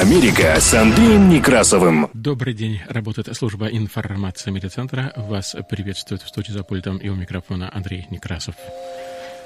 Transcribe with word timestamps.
Америка 0.00 0.58
с 0.58 0.72
Андреем 0.72 1.28
Некрасовым. 1.28 2.08
Добрый 2.14 2.54
день. 2.54 2.80
Работает 2.88 3.36
служба 3.36 3.66
информации 3.66 4.50
медиацентра. 4.50 5.12
Вас 5.14 5.54
приветствует 5.68 6.22
в 6.22 6.28
студии 6.28 6.52
за 6.52 6.64
пультом 6.64 6.96
и 6.96 7.10
у 7.10 7.14
микрофона 7.14 7.70
Андрей 7.70 8.06
Некрасов. 8.08 8.54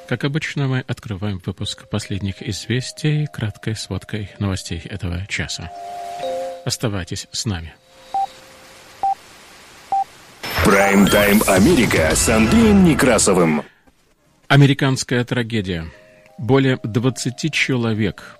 Как 0.08 0.22
обычно, 0.22 0.68
мы 0.68 0.84
открываем 0.86 1.42
выпуск 1.44 1.88
последних 1.88 2.40
известий 2.40 3.26
краткой 3.26 3.74
сводкой 3.74 4.30
новостей 4.38 4.78
этого 4.84 5.26
часа. 5.26 5.72
Оставайтесь 6.64 7.26
с 7.32 7.46
нами. 7.46 7.74
Прайм-тайм 10.64 11.42
Америка 11.48 12.14
с 12.14 12.28
Андреем 12.28 12.84
Некрасовым. 12.84 13.64
Американская 14.46 15.24
трагедия. 15.24 15.90
Более 16.38 16.78
20 16.84 17.52
человек 17.52 18.36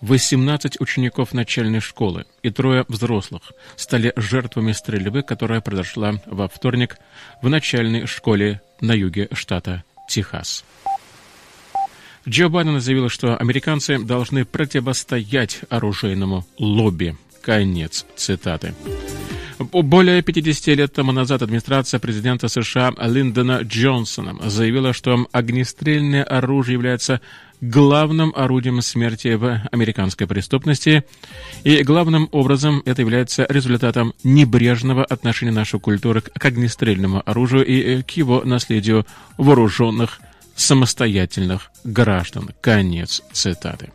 18 0.00 0.80
учеников 0.80 1.32
начальной 1.32 1.80
школы 1.80 2.26
и 2.42 2.50
трое 2.50 2.84
взрослых 2.88 3.52
стали 3.76 4.12
жертвами 4.16 4.72
стрельбы, 4.72 5.22
которая 5.22 5.60
произошла 5.60 6.14
во 6.26 6.48
вторник 6.48 6.98
в 7.42 7.48
начальной 7.48 8.06
школе 8.06 8.60
на 8.80 8.92
юге 8.92 9.28
штата 9.32 9.84
Техас. 10.08 10.64
Джо 12.28 12.48
Байден 12.48 12.80
заявил, 12.80 13.08
что 13.08 13.36
американцы 13.36 13.98
должны 13.98 14.44
противостоять 14.44 15.60
оружейному 15.70 16.44
лобби. 16.58 17.16
Конец 17.40 18.04
цитаты. 18.16 18.74
Более 19.58 20.20
50 20.20 20.66
лет 20.76 20.92
тому 20.92 21.12
назад 21.12 21.42
администрация 21.42 21.98
президента 21.98 22.48
США 22.48 22.92
Линдона 23.00 23.60
Джонсона 23.62 24.50
заявила, 24.50 24.92
что 24.92 25.26
огнестрельное 25.32 26.24
оружие 26.24 26.74
является 26.74 27.20
главным 27.60 28.32
орудием 28.36 28.80
смерти 28.82 29.34
в 29.34 29.62
американской 29.72 30.26
преступности, 30.26 31.04
и 31.64 31.82
главным 31.82 32.28
образом 32.32 32.82
это 32.84 33.02
является 33.02 33.46
результатом 33.48 34.14
небрежного 34.24 35.04
отношения 35.04 35.52
нашей 35.52 35.80
культуры 35.80 36.20
к 36.20 36.44
огнестрельному 36.44 37.22
оружию 37.24 37.64
и 37.66 38.02
к 38.02 38.10
его 38.12 38.42
наследию 38.44 39.06
вооруженных 39.38 40.20
самостоятельных 40.54 41.70
граждан. 41.84 42.50
Конец 42.60 43.22
цитаты. 43.32 43.90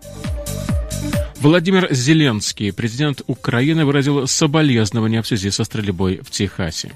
Владимир 1.41 1.91
Зеленский, 1.91 2.71
президент 2.71 3.23
Украины, 3.25 3.83
выразил 3.83 4.27
соболезнования 4.27 5.23
в 5.23 5.27
связи 5.27 5.49
со 5.49 5.63
стрельбой 5.63 6.19
в 6.21 6.29
Техасе. 6.29 6.91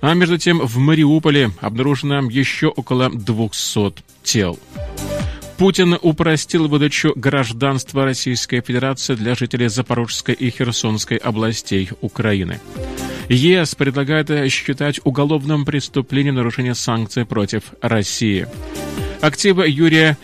А 0.00 0.14
между 0.14 0.38
тем 0.38 0.60
в 0.60 0.78
Мариуполе 0.78 1.50
обнаружено 1.60 2.20
еще 2.30 2.68
около 2.68 3.10
200 3.10 4.02
тел. 4.22 4.58
Путин 5.62 5.96
упростил 6.02 6.66
выдачу 6.66 7.12
гражданства 7.14 8.04
Российской 8.04 8.60
Федерации 8.62 9.14
для 9.14 9.36
жителей 9.36 9.68
Запорожской 9.68 10.34
и 10.34 10.50
Херсонской 10.50 11.18
областей 11.18 11.88
Украины. 12.00 12.58
ЕС 13.28 13.76
предлагает 13.76 14.50
считать 14.50 14.98
уголовным 15.04 15.64
преступлением 15.64 16.34
нарушение 16.34 16.74
санкций 16.74 17.24
против 17.24 17.74
России. 17.80 18.48
Активы 19.20 19.68
Юрия 19.68 20.18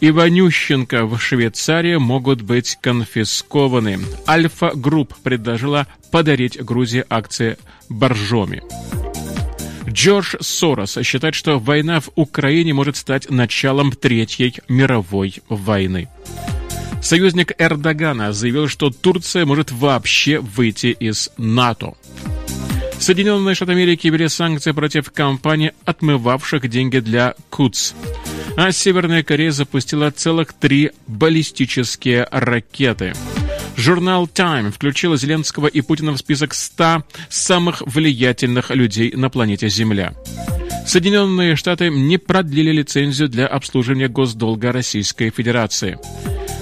Иванющенко 0.00 1.06
в 1.06 1.20
Швейцарии 1.20 1.94
могут 1.94 2.42
быть 2.42 2.76
конфискованы. 2.80 4.00
Альфа 4.26 4.72
Групп 4.74 5.14
предложила 5.22 5.86
подарить 6.10 6.60
Грузии 6.60 7.04
акции 7.08 7.58
Боржоми. 7.88 8.60
Джордж 9.90 10.36
Сорос 10.40 10.98
считает, 11.02 11.34
что 11.34 11.58
война 11.58 12.00
в 12.00 12.10
Украине 12.14 12.72
может 12.72 12.96
стать 12.96 13.28
началом 13.30 13.92
Третьей 13.92 14.54
мировой 14.68 15.42
войны. 15.48 16.08
Союзник 17.02 17.52
Эрдогана 17.58 18.32
заявил, 18.32 18.68
что 18.68 18.90
Турция 18.90 19.46
может 19.46 19.72
вообще 19.72 20.38
выйти 20.38 20.88
из 20.88 21.30
НАТО. 21.36 21.94
Соединенные 22.98 23.54
Штаты 23.54 23.72
Америки 23.72 24.08
ввели 24.08 24.28
санкции 24.28 24.72
против 24.72 25.10
компаний, 25.10 25.72
отмывавших 25.86 26.68
деньги 26.68 26.98
для 26.98 27.34
КУЦ. 27.48 27.94
А 28.56 28.72
Северная 28.72 29.22
Корея 29.22 29.50
запустила 29.52 30.10
целых 30.10 30.52
три 30.52 30.90
баллистические 31.06 32.28
ракеты. 32.30 33.14
Журнал 33.76 34.26
Time 34.26 34.70
включил 34.70 35.16
Зеленского 35.16 35.66
и 35.66 35.80
Путина 35.80 36.12
в 36.12 36.18
список 36.18 36.54
100 36.54 37.04
самых 37.28 37.82
влиятельных 37.86 38.70
людей 38.70 39.12
на 39.12 39.30
планете 39.30 39.68
Земля. 39.68 40.14
Соединенные 40.86 41.56
Штаты 41.56 41.88
не 41.88 42.18
продлили 42.18 42.72
лицензию 42.72 43.28
для 43.28 43.46
обслуживания 43.46 44.08
госдолга 44.08 44.72
Российской 44.72 45.30
Федерации. 45.30 45.98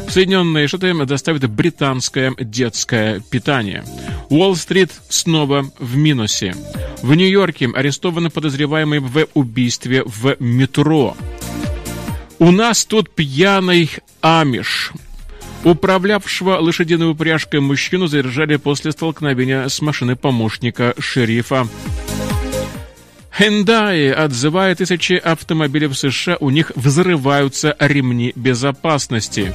Соединенные 0.08 0.68
Штаты 0.68 0.94
доставят 1.06 1.48
британское 1.50 2.34
детское 2.38 3.20
питание. 3.20 3.84
Уолл-стрит 4.30 4.92
снова 5.08 5.70
в 5.78 5.97
минусе. 5.97 6.54
В 7.02 7.14
Нью-Йорке 7.14 7.68
арестованы 7.74 8.30
подозреваемые 8.30 9.00
в 9.00 9.26
убийстве 9.34 10.02
в 10.04 10.36
метро. 10.41 11.16
У 12.38 12.50
нас 12.50 12.84
тут 12.84 13.10
пьяный 13.10 13.91
амиш. 14.20 14.92
Управлявшего 15.64 16.58
лошадиной 16.58 17.10
упряжкой 17.10 17.60
мужчину 17.60 18.06
задержали 18.06 18.56
после 18.56 18.92
столкновения 18.92 19.69
с 19.69 19.80
машиной 19.80 20.16
помощника 20.16 20.94
шерифа. 20.98 21.66
Hyundai 23.38 24.10
отзывает 24.10 24.78
тысячи 24.78 25.12
автомобилей 25.12 25.86
в 25.86 25.94
США, 25.94 26.36
у 26.41 26.50
них 26.50 26.72
взрываются 26.74 27.76
ремни 27.78 28.32
безопасности. 28.34 29.54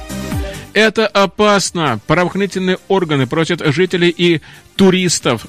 Это 0.72 1.06
опасно. 1.06 2.00
Правоохранительные 2.06 2.78
органы 2.88 3.26
просят 3.26 3.62
жителей 3.64 4.08
и 4.08 4.40
туристов, 4.76 5.46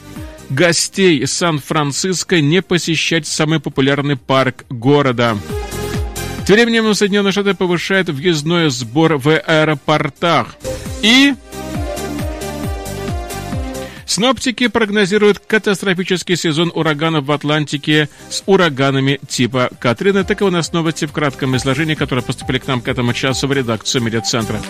гостей 0.50 1.26
Сан-Франциско 1.26 2.42
не 2.42 2.62
посещать 2.62 3.26
самый 3.26 3.60
популярный 3.60 4.18
парк 4.18 4.66
города. 4.70 5.38
Тем 6.46 6.58
временем 6.58 6.94
Соединенные 6.94 7.32
Штаты 7.32 7.56
повышают 7.56 8.10
въездной 8.10 8.70
сбор 8.70 9.18
в 9.18 9.30
аэропортах. 9.30 10.56
И 11.02 11.34
Сноптики 14.06 14.68
прогнозируют 14.68 15.40
катастрофический 15.40 16.38
сезон 16.38 16.72
ураганов 16.74 17.26
в 17.26 17.32
Атлантике 17.32 18.10
с 18.30 18.44
ураганами 18.46 19.20
типа 19.28 19.72
Катрины. 19.80 20.24
Таковы 20.24 20.52
новости 20.72 21.06
в 21.06 21.12
кратком 21.12 21.58
изложении, 21.58 21.96
которые 21.96 22.24
поступили 22.24 22.60
к 22.60 22.68
нам 22.68 22.80
к 22.80 22.88
этому 22.88 23.14
часу 23.14 23.48
в 23.48 23.52
редакцию 23.52 24.04
медиацентра. 24.04 24.62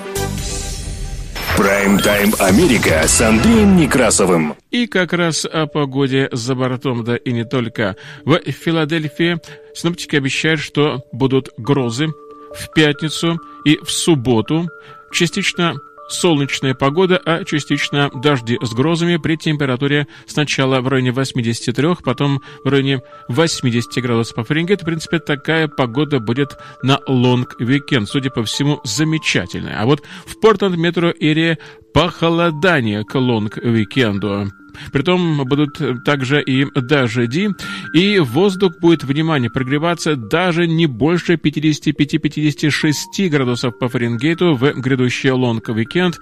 Прайм-тайм 1.58 2.34
Америка 2.40 3.08
с 3.08 3.22
Андреем 3.22 3.78
Некрасовым. 3.78 4.56
И 4.72 4.88
как 4.88 5.14
раз 5.14 5.46
о 5.46 5.68
погоде 5.68 6.28
за 6.34 6.54
бортом, 6.54 7.06
да 7.06 7.16
и 7.16 7.32
не 7.32 7.46
только. 7.46 7.96
В 8.26 8.40
Филадельфии 8.52 9.38
синоптики 9.74 10.18
обещают, 10.18 10.60
что 10.60 11.06
будут 11.14 11.50
грозы 11.58 12.08
в 12.54 12.74
пятницу 12.74 13.40
и 13.64 13.78
в 13.78 13.90
субботу. 13.90 14.68
Частично 15.14 15.76
солнечная 16.10 16.74
погода, 16.74 17.22
а 17.26 17.44
частично 17.44 18.10
дожди 18.14 18.58
с 18.62 18.74
грозами 18.74 19.18
при 19.18 19.36
температуре 19.36 20.08
сначала 20.28 20.82
в 20.82 20.88
районе 20.88 21.12
83, 21.12 21.96
потом 22.04 22.42
в 22.64 22.70
районе 22.70 23.02
80 23.28 24.04
градусов 24.04 24.36
по 24.36 24.44
Фаренгейту. 24.44 24.84
В 24.84 24.86
принципе, 24.86 25.20
такая 25.20 25.68
погода 25.68 26.19
будет 26.19 26.57
на 26.84 27.00
long 27.07 27.41
weekend. 27.41 28.07
Судя 28.07 28.30
по 28.30 28.44
всему, 28.44 28.81
замечательная. 28.84 29.81
А 29.81 29.86
вот 29.86 30.02
в 30.25 30.40
Портленд 30.40 30.78
metro 30.77 31.12
area 31.19 31.57
похолодание 31.94 33.04
к 33.04 33.16
long 33.16 33.54
weekend'у. 33.54 34.51
Притом 34.92 35.44
будут 35.45 35.80
также 36.04 36.42
и 36.42 36.66
дожди, 36.74 37.50
и 37.94 38.19
воздух 38.19 38.80
будет, 38.80 39.04
внимание, 39.04 39.50
прогреваться 39.50 40.16
даже 40.16 40.68
не 40.68 40.86
больше 40.86 41.33
55-56 41.36 43.30
градусов 43.30 43.77
по 43.77 43.89
Фаренгейту 43.89 44.56
в 44.56 44.74
грядущий 44.74 45.31
long 45.31 45.61
weekend. 45.61 46.19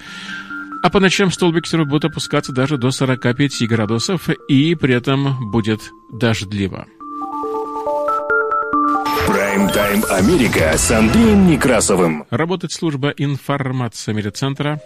А 0.83 0.89
по 0.89 0.99
ночам 0.99 1.31
столбик 1.31 1.63
будут 1.85 2.05
опускаться 2.05 2.51
даже 2.51 2.77
до 2.77 2.91
45 2.91 3.67
градусов, 3.67 4.29
и 4.49 4.75
при 4.75 4.93
этом 4.93 5.49
будет 5.51 5.79
дождливо. 6.11 6.87
Прайм-тайм 9.27 10.03
Америка 10.09 10.73
с 10.77 10.91
Андреем 10.91 11.47
Некрасовым. 11.47 12.25
Работает 12.29 12.73
служба 12.73 13.13
информации 13.15 14.11
медиацентра. 14.11 14.81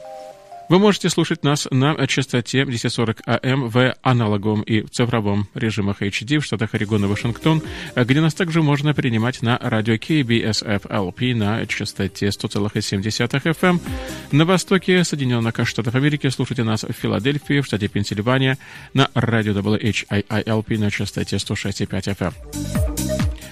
Вы 0.69 0.79
можете 0.79 1.09
слушать 1.09 1.43
нас 1.43 1.67
на 1.71 2.05
частоте 2.07 2.63
1040 2.63 3.21
АМ 3.25 3.69
в 3.69 3.95
аналоговом 4.01 4.61
и 4.63 4.81
цифровом 4.81 5.47
режимах 5.53 6.01
HD 6.01 6.39
в 6.39 6.45
штатах 6.45 6.73
Орегон 6.73 7.07
Вашингтон, 7.07 7.61
где 7.95 8.19
нас 8.19 8.33
также 8.33 8.61
можно 8.61 8.93
принимать 8.93 9.41
на 9.41 9.57
радио 9.61 9.93
KBSF-LP 9.93 11.35
на 11.35 11.65
частоте 11.67 12.27
100,7 12.27 13.01
FM. 13.01 13.79
На 14.31 14.45
востоке 14.45 15.05
Соединенных 15.05 15.55
Штатов 15.65 15.95
Америки 15.95 16.27
слушайте 16.27 16.63
нас 16.63 16.83
в 16.83 16.91
Филадельфии, 16.91 17.61
в 17.61 17.65
штате 17.65 17.87
Пенсильвания, 17.87 18.57
на 18.93 19.09
радио 19.13 19.53
WHIILP 19.53 20.77
на 20.77 20.91
частоте 20.91 21.37
106,5 21.37 22.17
FM. 22.17 22.96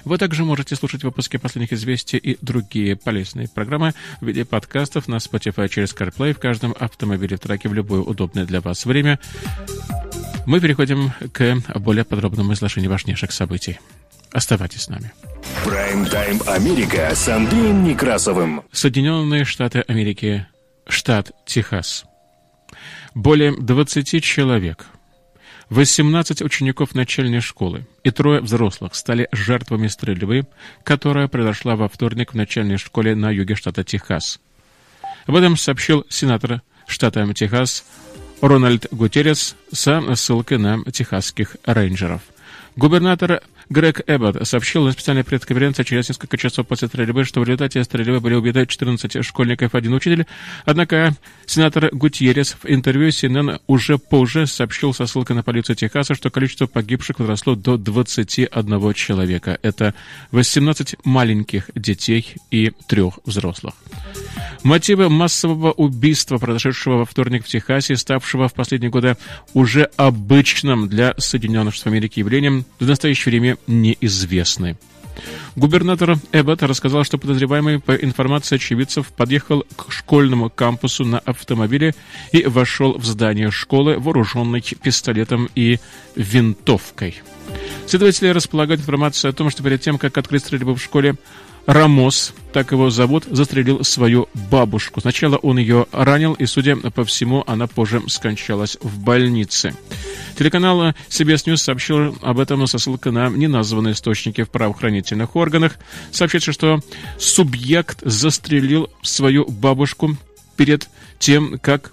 Вы 0.06 0.20
также 0.20 0.46
можете 0.46 0.76
слушать 0.76 1.04
выпуски 1.04 1.38
последних 1.38 1.74
известий 1.74 2.18
и 2.18 2.38
другие 2.40 2.96
полезные 2.96 3.48
программы 3.48 3.94
в 4.22 4.28
виде 4.28 4.46
подкастов 4.46 5.08
на 5.08 5.16
Spotify 5.16 5.68
через 5.68 5.96
CarPlay 5.96 6.34
в 6.34 6.40
каждом 6.40 6.76
автомобиле 6.80 7.38
траке 7.38 7.70
в 7.70 7.74
любое 7.74 8.02
удобное 8.02 8.46
для 8.46 8.62
вас 8.62 8.86
время. 8.86 9.20
Мы 10.46 10.62
переходим 10.62 11.12
к 11.34 11.58
более 11.80 12.06
подробному 12.06 12.54
изложению 12.54 12.92
важнейших 12.92 13.32
событий. 13.32 13.80
Оставайтесь 14.32 14.84
с 14.84 14.90
нами. 14.90 15.12
Прайм-тайм 15.64 16.40
Америка 16.48 17.10
с 17.16 17.28
Андреем 17.28 17.84
Некрасовым. 17.84 18.62
Соединенные 18.72 19.44
Штаты 19.44 19.80
Америки, 19.88 20.46
штат 20.88 21.32
Техас. 21.48 22.06
Более 23.16 23.60
20 23.60 24.24
человек 24.24 24.86
18 25.70 26.42
учеников 26.42 26.94
начальной 26.94 27.42
школы 27.42 27.86
и 28.04 28.12
трое 28.12 28.40
взрослых 28.40 28.94
стали 28.94 29.28
жертвами 29.32 29.88
стрельбы, 29.88 30.48
которая 30.84 31.28
произошла 31.28 31.76
во 31.76 31.90
вторник 31.90 32.34
в 32.34 32.36
начальной 32.36 32.78
школе 32.78 33.16
на 33.16 33.32
юге 33.32 33.56
штата 33.56 33.84
Техас. 33.84 34.40
Об 35.26 35.36
этом 35.36 35.58
сообщил 35.58 36.06
сенатор 36.10 36.62
штата 36.88 37.28
Техас 37.34 37.84
Рональд 38.42 38.88
Гутеррес 38.92 39.56
со 39.72 40.16
ссылкой 40.16 40.60
на 40.60 40.84
техасских 40.92 41.58
рейнджеров. 41.66 42.22
Губернатор 42.76 43.42
Грег 43.70 44.02
Эббот 44.08 44.48
сообщил 44.48 44.84
на 44.86 44.92
специальной 44.92 45.24
пресс-конференции 45.24 45.84
через 45.84 46.10
несколько 46.10 46.38
часов 46.38 46.68
после 46.68 46.88
стрельбы, 46.88 47.24
что 47.24 47.40
в 47.40 47.44
результате 47.44 47.84
стрельбы 47.84 48.20
были 48.20 48.36
убиты 48.36 48.66
14 48.66 49.24
школьников 49.26 49.74
и 49.74 49.78
один 49.78 49.94
учитель. 49.94 50.26
Однако 50.66 51.16
сенатор 51.46 51.90
Гутьеррес 51.92 52.56
в 52.62 52.66
интервью 52.66 53.10
CNN 53.10 53.60
уже 53.68 53.98
позже 53.98 54.48
сообщил 54.48 54.94
со 54.94 55.06
ссылкой 55.08 55.36
на 55.36 55.44
полицию 55.44 55.76
Техаса, 55.76 56.16
что 56.16 56.30
количество 56.30 56.68
погибших 56.68 57.20
возросло 57.20 57.56
до 57.56 57.78
21 57.78 58.94
человека. 58.94 59.58
Это 59.62 59.94
18 60.32 60.98
маленьких 61.04 61.70
детей 61.76 62.36
и 62.52 62.72
трех 62.88 63.20
взрослых. 63.26 63.74
Мотивы 64.66 65.10
массового 65.10 65.74
убийства, 65.74 66.40
произошедшего 66.40 66.98
во 66.98 67.06
вторник 67.06 67.46
в 67.46 67.48
Техасе, 67.48 67.96
ставшего 67.96 68.50
в 68.50 68.56
последние 68.56 68.90
годы 68.90 69.16
уже 69.54 69.92
обычным 69.96 70.90
для 70.90 71.14
Соединенных 71.20 71.76
Штатов 71.76 71.92
Америки 71.94 72.18
явлением, 72.18 72.66
в 72.80 72.88
настоящее 72.88 73.30
время 73.30 73.58
неизвестны. 73.68 74.76
Губернатор 75.56 76.18
Эббот 76.32 76.64
рассказал, 76.64 77.04
что 77.04 77.20
подозреваемый 77.20 77.80
по 77.80 77.94
информации 77.94 78.56
очевидцев 78.56 79.10
подъехал 79.10 79.68
к 79.76 79.92
школьному 79.92 80.50
кампусу 80.50 81.06
на 81.06 81.20
автомобиле 81.20 81.94
и 82.32 82.44
вошел 82.48 82.98
в 82.98 83.06
здание 83.06 83.52
школы, 83.52 84.00
вооруженный 84.00 84.62
пистолетом 84.62 85.48
и 85.54 85.78
винтовкой. 86.16 87.22
Следователи 87.86 88.30
располагают 88.30 88.82
информацией 88.82 89.30
о 89.30 89.34
том, 89.34 89.52
что 89.52 89.62
перед 89.62 89.80
тем, 89.80 90.00
как 90.00 90.18
открыть 90.18 90.42
стрельбу 90.42 90.74
в 90.74 90.82
школе, 90.82 91.16
Рамос, 91.66 92.34
так 92.54 92.72
его 92.72 92.90
зовут, 92.90 93.26
застрелил 93.26 93.84
свою 93.84 94.30
бабушку. 94.52 95.02
Сначала 95.02 95.38
он 95.38 95.58
ее 95.58 95.88
ранил, 95.92 96.34
и, 96.34 96.46
судя 96.46 96.76
по 96.76 97.04
всему, 97.04 97.44
она 97.48 97.68
позже 97.68 98.02
скончалась 98.08 98.78
в 98.82 99.00
больнице. 99.00 99.76
Телеканал 100.38 100.94
CBS 101.10 101.46
News 101.46 101.58
сообщил 101.58 102.18
об 102.22 102.40
этом 102.40 102.66
со 102.68 102.78
ссылкой 102.78 103.14
на 103.14 103.30
неназванные 103.30 103.94
источники 103.94 104.44
в 104.44 104.50
правоохранительных 104.52 105.36
органах. 105.36 105.78
Сообщается, 106.12 106.52
что 106.52 106.82
субъект 107.18 108.00
застрелил 108.04 108.90
свою 109.02 109.46
бабушку 109.46 110.18
перед 110.56 110.88
тем, 111.20 111.58
как 111.60 111.92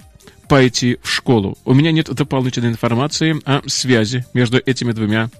пойти 0.49 0.99
в 1.03 1.09
школу. 1.09 1.57
У 1.65 1.73
меня 1.73 1.93
нет 1.93 2.13
дополнительной 2.13 2.69
информации 2.69 3.41
о 3.47 3.63
связи 3.67 4.27
между 4.35 4.59
этими 4.59 4.93
двумя 4.93 5.31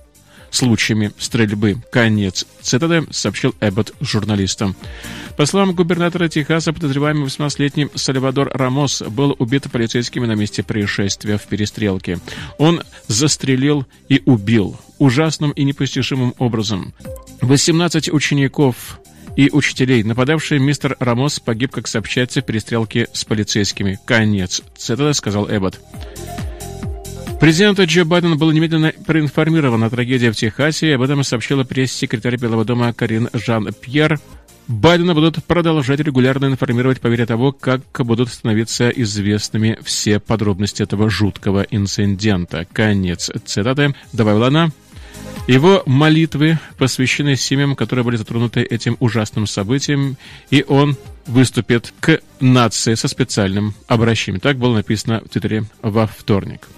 случаями 0.53 1.11
стрельбы. 1.19 1.79
Конец 1.91 2.47
цитаты, 2.61 3.05
сообщил 3.11 3.55
Эббот 3.61 3.95
журналистам. 4.01 4.77
По 5.37 5.47
словам 5.47 5.75
губернатора 5.75 6.29
Техаса, 6.29 6.73
подозреваемый 6.73 7.27
18-летний 7.27 7.89
Сальвадор 7.95 8.51
Рамос 8.53 9.03
был 9.03 9.35
убит 9.39 9.71
полицейскими 9.73 10.27
на 10.27 10.33
месте 10.33 10.63
происшествия 10.63 11.39
в 11.39 11.45
перестрелке. 11.45 12.21
Он 12.59 12.83
застрелил 13.09 13.87
и 14.09 14.23
убил 14.27 14.79
ужасным 14.99 15.51
и 15.51 15.65
непостижимым 15.65 16.35
образом. 16.39 16.95
18 17.41 18.13
учеников 18.13 19.01
и 19.37 19.51
учителей. 19.51 20.03
Нападавший 20.05 20.59
мистер 20.59 20.97
Рамос 21.01 21.41
погиб, 21.41 21.73
как 21.73 21.89
сообщается, 21.89 22.43
в 22.43 22.45
перестрелке 22.45 23.09
с 23.13 23.25
полицейскими. 23.25 23.99
Конец. 24.05 24.63
Цитата 24.77 25.13
сказал 25.15 25.49
Эббот. 25.51 25.81
Президент 27.43 27.81
Джо 27.81 28.05
Байден 28.05 28.39
был 28.39 28.53
немедленно 28.53 28.93
проинформирован 29.05 29.83
о 29.83 29.91
трагедии 29.91 30.31
в 30.31 30.37
Техасе, 30.37 30.91
и 30.91 30.93
об 30.93 31.03
этом 31.03 31.25
сообщила 31.25 31.65
пресс-секретарь 31.65 32.37
Белого 32.37 32.65
дома 32.65 32.93
Карин 32.93 33.31
Жан-Пьер. 33.33 34.21
Байдена 34.69 35.13
будут 35.13 35.43
продолжать 35.43 35.99
регулярно 35.99 36.47
информировать 36.47 37.01
по 37.01 37.09
мере 37.09 37.27
того, 37.27 37.51
как 37.51 37.83
будут 37.99 38.29
становиться 38.29 38.91
известными 38.91 39.77
все 39.83 40.21
подробности 40.21 40.85
этого 40.85 41.11
жуткого 41.11 41.67
инцидента. 41.69 42.65
Конец 42.73 43.29
цитаты. 43.45 43.97
Добавила 44.13 44.47
она. 44.47 44.71
Его 45.49 45.83
молитвы 45.85 46.61
посвящены 46.79 47.35
семьям, 47.35 47.75
которые 47.75 48.05
были 48.05 48.19
затронуты 48.19 48.63
этим 48.63 48.97
ужасным 49.01 49.49
событием, 49.49 50.17
и 50.51 50.65
он 50.69 50.97
выступит 51.27 51.93
к 51.99 52.21
нации 52.39 52.95
со 52.95 53.09
специальным 53.09 53.75
обращением. 53.89 54.39
Так 54.39 54.59
было 54.59 54.77
написано 54.77 55.23
в 55.25 55.29
Твиттере 55.29 55.65
во 55.83 56.07
вторник. 56.07 56.69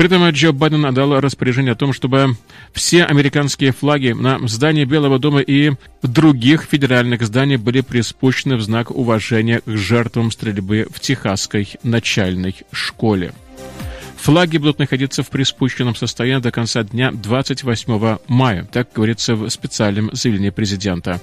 При 0.00 0.06
этом 0.06 0.26
Джо 0.30 0.52
Байден 0.52 0.86
отдал 0.86 1.20
распоряжение 1.20 1.72
о 1.72 1.76
том, 1.76 1.92
чтобы 1.92 2.34
все 2.72 3.04
американские 3.04 3.70
флаги 3.70 4.12
на 4.12 4.38
здании 4.48 4.86
Белого 4.86 5.18
дома 5.18 5.40
и 5.40 5.72
других 6.02 6.62
федеральных 6.62 7.20
зданий 7.20 7.56
были 7.56 7.82
приспущены 7.82 8.56
в 8.56 8.62
знак 8.62 8.90
уважения 8.90 9.60
к 9.60 9.68
жертвам 9.76 10.30
стрельбы 10.30 10.86
в 10.90 11.00
Техасской 11.00 11.68
начальной 11.82 12.56
школе. 12.72 13.34
Флаги 14.16 14.56
будут 14.56 14.78
находиться 14.78 15.22
в 15.22 15.28
приспущенном 15.28 15.94
состоянии 15.94 16.40
до 16.40 16.50
конца 16.50 16.82
дня 16.82 17.12
28 17.12 18.20
мая, 18.26 18.64
так 18.72 18.88
говорится 18.94 19.34
в 19.34 19.50
специальном 19.50 20.08
заявлении 20.14 20.48
президента. 20.48 21.20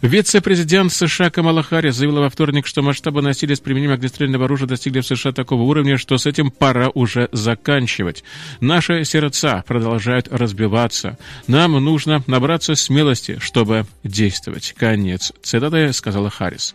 Вице-президент 0.00 0.92
США 0.92 1.28
Камала 1.30 1.62
Харрис 1.62 1.96
заявила 1.96 2.20
во 2.20 2.30
вторник, 2.30 2.66
что 2.66 2.82
масштабы 2.82 3.20
насилия 3.20 3.56
с 3.56 3.60
применением 3.60 3.94
огнестрельного 3.94 4.44
оружия 4.44 4.68
достигли 4.68 5.00
в 5.00 5.06
США 5.06 5.32
такого 5.32 5.62
уровня, 5.62 5.98
что 5.98 6.18
с 6.18 6.26
этим 6.26 6.52
пора 6.52 6.90
уже 6.94 7.28
заканчивать. 7.32 8.22
Наши 8.60 9.04
сердца 9.04 9.64
продолжают 9.66 10.28
разбиваться. 10.30 11.18
Нам 11.48 11.72
нужно 11.72 12.22
набраться 12.28 12.76
смелости, 12.76 13.38
чтобы 13.40 13.86
действовать. 14.04 14.74
Конец 14.76 15.32
цитаты 15.42 15.92
сказала 15.92 16.30
Харрис. 16.30 16.74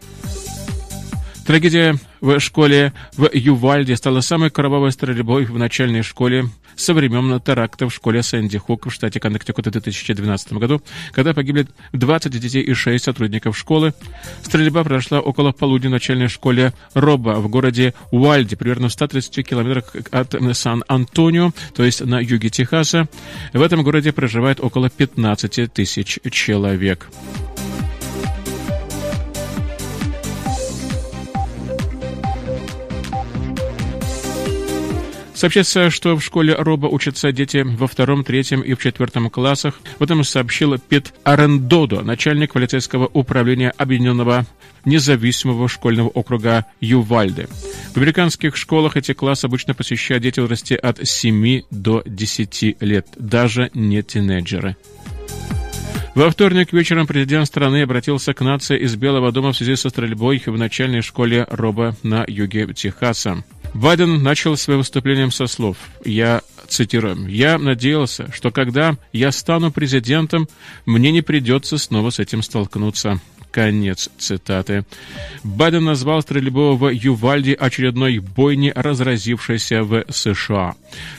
Трагедия 1.45 1.95
в 2.21 2.39
школе 2.39 2.93
в 3.17 3.29
Ювальде 3.33 3.97
стала 3.97 4.21
самой 4.21 4.49
кровавой 4.49 4.91
стрельбой 4.93 5.45
в 5.45 5.57
начальной 5.57 6.01
школе 6.01 6.45
со 6.75 6.93
времен 6.93 7.39
теракта 7.41 7.87
в 7.87 7.93
школе 7.93 8.23
Сэнди 8.23 8.57
Хук 8.57 8.87
в 8.87 8.91
штате 8.91 9.19
Коннектикут 9.19 9.67
в 9.67 9.71
2012 9.71 10.53
году, 10.53 10.81
когда 11.11 11.33
погибли 11.33 11.67
20 11.93 12.31
детей 12.39 12.61
и 12.61 12.73
6 12.73 13.03
сотрудников 13.03 13.57
школы. 13.57 13.93
Стрельба 14.41 14.83
прошла 14.83 15.19
около 15.19 15.51
полудня 15.51 15.89
в 15.89 15.93
начальной 15.93 16.27
школе 16.27 16.73
Роба 16.93 17.35
в 17.35 17.47
городе 17.49 17.93
Уальде, 18.11 18.55
примерно 18.55 18.89
в 18.89 18.93
130 18.93 19.47
километрах 19.47 19.95
от 20.11 20.35
Сан-Антонио, 20.53 21.51
то 21.75 21.83
есть 21.83 22.01
на 22.01 22.19
юге 22.19 22.49
Техаса. 22.49 23.07
В 23.53 23.61
этом 23.61 23.83
городе 23.83 24.11
проживает 24.11 24.59
около 24.59 24.89
15 24.89 25.71
тысяч 25.73 26.19
человек. 26.31 27.09
Сообщается, 35.33 35.89
что 35.89 36.15
в 36.15 36.23
школе 36.23 36.55
Роба 36.55 36.87
учатся 36.87 37.31
дети 37.31 37.63
во 37.65 37.87
втором, 37.87 38.23
третьем 38.23 38.61
и 38.61 38.75
в 38.75 38.81
четвертом 38.81 39.29
классах. 39.29 39.79
В 39.97 40.03
этом 40.03 40.23
сообщил 40.23 40.77
Пит 40.77 41.13
Арендодо, 41.23 42.01
начальник 42.01 42.53
полицейского 42.53 43.09
управления 43.11 43.73
Объединенного 43.77 44.45
независимого 44.85 45.67
школьного 45.67 46.09
округа 46.09 46.65
Ювальде. 46.81 47.47
В 47.93 47.97
американских 47.97 48.55
школах 48.55 48.95
эти 48.95 49.13
классы 49.13 49.45
обычно 49.45 49.73
посещают 49.73 50.23
дети 50.23 50.39
в 50.39 50.43
возрасте 50.43 50.75
от 50.75 51.05
7 51.07 51.63
до 51.71 52.03
10 52.05 52.81
лет, 52.81 53.07
даже 53.17 53.71
не 53.73 54.03
тинейджеры. 54.03 54.75
Во 56.15 56.29
вторник 56.29 56.73
вечером 56.73 57.07
президент 57.07 57.47
страны 57.47 57.81
обратился 57.81 58.35
к 58.35 58.41
нации 58.41 58.79
из 58.79 58.95
Белого 58.95 59.31
дома 59.31 59.51
в 59.51 59.57
связи 59.57 59.75
со 59.75 59.89
стрельбой 59.89 60.43
в 60.45 60.57
начальной 60.57 61.01
школе 61.01 61.47
Роба 61.49 61.95
на 62.03 62.23
юге 62.27 62.71
Техаса. 62.73 63.43
Байден 63.73 64.21
начал 64.21 64.55
свое 64.55 64.77
выступление 64.77 65.29
со 65.31 65.47
слов 65.47 65.77
«Я 66.05 66.41
цитирую, 66.67 67.27
«Я 67.27 67.57
надеялся, 67.57 68.31
что 68.31 68.51
когда 68.51 68.97
я 69.11 69.31
стану 69.31 69.71
президентом, 69.71 70.47
мне 70.85 71.11
не 71.11 71.21
придется 71.21 71.77
снова 71.77 72.09
с 72.11 72.19
этим 72.19 72.43
столкнуться». 72.43 73.19
Конец 73.53 74.09
цитаты. 74.17 74.83
Байден 75.43 75.83
назвал 75.85 76.23
стрельбу 76.23 76.75
в 76.75 76.89
Ювальде 76.89 77.53
очередной 77.53 78.17
бойни, 78.17 78.73
разразившейся 78.75 79.83
в 79.83 80.05
США. 80.09 80.73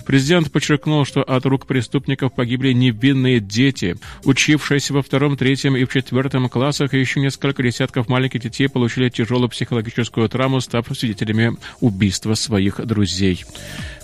Президент 0.05 0.50
подчеркнул, 0.50 1.05
что 1.05 1.23
от 1.23 1.47
рук 1.47 1.69
преступников 1.69 2.35
погибли 2.35 2.73
невинные 2.73 3.38
дети. 3.38 3.97
Учившиеся 4.25 4.95
во 4.95 5.03
втором, 5.03 5.37
третьем 5.37 5.76
и 5.76 5.85
в 5.85 5.93
четвертом 5.93 6.49
классах 6.49 6.93
еще 6.93 7.21
несколько 7.21 7.62
десятков 7.62 8.09
маленьких 8.09 8.41
детей 8.41 8.69
получили 8.69 9.11
тяжелую 9.11 9.49
психологическую 9.49 10.29
травму, 10.29 10.61
став 10.61 10.87
свидетелями 10.93 11.57
убийства 11.81 12.35
своих 12.35 12.85
друзей. 12.85 13.45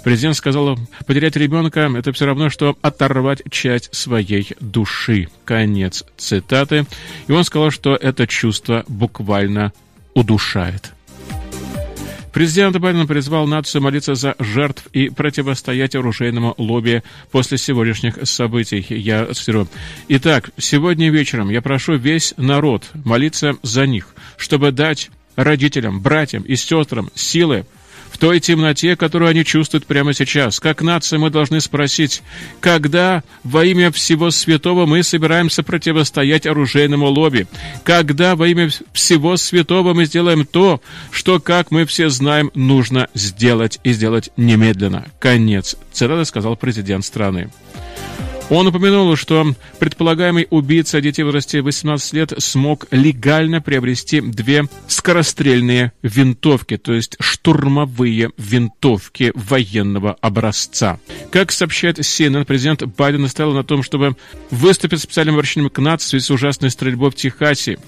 Президент 0.02 0.36
сказал, 0.36 0.78
потерять 1.06 1.36
ребенка– 1.36 1.90
это 1.96 2.12
все 2.12 2.26
равно, 2.26 2.48
что 2.48 2.76
оторвать 2.80 3.42
часть 3.50 3.94
своей 3.94 4.48
души. 4.60 5.28
Конец 5.44 6.04
цитаты. 6.16 6.86
И 7.26 7.32
он 7.32 7.44
сказал, 7.44 7.70
что 7.70 7.96
это 7.96 8.26
чувство 8.26 8.84
буквально 8.88 9.72
удушает. 10.14 10.92
Президент 12.32 12.78
Байден 12.78 13.08
призвал 13.08 13.46
нацию 13.46 13.82
молиться 13.82 14.14
за 14.14 14.36
жертв 14.38 14.86
и 14.92 15.08
противостоять 15.08 15.96
оружейному 15.96 16.54
лобби 16.58 17.02
после 17.32 17.58
сегодняшних 17.58 18.18
событий. 18.22 18.84
Я 18.88 19.26
цитирую. 19.34 19.68
Итак, 20.08 20.50
сегодня 20.56 21.10
вечером 21.10 21.50
я 21.50 21.60
прошу 21.60 21.96
весь 21.96 22.32
народ 22.36 22.88
молиться 23.04 23.56
за 23.62 23.86
них, 23.86 24.14
чтобы 24.36 24.70
дать 24.70 25.10
родителям, 25.34 26.00
братьям 26.00 26.44
и 26.44 26.54
сестрам 26.54 27.10
силы 27.14 27.66
той 28.20 28.38
темноте, 28.38 28.94
которую 28.96 29.30
они 29.30 29.44
чувствуют 29.44 29.86
прямо 29.86 30.12
сейчас. 30.12 30.60
Как 30.60 30.82
нация 30.82 31.18
мы 31.18 31.30
должны 31.30 31.60
спросить, 31.60 32.22
когда 32.60 33.24
во 33.42 33.64
имя 33.64 33.90
всего 33.90 34.30
святого 34.30 34.84
мы 34.84 35.02
собираемся 35.02 35.62
противостоять 35.62 36.46
оружейному 36.46 37.06
лобби? 37.06 37.48
Когда 37.82 38.36
во 38.36 38.46
имя 38.46 38.70
всего 38.92 39.38
святого 39.38 39.94
мы 39.94 40.04
сделаем 40.04 40.44
то, 40.44 40.82
что, 41.10 41.40
как 41.40 41.70
мы 41.70 41.86
все 41.86 42.10
знаем, 42.10 42.50
нужно 42.54 43.08
сделать 43.14 43.80
и 43.84 43.92
сделать 43.92 44.30
немедленно? 44.36 45.06
Конец. 45.18 45.76
Цитата 45.90 46.24
сказал 46.26 46.56
президент 46.56 47.04
страны. 47.06 47.50
Он 48.50 48.66
упомянул, 48.66 49.14
что 49.14 49.54
предполагаемый 49.78 50.48
убийца 50.50 51.00
детей 51.00 51.22
в 51.22 51.26
возрасте 51.26 51.62
18 51.62 52.12
лет 52.14 52.32
смог 52.38 52.86
легально 52.90 53.60
приобрести 53.60 54.20
две 54.20 54.64
скорострельные 54.88 55.92
винтовки, 56.02 56.76
то 56.76 56.92
есть 56.92 57.16
штурмовые 57.20 58.30
винтовки 58.36 59.30
военного 59.36 60.16
образца. 60.20 60.98
Как 61.30 61.52
сообщает 61.52 62.00
CNN, 62.00 62.44
президент 62.44 62.82
Байден 62.82 63.22
настоял 63.22 63.52
на 63.52 63.62
том, 63.62 63.84
чтобы 63.84 64.16
выступить 64.50 65.00
специальным 65.00 65.36
обращением 65.36 65.70
к 65.70 65.78
нации 65.78 66.06
в 66.06 66.10
связи 66.10 66.24
с 66.24 66.30
ужасной 66.30 66.70
стрельбой 66.70 67.12
в 67.12 67.14
Техасе. 67.14 67.78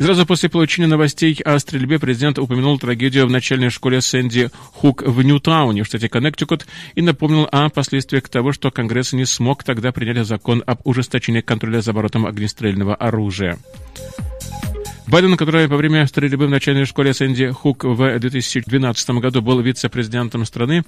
Сразу 0.00 0.24
после 0.24 0.48
получения 0.48 0.88
новостей 0.88 1.38
о 1.44 1.58
стрельбе 1.58 1.98
президент 1.98 2.38
упомянул 2.38 2.78
трагедию 2.78 3.26
в 3.26 3.30
начальной 3.30 3.68
школе 3.68 4.00
Сэнди 4.00 4.48
Хук 4.72 5.02
в 5.02 5.20
Ньютауне, 5.22 5.82
в 5.82 5.86
штате 5.86 6.08
Коннектикут, 6.08 6.66
и 6.94 7.02
напомнил 7.02 7.46
о 7.52 7.68
последствиях 7.68 8.26
того, 8.30 8.52
что 8.52 8.70
Конгресс 8.70 9.12
не 9.12 9.26
смог 9.26 9.62
тогда 9.62 9.92
принять 9.92 10.26
закон 10.26 10.64
об 10.66 10.80
ужесточении 10.84 11.42
контроля 11.42 11.82
за 11.82 11.90
оборотом 11.90 12.24
огнестрельного 12.24 12.94
оружия. 12.94 13.58
Байден, 15.10 15.36
который 15.36 15.66
во 15.66 15.76
время 15.76 16.06
стрельбы 16.06 16.46
в 16.46 16.50
начальной 16.50 16.84
школе 16.84 17.12
Сэнди 17.12 17.50
Хук 17.50 17.82
в 17.82 18.18
2012 18.20 19.10
году 19.10 19.42
был 19.42 19.60
вице-президентом 19.60 20.44
страны, 20.44 20.84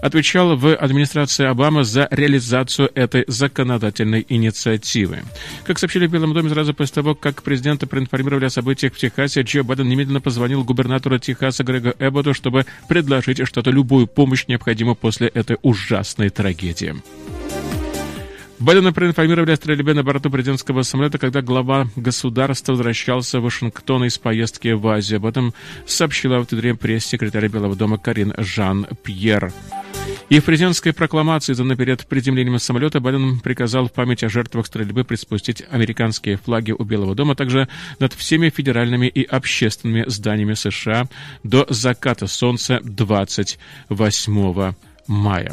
отвечал 0.00 0.56
в 0.56 0.76
администрации 0.76 1.44
Обамы 1.44 1.82
за 1.82 2.06
реализацию 2.12 2.88
этой 2.94 3.24
законодательной 3.26 4.24
инициативы. 4.28 5.24
Как 5.64 5.80
сообщили 5.80 6.06
в 6.06 6.12
Белом 6.12 6.34
доме 6.34 6.50
сразу 6.50 6.72
после 6.72 6.94
того, 6.94 7.16
как 7.16 7.42
президента 7.42 7.88
проинформировали 7.88 8.44
о 8.44 8.50
событиях 8.50 8.94
в 8.94 8.98
Техасе, 8.98 9.42
Джо 9.42 9.64
Байден 9.64 9.88
немедленно 9.88 10.20
позвонил 10.20 10.62
губернатору 10.62 11.18
Техаса 11.18 11.64
Грега 11.64 11.96
Эбботу, 11.98 12.32
чтобы 12.32 12.66
предложить 12.86 13.44
что-то, 13.44 13.70
любую 13.70 14.06
помощь 14.06 14.46
необходимую 14.46 14.94
после 14.94 15.26
этой 15.26 15.56
ужасной 15.62 16.30
трагедии. 16.30 16.94
Байдена 18.60 18.92
проинформировали 18.92 19.50
о 19.50 19.56
стрельбе 19.56 19.94
на 19.94 20.02
борту 20.02 20.30
президентского 20.30 20.82
самолета, 20.82 21.18
когда 21.18 21.42
глава 21.42 21.88
государства 21.96 22.72
возвращался 22.72 23.40
в 23.40 23.42
Вашингтон 23.42 24.04
из 24.04 24.16
поездки 24.18 24.68
в 24.68 24.86
Азию. 24.86 25.18
Об 25.18 25.26
этом 25.26 25.54
сообщила 25.86 26.38
в 26.38 26.46
Твиттере 26.46 26.74
пресс-секретарь 26.74 27.48
Белого 27.48 27.74
дома 27.74 27.98
Карин 27.98 28.32
Жан-Пьер. 28.38 29.52
И 30.28 30.40
в 30.40 30.44
президентской 30.44 30.92
прокламации, 30.92 31.52
изданной 31.52 31.76
перед 31.76 32.06
приземлением 32.06 32.58
самолета, 32.58 33.00
Байден 33.00 33.40
приказал 33.40 33.88
в 33.88 33.92
память 33.92 34.22
о 34.22 34.28
жертвах 34.28 34.66
стрельбы 34.66 35.04
приспустить 35.04 35.62
американские 35.70 36.36
флаги 36.36 36.72
у 36.72 36.84
Белого 36.84 37.14
дома, 37.14 37.32
а 37.32 37.36
также 37.36 37.68
над 37.98 38.12
всеми 38.14 38.50
федеральными 38.50 39.06
и 39.06 39.24
общественными 39.24 40.04
зданиями 40.06 40.54
США 40.54 41.08
до 41.42 41.66
заката 41.68 42.26
солнца 42.26 42.80
28 42.84 44.72
мая. 45.08 45.52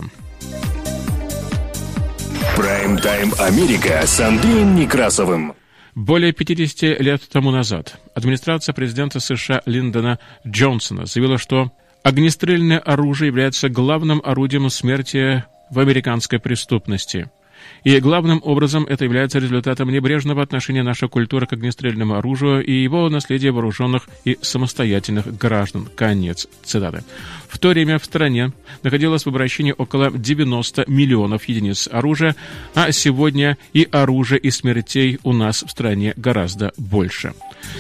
Прайм-тайм 2.58 3.32
Америка 3.40 4.06
с 4.06 4.20
Андреем 4.20 4.76
Некрасовым. 4.76 5.54
Более 5.96 6.34
50 6.34 7.00
лет 7.00 7.22
тому 7.30 7.50
назад 7.52 7.98
администрация 8.14 8.74
президента 8.74 9.20
США 9.20 9.62
Линдона 9.66 10.20
Джонсона 10.46 11.06
заявила, 11.06 11.38
что 11.38 11.72
огнестрельное 12.04 12.80
оружие 12.80 13.28
является 13.28 13.70
главным 13.70 14.22
орудием 14.24 14.70
смерти 14.70 15.44
в 15.70 15.80
американской 15.80 16.40
преступности– 16.40 17.30
и 17.84 18.00
главным 18.00 18.42
образом 18.44 18.86
это 18.86 19.06
является 19.06 19.40
результатом 19.40 19.90
небрежного 19.90 20.44
отношения 20.44 20.84
нашей 20.84 21.10
культуры 21.10 21.48
к 21.48 21.54
огнестрельному 21.54 22.16
оружию 22.16 22.64
и 22.64 22.72
его 22.72 23.10
наследия 23.10 23.52
вооруженных 23.52 24.08
и 24.24 24.38
самостоятельных 24.42 25.38
граждан. 25.38 25.88
Конец 25.96 26.48
цитаты. 26.64 27.04
В 27.48 27.60
то 27.60 27.70
время 27.70 28.00
в 28.00 28.06
стране 28.06 28.54
находилось 28.84 29.26
в 29.26 29.30
обращении 29.30 29.74
около 29.78 30.12
90 30.12 30.86
миллионов 30.88 31.46
единиц 31.46 31.90
оружия, 31.92 32.36
а 32.76 32.92
сегодня 32.92 33.58
и 33.74 33.88
оружия, 33.92 34.40
и 34.40 34.50
смертей 34.52 35.20
у 35.24 35.34
нас 35.34 35.64
в 35.64 35.70
стране 35.70 36.14
гораздо 36.16 36.72
больше. 36.78 37.34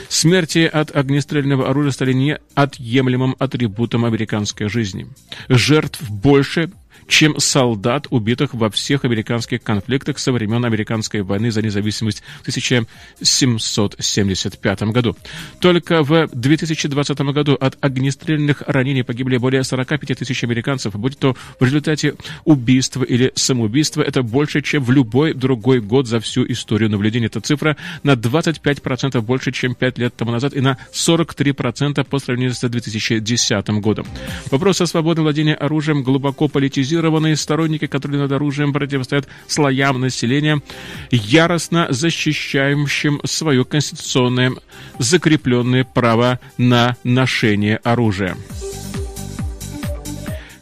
Смерти 0.09 0.69
от 0.71 0.95
огнестрельного 0.95 1.69
оружия 1.69 1.91
стали 1.91 2.13
неотъемлемым 2.13 3.35
атрибутом 3.39 4.05
американской 4.05 4.69
жизни. 4.69 5.07
Жертв 5.49 6.01
больше, 6.09 6.71
чем 7.11 7.39
солдат, 7.39 8.07
убитых 8.09 8.53
во 8.53 8.69
всех 8.69 9.03
американских 9.03 9.61
конфликтах 9.61 10.17
со 10.17 10.31
времен 10.31 10.63
Американской 10.63 11.23
войны 11.23 11.51
за 11.51 11.61
независимость 11.61 12.23
в 12.37 12.43
1775 12.43 14.83
году. 14.83 15.17
Только 15.59 16.03
в 16.03 16.29
2020 16.31 17.19
году 17.19 17.57
от 17.59 17.77
огнестрельных 17.81 18.63
ранений 18.65 19.03
погибли 19.03 19.35
более 19.35 19.65
45 19.65 20.19
тысяч 20.19 20.45
американцев, 20.45 20.95
будь 20.95 21.19
то 21.19 21.35
в 21.59 21.65
результате 21.65 22.15
убийства 22.45 23.03
или 23.03 23.33
самоубийства. 23.35 24.01
Это 24.01 24.23
больше, 24.23 24.61
чем 24.61 24.81
в 24.81 24.91
любой 24.91 25.33
другой 25.33 25.81
год 25.81 26.07
за 26.07 26.21
всю 26.21 26.49
историю 26.49 26.89
наблюдения. 26.89 27.25
Эта 27.25 27.41
цифра 27.41 27.75
на 28.03 28.13
25% 28.13 29.19
больше, 29.19 29.51
чем 29.51 29.75
5 29.75 29.97
лет 29.97 30.15
тому 30.15 30.31
назад, 30.31 30.53
и 30.53 30.61
на 30.61 30.77
43% 30.93 32.05
по 32.05 32.19
сравнению 32.19 32.53
с 32.53 32.65
2010 32.65 33.67
годом. 33.81 34.07
Вопрос 34.49 34.79
о 34.79 34.85
свободе 34.85 35.21
владения 35.21 35.55
оружием 35.55 36.03
глубоко 36.03 36.47
политизирован 36.47 37.00
квалифицированные 37.01 37.35
сторонники, 37.35 37.87
которые 37.87 38.21
над 38.21 38.31
оружием 38.31 38.73
противостоят 38.73 39.27
слоям 39.47 39.99
населения, 39.99 40.61
яростно 41.09 41.87
защищающим 41.89 43.21
свое 43.25 43.65
конституционное 43.65 44.51
закрепленное 44.99 45.83
право 45.83 46.39
на 46.57 46.95
ношение 47.03 47.77
оружия. 47.83 48.35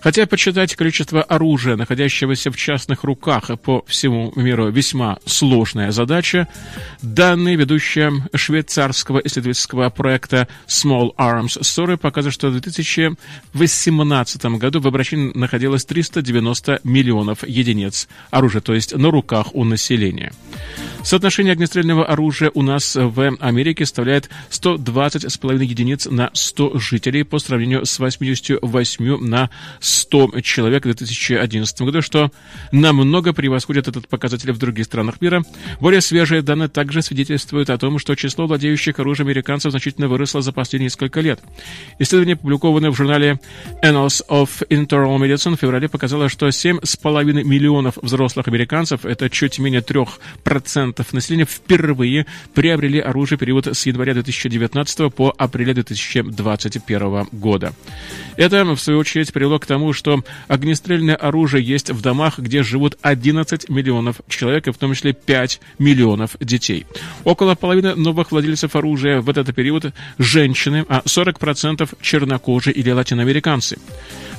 Хотя 0.01 0.25
подсчитать 0.25 0.75
количество 0.75 1.21
оружия, 1.21 1.75
находящегося 1.75 2.51
в 2.51 2.57
частных 2.57 3.03
руках 3.03 3.51
по 3.61 3.83
всему 3.85 4.31
миру, 4.35 4.69
весьма 4.69 5.17
сложная 5.25 5.91
задача, 5.91 6.47
данные 7.01 7.57
ведущие 7.57 8.11
швейцарского 8.33 9.19
исследовательского 9.19 9.89
проекта 9.89 10.47
Small 10.67 11.13
Arms 11.17 11.59
Story 11.59 11.97
показывают, 11.97 12.33
что 12.33 12.47
в 12.47 12.53
2018 12.53 14.45
году 14.45 14.79
в 14.79 14.87
обращении 14.87 15.37
находилось 15.37 15.83
390 15.83 16.79
миллионов 16.85 17.45
единиц 17.45 18.07
оружия, 18.31 18.61
то 18.61 18.73
есть 18.73 18.95
на 18.95 19.11
руках 19.11 19.53
у 19.53 19.65
населения. 19.65 20.31
Соотношение 21.03 21.53
огнестрельного 21.53 22.05
оружия 22.05 22.51
у 22.53 22.61
нас 22.61 22.95
в 22.95 23.35
Америке 23.39 23.85
составляет 23.85 24.29
120,5 24.49 25.65
единиц 25.65 26.05
на 26.05 26.29
100 26.33 26.79
жителей 26.79 27.23
по 27.23 27.39
сравнению 27.39 27.85
с 27.85 27.99
88 27.99 29.17
на 29.25 29.49
100 29.79 29.88
человек 30.41 30.83
в 30.83 30.85
2011 30.85 31.81
году, 31.81 32.01
что 32.01 32.31
намного 32.71 33.33
превосходит 33.33 33.87
этот 33.87 34.07
показатель 34.07 34.51
в 34.51 34.57
других 34.57 34.85
странах 34.85 35.21
мира. 35.21 35.43
Более 35.79 36.01
свежие 36.01 36.41
данные 36.41 36.69
также 36.69 37.01
свидетельствуют 37.01 37.69
о 37.69 37.77
том, 37.77 37.99
что 37.99 38.15
число 38.15 38.47
владеющих 38.47 38.99
оружием 38.99 39.27
американцев 39.27 39.71
значительно 39.71 40.07
выросло 40.07 40.41
за 40.41 40.51
последние 40.51 40.87
несколько 40.87 41.21
лет. 41.21 41.39
Исследование, 41.99 42.35
опубликованное 42.35 42.91
в 42.91 42.95
журнале 42.95 43.39
Annals 43.83 44.21
of 44.29 44.49
Internal 44.69 45.17
Medicine 45.17 45.55
в 45.55 45.59
феврале, 45.59 45.87
показало, 45.89 46.29
что 46.29 46.47
7,5 46.47 47.43
миллионов 47.43 47.97
взрослых 48.01 48.47
американцев, 48.47 49.05
это 49.05 49.29
чуть 49.29 49.59
менее 49.59 49.81
3% 49.81 51.05
населения 51.11 51.45
впервые 51.45 52.25
приобрели 52.53 52.99
оружие 52.99 53.37
период 53.37 53.67
с 53.67 53.85
января 53.85 54.13
2019 54.13 55.13
по 55.13 55.33
апрель 55.37 55.73
2021 55.73 57.27
года. 57.31 57.73
Это, 58.35 58.63
в 58.63 58.77
свою 58.79 58.99
очередь, 58.99 59.31
привело 59.33 59.59
к 59.59 59.65
тому, 59.65 59.78
что 59.93 60.23
огнестрельное 60.47 61.15
оружие 61.15 61.63
есть 61.63 61.89
в 61.89 62.01
домах, 62.01 62.39
где 62.39 62.63
живут 62.63 62.97
11 63.01 63.69
миллионов 63.69 64.17
человек, 64.27 64.67
и 64.67 64.71
в 64.71 64.77
том 64.77 64.93
числе 64.93 65.13
5 65.13 65.61
миллионов 65.79 66.35
детей. 66.39 66.85
Около 67.23 67.55
половины 67.55 67.95
новых 67.95 68.31
владельцев 68.31 68.75
оружия 68.75 69.21
в 69.21 69.29
этот 69.29 69.53
период 69.55 69.93
женщины, 70.17 70.85
а 70.87 71.01
40% 71.05 71.89
чернокожие 72.01 72.73
или 72.73 72.91
латиноамериканцы. 72.91 73.77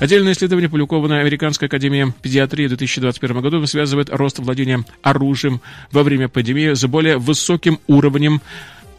Отдельное 0.01 0.33
исследование, 0.33 0.69
опубликованное 0.69 1.21
Американской 1.21 1.69
академией 1.69 2.13
педиатрии 2.23 2.67
в 2.67 2.69
2021 2.69 3.41
году, 3.43 3.67
связывает 3.67 4.09
рост 4.11 4.39
владения 4.39 4.85
оружием 5.03 5.61
во 5.93 6.03
время 6.03 6.29
пандемии 6.29 6.73
с 6.73 6.87
более 6.87 7.19
высоким 7.19 7.79
уровнем 7.87 8.41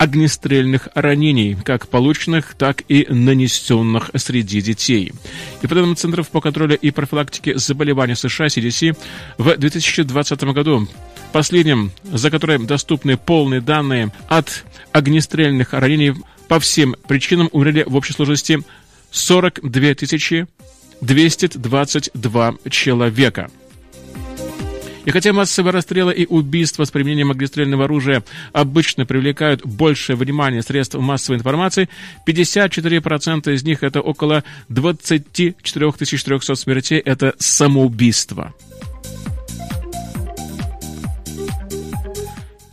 огнестрельных 0.01 0.87
ранений, 0.95 1.55
как 1.63 1.87
полученных, 1.87 2.55
так 2.55 2.81
и 2.87 3.05
нанесенных 3.07 4.09
среди 4.15 4.59
детей. 4.59 5.13
И 5.61 5.67
по 5.67 5.75
данным 5.75 5.95
Центров 5.95 6.27
по 6.29 6.41
контролю 6.41 6.75
и 6.75 6.89
профилактике 6.89 7.55
заболеваний 7.59 8.15
США 8.15 8.47
CDC 8.47 8.97
в 9.37 9.55
2020 9.55 10.43
году 10.55 10.87
последним, 11.31 11.91
за 12.03 12.31
которым 12.31 12.65
доступны 12.65 13.15
полные 13.15 13.61
данные 13.61 14.11
от 14.27 14.65
огнестрельных 14.91 15.73
ранений 15.73 16.15
по 16.47 16.59
всем 16.59 16.95
причинам 17.07 17.49
умерли 17.51 17.83
в 17.85 17.95
общей 17.95 18.13
сложности 18.13 18.63
42 19.11 19.93
тысячи 19.93 20.47
222 21.01 22.55
человека. 22.71 23.51
И 25.03 25.09
хотя 25.09 25.33
массовые 25.33 25.73
расстрелы 25.73 26.13
и 26.13 26.25
убийства 26.27 26.83
с 26.85 26.91
применением 26.91 27.31
огнестрельного 27.31 27.85
оружия 27.85 28.23
обычно 28.53 29.05
привлекают 29.05 29.65
большее 29.65 30.15
внимание 30.15 30.61
средств 30.61 30.95
массовой 30.95 31.37
информации, 31.37 31.89
54% 32.27 33.51
из 33.53 33.63
них, 33.63 33.83
это 33.83 34.01
около 34.01 34.43
24 34.69 35.55
400 35.61 36.55
смертей, 36.55 36.99
это 36.99 37.33
самоубийство. 37.39 38.53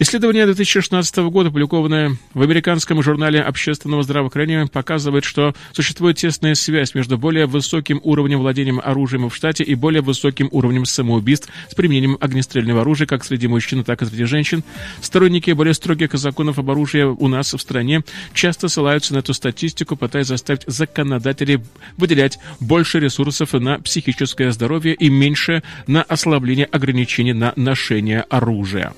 Исследование 0.00 0.47
2016 0.47 1.17
года, 1.17 1.49
опубликованное 1.49 2.17
в 2.33 2.43
американском 2.43 3.02
журнале 3.02 3.43
общественного 3.43 4.05
здравоохранения, 4.05 4.67
показывает, 4.67 5.25
что 5.25 5.57
существует 5.73 6.17
тесная 6.17 6.55
связь 6.55 6.95
между 6.95 7.19
более 7.19 7.47
высоким 7.47 8.00
уровнем 8.05 8.38
владения 8.38 8.78
оружием 8.78 9.28
в 9.28 9.35
штате 9.35 9.64
и 9.64 9.75
более 9.75 10.00
высоким 10.00 10.49
уровнем 10.52 10.85
самоубийств 10.85 11.49
с 11.69 11.75
применением 11.75 12.17
огнестрельного 12.21 12.83
оружия 12.83 13.09
как 13.09 13.25
среди 13.25 13.49
мужчин, 13.49 13.83
так 13.83 14.00
и 14.00 14.05
среди 14.05 14.23
женщин. 14.23 14.62
Сторонники 15.00 15.50
более 15.50 15.75
строгих 15.75 16.12
законов 16.12 16.61
об 16.61 16.71
оружии 16.71 17.02
у 17.02 17.26
нас 17.26 17.52
в 17.52 17.59
стране 17.59 18.02
часто 18.35 18.69
ссылаются 18.69 19.14
на 19.14 19.19
эту 19.19 19.35
статистику, 19.35 19.97
пытаясь 19.97 20.28
заставить 20.28 20.62
законодателей 20.69 21.59
выделять 21.97 22.38
больше 22.61 23.00
ресурсов 23.00 23.52
на 23.55 23.81
психическое 23.81 24.52
здоровье 24.52 24.95
и 24.95 25.11
меньше 25.11 25.64
на 25.88 26.05
ослабление 26.05 26.67
ограничений 26.67 27.33
на 27.33 27.52
ношение 27.57 28.21
оружия. 28.31 28.93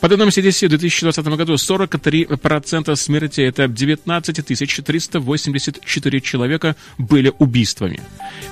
По 0.00 0.08
данным 0.08 0.28
CDC, 0.28 0.66
в 0.66 0.70
2020 0.70 1.26
году 1.26 1.54
43% 1.54 2.94
смерти, 2.94 3.40
это 3.40 3.66
19 3.66 4.46
384 4.86 6.20
человека, 6.20 6.76
были 6.98 7.32
убийствами. 7.38 8.00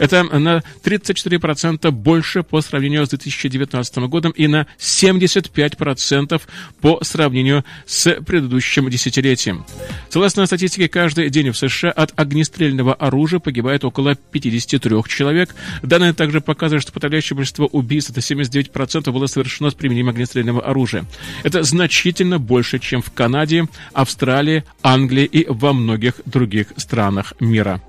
Это 0.00 0.24
на 0.24 0.64
34% 0.82 1.90
больше 1.92 2.42
по 2.42 2.60
сравнению 2.60 3.06
с 3.06 3.10
2019 3.10 3.96
годом 4.08 4.32
и 4.32 4.48
на 4.48 4.66
75% 4.78 6.42
по 6.80 6.98
сравнению 7.02 7.64
с 7.86 8.12
предыдущим 8.26 8.90
десятилетием. 8.90 9.64
Согласно 10.10 10.46
статистике, 10.46 10.88
каждый 10.88 11.30
день 11.30 11.50
в 11.50 11.56
США 11.56 11.92
от 11.92 12.12
огнестрельного 12.18 12.94
оружия 12.94 13.38
погибает 13.38 13.84
около 13.84 14.16
53 14.16 14.96
человек. 15.06 15.54
Данные 15.82 16.12
также 16.12 16.40
показывают, 16.40 16.82
что 16.82 16.92
подавляющее 16.92 17.36
большинство 17.36 17.66
убийств, 17.66 18.10
это 18.10 18.20
79%, 18.20 19.12
было 19.12 19.26
совершено 19.26 19.70
с 19.70 19.74
применением 19.74 20.08
огнестрельного 20.08 20.60
оружия. 20.60 21.06
Это 21.42 21.62
значительно 21.62 22.38
больше, 22.38 22.78
чем 22.78 23.02
в 23.02 23.12
Канаде, 23.12 23.66
Австралии, 23.92 24.64
Англии 24.82 25.24
и 25.24 25.46
во 25.48 25.72
многих 25.72 26.20
других 26.24 26.68
странах 26.76 27.34
мира. 27.40 27.80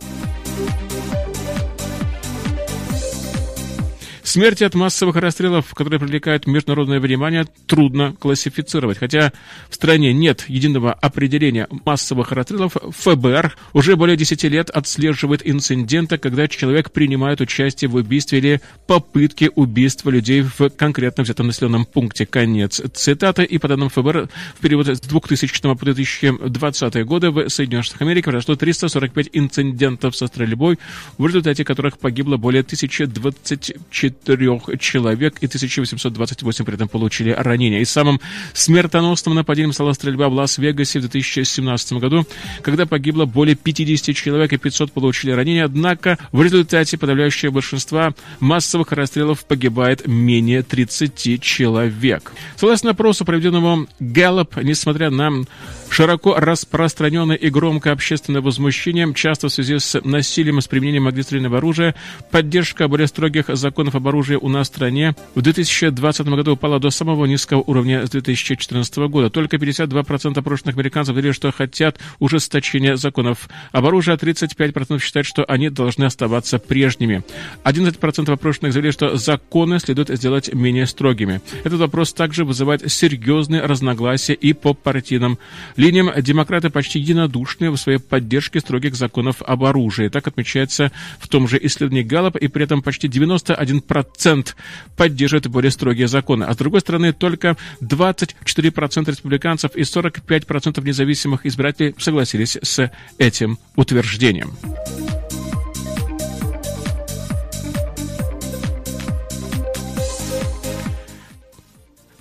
Смерти 4.38 4.64
от 4.66 4.76
массовых 4.76 5.16
расстрелов, 5.16 5.74
которые 5.74 6.00
привлекают 6.00 6.46
международное 6.46 7.00
внимание, 7.00 7.48
трудно 7.66 8.14
классифицировать. 8.20 9.00
Хотя 9.00 9.34
в 9.68 9.74
стране 9.74 10.14
нет 10.14 10.46
единого 10.48 10.94
определения 10.94 11.68
массовых 11.86 12.32
расстрелов, 12.32 12.74
ФБР 13.00 13.58
уже 13.74 13.96
более 13.96 14.16
10 14.16 14.44
лет 14.44 14.70
отслеживает 14.70 15.42
инциденты, 15.44 16.20
когда 16.20 16.48
человек 16.48 16.92
принимает 16.92 17.42
участие 17.42 17.90
в 17.90 17.96
убийстве 17.96 18.38
или 18.38 18.62
попытке 18.86 19.50
убийства 19.50 20.12
людей 20.12 20.42
в 20.44 20.70
конкретно 20.70 21.24
взятом 21.24 21.48
населенном 21.48 21.86
пункте. 21.86 22.28
Конец 22.28 22.80
цитаты. 22.94 23.44
И 23.44 23.58
по 23.58 23.68
данным 23.68 23.90
ФБР, 23.90 24.30
в 24.54 24.62
период 24.62 24.88
с 24.88 25.00
2000 25.00 25.62
по 25.76 25.84
2020 25.84 27.06
годы 27.06 27.32
в 27.32 27.50
Соединенных 27.50 27.86
Штатах 27.86 28.04
Америки 28.04 28.26
произошло 28.26 28.56
345 28.56 29.30
инцидентов 29.34 30.16
со 30.16 30.28
стрельбой, 30.28 30.78
в 31.18 31.26
результате 31.26 31.66
которых 31.66 31.98
погибло 31.98 32.38
более 32.38 32.62
1024 32.62 34.27
трех 34.28 34.64
человек 34.80 35.38
и 35.40 35.46
1828 35.46 36.66
при 36.66 36.76
этом 36.76 36.90
получили 36.90 37.32
ранения. 37.32 37.80
И 37.80 37.86
самым 37.86 38.20
смертоносным 38.54 39.36
нападением 39.36 39.72
стала 39.72 39.94
стрельба 39.94 40.28
в 40.28 40.34
Лас-Вегасе 40.34 41.00
в 41.00 41.04
2017 41.04 41.94
году, 41.94 42.28
когда 42.62 42.86
погибло 42.86 43.24
более 43.26 43.56
50 43.56 44.14
человек 44.14 44.52
и 44.52 44.58
500 44.58 44.92
получили 44.92 45.32
ранения. 45.32 45.64
Однако 45.64 46.18
в 46.34 46.42
результате 46.42 46.98
подавляющее 46.98 47.52
большинство 47.52 48.14
массовых 48.42 48.92
расстрелов 48.92 49.46
погибает 49.46 50.06
менее 50.06 50.62
30 50.62 51.42
человек. 51.42 52.34
Согласно 52.58 52.92
опросу, 52.92 53.24
проведенному 53.24 53.88
Gallup, 54.02 54.62
несмотря 54.62 55.10
на 55.10 55.46
широко 55.90 56.36
распространенное 56.38 57.36
и 57.36 57.50
громкое 57.50 57.92
общественное 57.94 58.42
возмущение, 58.42 59.12
часто 59.14 59.48
в 59.48 59.52
связи 59.52 59.80
с 59.80 60.00
насилием 60.04 60.62
с 60.62 60.68
применением 60.68 61.08
огнестрельного 61.08 61.58
оружия, 61.58 61.96
поддержка 62.32 62.88
более 62.88 63.08
строгих 63.08 63.46
законов 63.48 63.96
об 63.96 64.08
оружии 64.08 64.36
у 64.36 64.50
нас 64.50 64.68
в 64.68 64.74
стране 64.74 65.16
в 65.36 65.42
2020 65.42 66.28
году 66.28 66.54
упала 66.54 66.80
до 66.80 66.90
самого 66.90 67.26
низкого 67.26 67.62
уровня 67.62 68.06
с 68.06 68.10
2014 68.10 68.98
года. 69.10 69.30
Только 69.30 69.58
52% 69.58 70.38
опрошенных 70.38 70.76
американцев 70.76 71.14
говорили, 71.14 71.32
что 71.32 71.52
хотят 71.52 71.98
ужесточения 72.20 72.96
законов 72.96 73.50
об 73.72 73.86
оружии, 73.86 74.14
а 74.14 74.18
35% 74.18 75.02
считают, 75.02 75.28
что 75.28 75.46
они 75.46 75.70
должны 75.70 76.06
оставаться 76.06 76.60
прежними. 76.60 77.24
11% 77.64 78.32
опрошенных 78.32 78.74
заявили, 78.74 78.92
что 78.92 79.18
законы 79.18 79.80
следует 79.80 80.10
сделать 80.10 80.54
менее 80.54 80.86
строгими. 80.86 81.42
Этот 81.64 81.80
вопрос 81.80 82.14
также 82.14 82.46
вызывает 82.46 82.92
серьезные 82.92 83.62
разногласия 83.62 84.34
и 84.34 84.54
по 84.54 84.74
партийным 84.74 85.38
линиям. 85.78 86.12
Демократы 86.22 86.70
почти 86.70 87.00
единодушны 87.00 87.72
в 87.72 87.78
своей 87.78 88.00
поддержке 88.00 88.60
строгих 88.60 88.96
законов 88.96 89.42
об 89.42 89.64
оружии. 89.64 90.10
Так 90.10 90.28
отмечается 90.28 90.92
в 91.20 91.28
том 91.28 91.48
же 91.48 91.60
исследовании 91.62 92.04
Галлоп, 92.04 92.36
и 92.36 92.48
при 92.48 92.64
этом 92.64 92.82
почти 92.82 93.08
91% 93.08 93.82
процент 93.82 94.56
поддерживает 94.96 95.48
более 95.48 95.72
строгие 95.72 96.08
законы, 96.08 96.44
а 96.44 96.54
с 96.54 96.58
другой 96.58 96.82
стороны 96.82 97.14
только 97.14 97.58
24% 97.82 99.10
республиканцев 99.10 99.76
и 99.76 99.82
45% 99.82 100.84
независимых 100.84 101.46
избирателей 101.46 101.96
согласились 101.98 102.58
с 102.62 102.92
этим 103.18 103.58
утверждением. 103.76 104.52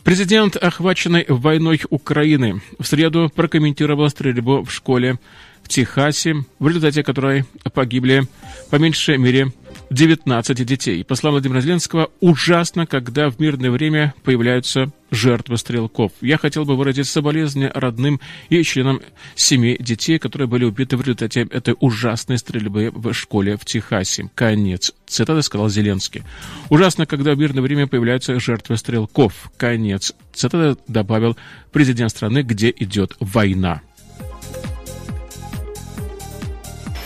Президент, 0.07 0.55
охваченный 0.55 1.25
войной 1.27 1.81
Украины, 1.91 2.63
в 2.79 2.87
среду 2.87 3.29
прокомментировал 3.35 4.09
стрельбу 4.09 4.63
в 4.63 4.71
школе 4.73 5.19
в 5.65 5.69
Техасе, 5.69 6.45
в 6.61 6.69
результате 6.69 7.03
которой 7.03 7.45
погибли 7.75 8.29
по 8.71 8.77
меньшей 8.77 9.19
мере 9.19 9.51
19 9.91 10.65
детей. 10.65 11.05
По 11.05 11.15
словам 11.15 11.35
Владимира 11.35 11.61
Зеленского, 11.61 12.11
ужасно, 12.21 12.87
когда 12.87 13.31
в 13.31 13.39
мирное 13.39 13.71
время 13.71 14.15
появляются 14.25 14.91
жертвы 15.11 15.57
стрелков. 15.57 16.13
Я 16.21 16.39
хотел 16.39 16.65
бы 16.65 16.77
выразить 16.77 17.07
соболезнования 17.07 17.71
родным 17.75 18.21
и 18.49 18.63
членам 18.63 19.01
семей 19.37 19.77
детей, 19.79 20.19
которые 20.19 20.49
были 20.49 20.65
убиты 20.65 20.97
в 20.97 21.01
результате 21.03 21.43
этой 21.51 21.77
ужасной 21.79 22.39
стрельбы 22.39 22.91
в 22.93 23.13
школе 23.13 23.57
в 23.57 23.65
Техасе. 23.65 24.31
Конец. 24.35 24.93
Цитата 25.07 25.43
сказал 25.43 25.69
Зеленский. 25.69 26.25
Ужасно, 26.69 27.07
когда 27.07 27.35
в 27.35 27.39
мирное 27.39 27.63
время 27.63 27.87
появляются 27.87 28.41
жертвы 28.41 28.77
стрелков. 28.77 29.51
Конец. 29.57 30.13
Цитата 30.33 30.77
добавил 30.89 31.37
президент 31.71 32.11
страны, 32.11 32.43
где 32.43 32.75
идет 32.77 33.17
война. 33.21 33.83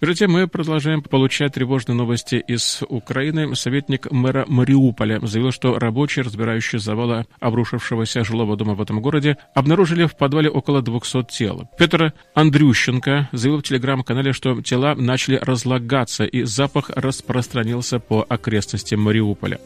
Тем 0.00 0.32
мы 0.32 0.46
продолжаем 0.46 1.02
получать 1.02 1.54
тревожные 1.54 1.96
новости 1.96 2.34
из 2.36 2.82
Украины. 2.88 3.56
Советник 3.56 4.10
мэра 4.10 4.44
Мариуполя 4.48 5.18
заявил, 5.24 5.50
что 5.50 5.78
рабочие, 5.78 6.24
разбирающие 6.24 6.78
завалы 6.78 7.26
обрушившегося 7.40 8.22
жилого 8.24 8.56
дома 8.56 8.74
в 8.74 8.82
этом 8.82 9.00
городе, 9.00 9.38
обнаружили 9.54 10.04
в 10.06 10.16
подвале 10.16 10.50
около 10.50 10.82
200 10.82 11.24
тел. 11.30 11.68
Петр 11.78 12.12
Андрющенко 12.34 13.30
заявил 13.32 13.60
в 13.60 13.62
телеграм-канале, 13.62 14.32
что 14.32 14.60
тела 14.62 14.94
начали 14.94 15.36
разлагаться 15.36 16.24
и 16.24 16.42
запах 16.42 16.90
распространился 16.90 17.98
по 17.98 18.26
окрестностям 18.28 19.00
Мариуполя. 19.00 19.58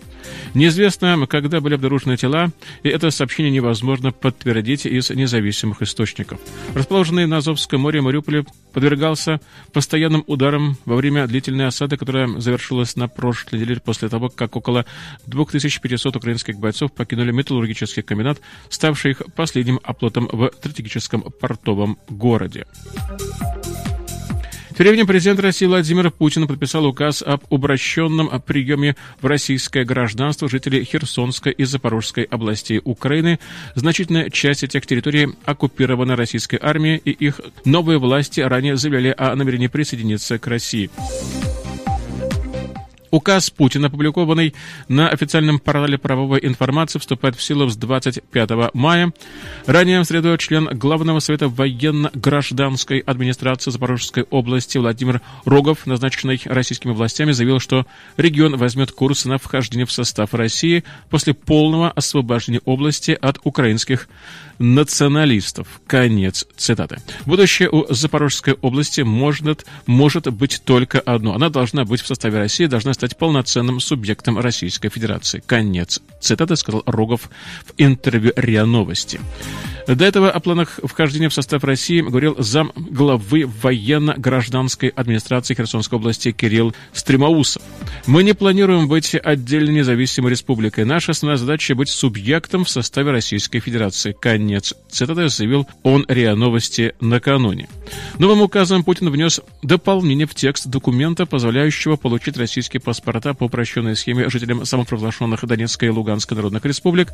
Неизвестно, 0.55 1.27
когда 1.27 1.61
были 1.61 1.75
обнаружены 1.75 2.17
тела, 2.17 2.51
и 2.83 2.89
это 2.89 3.11
сообщение 3.11 3.51
невозможно 3.51 4.13
подтвердить 4.13 4.87
из 4.87 5.11
независимых 5.11 5.83
источников. 5.83 6.39
Расположенный 6.75 7.27
на 7.27 7.39
Азовском 7.39 7.81
море 7.81 8.01
Мариуполе 8.01 8.45
подвергался 8.73 9.41
постоянным 10.19 10.25
ударам 10.27 10.77
во 10.85 10.97
время 10.97 11.27
длительной 11.27 11.67
осады, 11.67 11.97
которая 11.97 12.29
завершилась 12.41 12.97
на 12.97 13.09
прошлой 13.09 13.61
неделе 13.61 13.81
после 13.81 14.09
того, 14.09 14.29
как 14.29 14.57
около 14.57 14.85
2500 15.27 16.17
украинских 16.17 16.59
бойцов 16.59 16.93
покинули 16.93 17.33
металлургический 17.33 18.03
комбинат, 18.03 18.41
ставший 18.69 19.13
их 19.13 19.23
последним 19.35 19.81
оплотом 19.83 20.29
в 20.33 20.51
стратегическом 20.59 21.23
портовом 21.23 21.99
городе. 22.09 22.67
Тем 24.79 24.85
временем 24.85 25.09
президент 25.09 25.41
России 25.41 25.67
Владимир 25.67 26.13
Путин 26.13 26.47
подписал 26.47 26.87
указ 26.87 27.21
об 27.21 27.43
обращенном 27.53 28.31
приеме 28.47 28.95
в 29.21 29.27
российское 29.27 29.85
гражданство 29.85 30.49
жителей 30.49 30.85
Херсонской 30.85 31.51
и 31.51 31.65
Запорожской 31.65 32.23
областей 32.23 32.81
Украины. 32.85 33.41
Значительная 33.75 34.31
часть 34.31 34.63
этих 34.63 34.87
территорий 34.87 35.31
оккупирована 35.45 36.15
российской 36.15 36.61
армией, 36.63 36.99
и 37.05 37.11
их 37.11 37.41
новые 37.65 37.99
власти 37.99 38.39
ранее 38.39 38.77
заявляли 38.77 39.13
о 39.19 39.35
намерении 39.35 39.67
присоединиться 39.67 40.39
к 40.39 40.47
России. 40.47 40.91
Указ 43.11 43.51
Путина, 43.51 43.89
опубликованный 43.89 44.55
на 44.89 45.09
официальном 45.09 45.59
портале 45.59 45.99
правовой 45.99 46.41
информации, 46.43 46.99
вступает 46.99 47.37
в 47.37 47.43
силу 47.43 47.69
с 47.69 47.77
25 47.77 48.51
мая. 48.75 49.13
Ранее 49.67 50.01
в 50.01 50.05
среду 50.05 50.37
член 50.37 50.67
Главного 50.79 51.21
совета 51.21 51.49
военно-гражданской 51.49 52.99
администрации 53.01 53.71
Запорожской 53.71 54.25
области 54.25 54.79
Владимир 54.79 55.21
Рогов, 55.45 55.87
назначенный 55.87 56.41
российскими 56.45 56.93
властями, 56.93 57.33
заявил, 57.33 57.61
что 57.61 57.87
регион 58.17 58.57
возьмет 58.57 58.93
курс 58.93 59.25
на 59.25 59.39
вхождение 59.39 59.87
в 59.87 59.93
состав 59.93 60.35
России 60.35 60.85
после 61.11 61.35
полного 61.35 61.91
освобождения 61.91 62.61
области 62.65 63.17
от 63.21 63.39
украинских 63.45 64.09
националистов. 64.59 65.81
Конец 65.87 66.47
цитаты. 66.57 66.99
Будущее 67.27 67.69
у 67.71 67.93
Запорожской 67.93 68.55
области 68.55 69.03
может, 69.03 69.67
может 69.87 70.33
быть 70.33 70.63
только 70.65 71.01
одно. 71.01 71.35
Она 71.35 71.49
должна 71.49 71.85
быть 71.85 72.01
в 72.01 72.07
составе 72.07 72.39
России, 72.39 72.67
должна 72.67 72.95
стать 72.95 73.17
полноценным 73.17 73.81
субъектом 73.81 74.39
Российской 74.39 74.89
Федерации. 74.89 75.43
Конец 75.47 76.01
цитаты, 76.21 76.57
сказал 76.57 76.83
Рогов 76.87 77.31
в 77.67 77.73
интервью 77.79 78.33
РИА 78.37 78.67
Новости. 78.67 79.21
До 79.89 80.05
этого 80.05 80.31
о 80.31 80.39
планах 80.41 80.81
вхождения 80.85 81.31
в 81.31 81.35
состав 81.35 81.65
России 81.65 82.03
говорил 82.03 82.37
зам 82.39 82.73
главы 82.77 83.47
военно-гражданской 83.47 84.91
администрации 84.91 85.55
Херсонской 85.55 85.99
области 85.99 86.31
Кирилл 86.31 86.75
Стремоусов. 86.93 87.63
Мы 88.07 88.23
не 88.23 88.35
планируем 88.35 88.87
быть 88.87 89.15
отдельно 89.15 89.71
независимой 89.71 90.33
республикой. 90.33 90.85
Наша 90.85 91.13
основная 91.13 91.39
задача 91.39 91.75
быть 91.75 91.89
субъектом 91.89 92.67
в 92.67 92.69
составе 92.69 93.13
Российской 93.13 93.61
Федерации. 93.61 94.13
Конец 94.13 94.75
цитаты 94.91 95.31
заявил 95.31 95.67
он 95.83 96.05
РИА 96.07 96.35
Новости 96.35 96.95
накануне. 97.01 97.67
Новым 98.19 98.43
указом 98.43 98.85
Путин 98.85 99.09
внес 99.09 99.41
дополнение 99.63 100.27
в 100.27 100.35
текст 100.35 100.67
документа, 100.67 101.25
позволяющего 101.25 101.97
получить 101.97 102.37
российские 102.37 102.83
паспорта 102.83 103.33
по 103.33 103.45
упрощенной 103.45 103.97
схеме 103.97 104.29
жителям 104.29 104.67
самопровозглашенных 104.67 105.47
Донецкой 105.47 105.89
и 105.89 105.93
Луганской 105.93 106.37
народных 106.37 106.67
республик. 106.67 107.09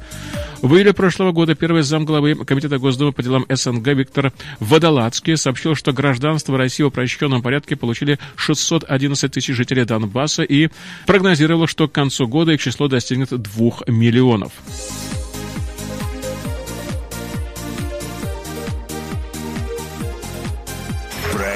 В 0.61 0.75
июле 0.75 0.93
прошлого 0.93 1.31
года 1.31 1.55
первый 1.55 1.83
замглавы 1.83 2.35
Комитета 2.35 2.64
Госдумы 2.69 3.13
по 3.13 3.23
делам 3.23 3.47
СНГ 3.49 3.89
Виктор 3.89 4.33
Водолацкий 4.61 5.37
сообщил, 5.37 5.75
что 5.75 5.93
гражданство 5.93 6.57
России 6.59 6.83
в 6.83 6.89
упрощенном 6.89 7.43
порядке 7.43 7.77
получили 7.77 8.19
611 8.37 9.33
тысяч 9.33 9.55
жителей 9.55 9.85
Донбасса 9.85 10.43
и 10.43 10.69
прогнозировал, 11.07 11.67
что 11.67 11.89
к 11.89 11.93
концу 11.93 12.27
года 12.27 12.53
их 12.53 12.61
число 12.61 12.89
достигнет 12.89 13.31
2 13.31 13.71
миллионов. 13.89 14.53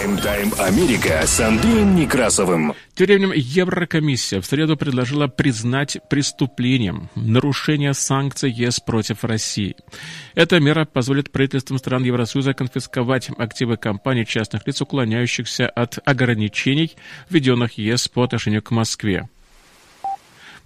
Прайм-тайм 0.09 0.55
Америка 0.59 1.21
с 1.27 1.38
Андреем 1.38 1.94
Некрасовым. 1.94 2.73
Тем 2.94 3.07
временем 3.07 3.33
Еврокомиссия 3.35 4.40
в 4.40 4.47
среду 4.47 4.75
предложила 4.75 5.27
признать 5.27 5.99
преступлением 6.09 7.11
нарушение 7.14 7.92
санкций 7.92 8.51
ЕС 8.51 8.81
против 8.81 9.25
России. 9.25 9.77
Эта 10.35 10.61
мера 10.61 10.87
позволит 10.87 11.31
правительствам 11.31 11.79
стран 11.79 12.05
Евросоюза 12.05 12.55
конфисковать 12.55 13.29
активы 13.37 13.77
компаний 13.77 14.25
частных 14.25 14.66
лиц, 14.66 14.81
уклоняющихся 14.81 15.68
от 15.68 15.99
ограничений, 16.07 16.97
введенных 17.29 17.77
ЕС 17.77 18.09
по 18.09 18.25
отношению 18.25 18.62
к 18.62 18.71
Москве. 18.71 19.29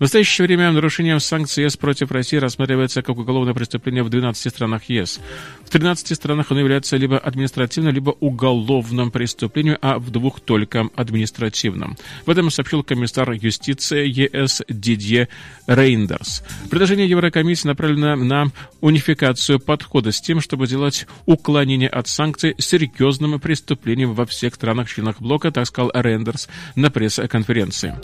В 0.03 0.05
настоящее 0.05 0.49
время 0.49 0.73
нарушение 0.73 1.21
санкций 1.21 1.63
ЕС 1.63 1.77
против 1.77 2.11
России 2.11 2.37
рассматривается 2.37 3.03
как 3.03 3.19
уголовное 3.19 3.55
преступление 3.55 4.03
в 4.03 4.09
12 4.09 4.53
странах 4.53 4.83
ЕС. 4.89 5.21
В 5.65 5.71
13 5.71 6.17
странах 6.17 6.51
оно 6.51 6.59
является 6.59 6.97
либо 6.97 7.17
административным, 7.17 7.95
либо 7.95 8.11
уголовным 8.19 9.13
преступлением, 9.13 9.79
а 9.81 10.01
в 10.01 10.11
двух 10.11 10.41
только 10.41 10.89
административным. 10.97 11.97
В 12.27 12.31
этом 12.31 12.51
сообщил 12.51 12.83
комиссар 12.83 13.31
юстиции 13.31 14.09
ЕС 14.09 14.63
Дидье 14.69 15.29
Рейндерс. 15.69 16.43
Предложение 16.69 17.09
Еврокомиссии 17.09 17.69
направлено 17.69 18.17
на 18.17 18.51
унификацию 18.81 19.61
подхода 19.61 20.11
с 20.11 20.21
тем, 20.21 20.41
чтобы 20.41 20.67
сделать 20.67 21.07
уклонение 21.27 21.89
от 21.89 22.09
санкций 22.09 22.57
серьезным 22.59 23.39
преступлением 23.39 24.15
во 24.15 24.27
всех 24.27 24.57
странах-членах 24.57 25.21
блока, 25.21 25.53
так 25.53 25.65
сказал 25.65 25.93
Рейндерс 25.95 26.49
на 26.75 26.91
пресс-конференции. 26.91 27.95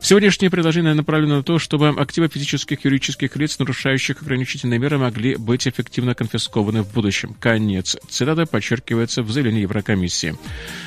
Сегодняшнее 0.00 0.50
предложение 0.50 0.94
направлено 0.94 1.36
на 1.36 1.43
то, 1.44 1.58
чтобы 1.58 1.88
активы 1.90 2.28
физических 2.28 2.84
и 2.84 2.88
юридических 2.88 3.36
лиц, 3.36 3.58
нарушающих 3.58 4.22
ограничительные 4.22 4.78
меры, 4.78 4.98
могли 4.98 5.36
быть 5.36 5.68
эффективно 5.68 6.14
конфискованы 6.14 6.82
в 6.82 6.92
будущем. 6.92 7.36
Конец. 7.38 7.96
Цитата 8.08 8.46
подчеркивается 8.46 9.22
в 9.22 9.30
заявлении 9.30 9.62
Еврокомиссии. 9.62 10.36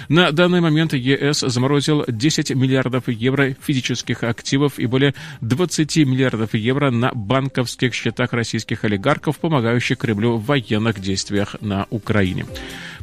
На 0.10 0.32
данный 0.32 0.62
момент 0.62 0.93
ЕС 0.93 1.39
заморозил 1.39 2.04
10 2.08 2.52
миллиардов 2.56 3.08
евро 3.08 3.56
физических 3.62 4.24
активов 4.24 4.80
и 4.80 4.86
более 4.86 5.13
20 5.41 5.98
миллиардов 5.98 6.54
евро 6.54 6.91
на 6.91 7.12
банковских 7.13 7.93
счетах 7.93 8.34
российских 8.34 8.84
олигархов, 8.84 9.38
помогающих 9.38 9.98
Кремлю 9.98 10.38
в 10.38 10.46
военных 10.46 11.00
действиях 11.00 11.56
на 11.62 11.88
Украине. 11.89 12.46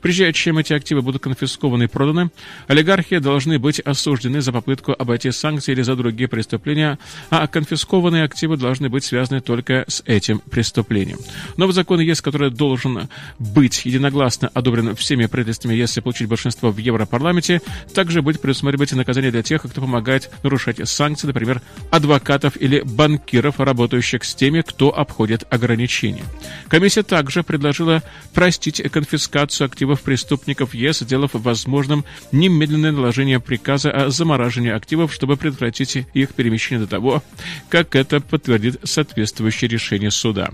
Прежде 0.04 0.30
чем 0.34 0.58
эти 0.58 0.74
активы 0.74 1.00
будут 1.00 1.22
конфискованы 1.22 1.84
и 1.84 1.86
проданы, 1.86 2.28
олигархи 2.66 3.20
должны 3.20 3.58
быть 3.58 3.80
осуждены 3.80 4.42
за 4.42 4.52
попытку 4.52 4.92
обойти 4.92 5.30
санкции 5.30 5.72
или 5.72 5.80
за 5.80 5.96
другие 5.96 6.28
преступления, 6.28 6.98
а 7.30 7.46
конфискованные 7.46 8.24
активы 8.24 8.58
должны 8.58 8.90
быть 8.90 9.02
связаны 9.02 9.40
только 9.40 9.86
с 9.88 10.02
этим 10.04 10.40
преступлением. 10.40 11.16
Новый 11.56 11.72
закон 11.72 12.00
ЕС, 12.00 12.20
который 12.20 12.50
должен 12.50 13.08
быть 13.38 13.86
единогласно 13.86 14.50
одобрен 14.52 14.94
всеми 14.94 15.24
правительствами 15.24 15.74
ЕС 15.74 15.96
и 15.96 16.02
получить 16.02 16.28
большинство 16.28 16.70
в 16.70 16.76
Европарламенте, 16.76 17.62
также 17.94 18.20
будет 18.20 18.42
предусматривать 18.42 18.92
наказание 18.92 19.30
для 19.30 19.42
тех, 19.42 19.62
кто 19.62 19.80
помогает 19.80 20.30
нарушать 20.42 20.86
санкции, 20.86 21.28
например, 21.28 21.62
адвокатов 21.90 22.60
или 22.60 22.82
банкиров, 22.82 23.58
работающих 23.58 24.24
с 24.24 24.34
теми, 24.34 24.60
кто 24.60 24.94
обходит 24.94 25.44
ограничения. 25.48 26.24
Комиссия 26.68 27.04
также 27.04 27.42
предложила 27.42 28.02
простить 28.34 28.82
конфискацию 28.92 29.64
активов 29.64 29.93
активов 29.94 30.02
преступников 30.02 30.74
ЕС, 30.74 31.00
сделав 31.00 31.30
возможным 31.34 32.04
немедленное 32.32 32.92
наложение 32.92 33.38
приказа 33.38 33.90
о 33.90 34.10
замораживании 34.10 34.72
активов, 34.72 35.12
чтобы 35.12 35.36
предотвратить 35.36 35.96
их 36.14 36.34
перемещение 36.34 36.84
до 36.84 36.90
того, 36.90 37.22
как 37.68 37.94
это 37.94 38.20
подтвердит 38.20 38.80
соответствующее 38.82 39.68
решение 39.68 40.10
суда. 40.10 40.50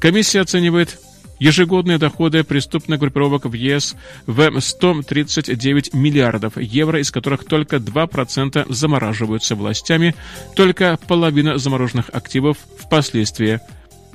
Комиссия 0.00 0.40
оценивает 0.40 0.98
Ежегодные 1.40 1.98
доходы 1.98 2.42
преступных 2.42 2.98
группировок 2.98 3.44
в 3.44 3.52
ЕС 3.52 3.94
в 4.26 4.60
139 4.60 5.94
миллиардов 5.94 6.56
евро, 6.56 6.98
из 6.98 7.12
которых 7.12 7.44
только 7.44 7.76
2% 7.76 8.66
замораживаются 8.74 9.54
властями, 9.54 10.16
только 10.56 10.98
половина 11.06 11.56
замороженных 11.56 12.10
активов 12.12 12.58
впоследствии 12.80 13.60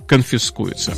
конфискуется. 0.06 0.94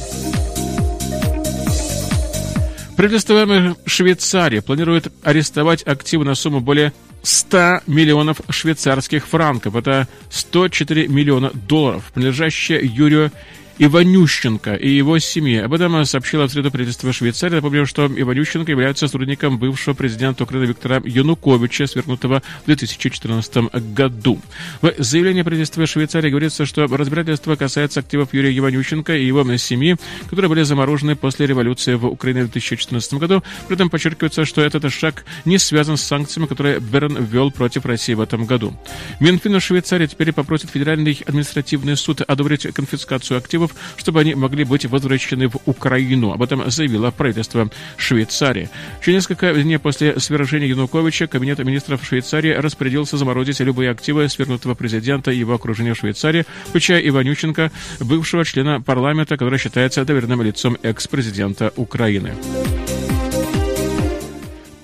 Правительство 2.95 3.75
Швейцарии 3.85 4.59
планирует 4.59 5.11
арестовать 5.23 5.83
активы 5.83 6.23
на 6.23 6.33
сумму 6.33 6.61
более 6.61 6.93
100 7.23 7.81
миллионов 7.87 8.39
швейцарских 8.49 9.27
франков. 9.27 9.75
Это 9.75 10.07
104 10.29 11.07
миллиона 11.07 11.51
долларов, 11.67 12.11
принадлежащие 12.13 12.79
Юрию 12.83 13.31
Иванющенко 13.77 14.75
и 14.75 14.89
его 14.89 15.19
семье. 15.19 15.65
Об 15.65 15.73
этом 15.73 16.05
сообщило 16.05 16.47
в 16.47 16.51
среду 16.51 16.71
правительство 16.71 17.11
Швейцарии. 17.11 17.55
Напомню, 17.55 17.85
что 17.85 18.05
Иванющенко 18.05 18.71
является 18.71 19.07
сотрудником 19.07 19.57
бывшего 19.57 19.93
президента 19.93 20.43
Украины 20.43 20.65
Виктора 20.65 21.01
Януковича, 21.03 21.87
свергнутого 21.87 22.41
в 22.63 22.65
2014 22.65 23.73
году. 23.93 24.39
В 24.81 24.93
заявлении 24.99 25.41
правительства 25.41 25.85
Швейцарии 25.85 26.29
говорится, 26.29 26.65
что 26.65 26.85
разбирательство 26.87 27.55
касается 27.55 27.99
активов 27.99 28.33
Юрия 28.33 28.57
Иванющенко 28.57 29.15
и 29.15 29.25
его 29.25 29.43
семьи, 29.57 29.97
которые 30.29 30.49
были 30.49 30.63
заморожены 30.63 31.15
после 31.15 31.45
революции 31.45 31.95
в 31.95 32.05
Украине 32.05 32.43
в 32.43 32.51
2014 32.51 33.13
году. 33.15 33.43
При 33.67 33.75
этом 33.75 33.89
подчеркивается, 33.89 34.45
что 34.45 34.61
этот 34.61 34.91
шаг 34.93 35.25
не 35.43 35.57
связан 35.57 35.97
с 35.97 36.03
санкциями, 36.03 36.47
которые 36.47 36.79
Берн 36.79 37.23
ввел 37.23 37.51
против 37.51 37.85
России 37.85 38.13
в 38.13 38.21
этом 38.21 38.45
году. 38.45 38.73
Минфин 39.19 39.59
Швейцарии 39.59 40.07
теперь 40.07 40.31
попросит 40.31 40.69
Федеральный 40.69 41.21
административный 41.25 41.97
суд 41.97 42.21
одобрить 42.21 42.63
конфискацию 42.73 43.37
активов 43.37 43.64
активов, 43.65 43.75
чтобы 43.97 44.21
они 44.21 44.35
могли 44.35 44.63
быть 44.63 44.85
возвращены 44.85 45.47
в 45.47 45.57
Украину. 45.65 46.31
Об 46.31 46.41
этом 46.41 46.69
заявило 46.69 47.11
правительство 47.11 47.69
Швейцарии. 47.97 48.69
Через 49.03 49.15
несколько 49.15 49.53
дней 49.53 49.79
после 49.79 50.19
свержения 50.19 50.67
Януковича 50.67 51.27
Кабинет 51.27 51.59
министров 51.59 52.05
Швейцарии 52.05 52.51
распорядился 52.51 53.17
заморозить 53.17 53.59
любые 53.59 53.91
активы 53.91 54.29
свергнутого 54.29 54.75
президента 54.75 55.31
и 55.31 55.37
его 55.37 55.53
окружения 55.53 55.93
в 55.93 55.97
Швейцарии, 55.97 56.45
включая 56.67 56.99
Иванюченко, 57.07 57.71
бывшего 57.99 58.45
члена 58.45 58.81
парламента, 58.81 59.37
который 59.37 59.59
считается 59.59 60.05
доверенным 60.05 60.41
лицом 60.41 60.77
экс-президента 60.83 61.71
Украины. 61.75 62.33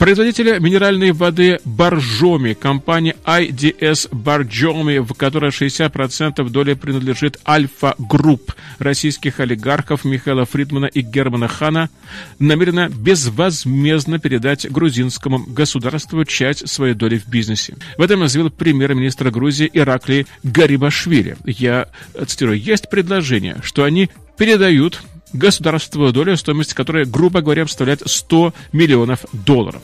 Производителя 0.01 0.57
минеральной 0.57 1.11
воды 1.11 1.59
Боржоми, 1.63 2.53
компания 2.53 3.15
IDS 3.23 4.09
Боржоми, 4.11 4.97
в 4.97 5.13
которой 5.13 5.51
60% 5.51 6.49
доли 6.49 6.73
принадлежит 6.73 7.37
Альфа 7.47 7.93
Групп 7.99 8.51
российских 8.79 9.39
олигархов 9.39 10.03
Михаила 10.03 10.47
Фридмана 10.47 10.87
и 10.87 11.01
Германа 11.01 11.47
Хана, 11.47 11.91
намерена 12.39 12.89
безвозмездно 12.89 14.17
передать 14.17 14.67
грузинскому 14.71 15.45
государству 15.45 16.25
часть 16.25 16.67
своей 16.67 16.95
доли 16.95 17.19
в 17.19 17.27
бизнесе. 17.27 17.75
В 17.95 18.01
этом 18.01 18.27
заявил 18.27 18.49
премьер-министр 18.49 19.29
Грузии 19.29 19.69
Ираклий 19.71 20.25
Гарибашвили. 20.41 21.37
Я 21.45 21.89
цитирую, 22.25 22.59
есть 22.59 22.89
предложение, 22.89 23.57
что 23.61 23.83
они 23.83 24.09
передают 24.35 24.99
государственную 25.33 26.13
долю, 26.13 26.37
стоимость 26.37 26.73
которой, 26.73 27.05
грубо 27.05 27.41
говоря, 27.41 27.65
составляет 27.67 28.01
100 28.05 28.53
миллионов 28.71 29.25
долларов. 29.31 29.81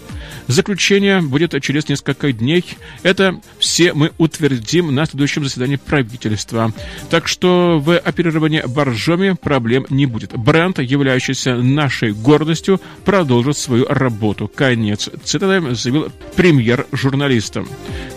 Заключение 0.47 1.21
будет 1.21 1.62
через 1.62 1.89
несколько 1.89 2.31
дней. 2.31 2.63
Это 3.03 3.39
все 3.60 3.93
мы 3.93 4.12
утвердим 4.17 4.95
на 4.95 5.05
следующем 5.05 5.43
заседании 5.43 5.75
правительства. 5.75 6.71
Так 7.10 7.27
что 7.27 7.79
в 7.79 7.97
оперировании 7.97 8.63
боржоми 8.65 9.36
проблем 9.39 9.86
не 9.89 10.05
будет. 10.05 10.38
Бренд, 10.38 10.79
являющийся 10.79 11.55
нашей 11.55 12.13
гордостью, 12.13 12.79
продолжит 13.03 13.57
свою 13.57 13.86
работу. 13.88 14.47
Конец 14.47 15.10
цитаты 15.23 15.75
заявил 15.75 16.12
премьер 16.36 16.88
журналистам. 16.93 17.67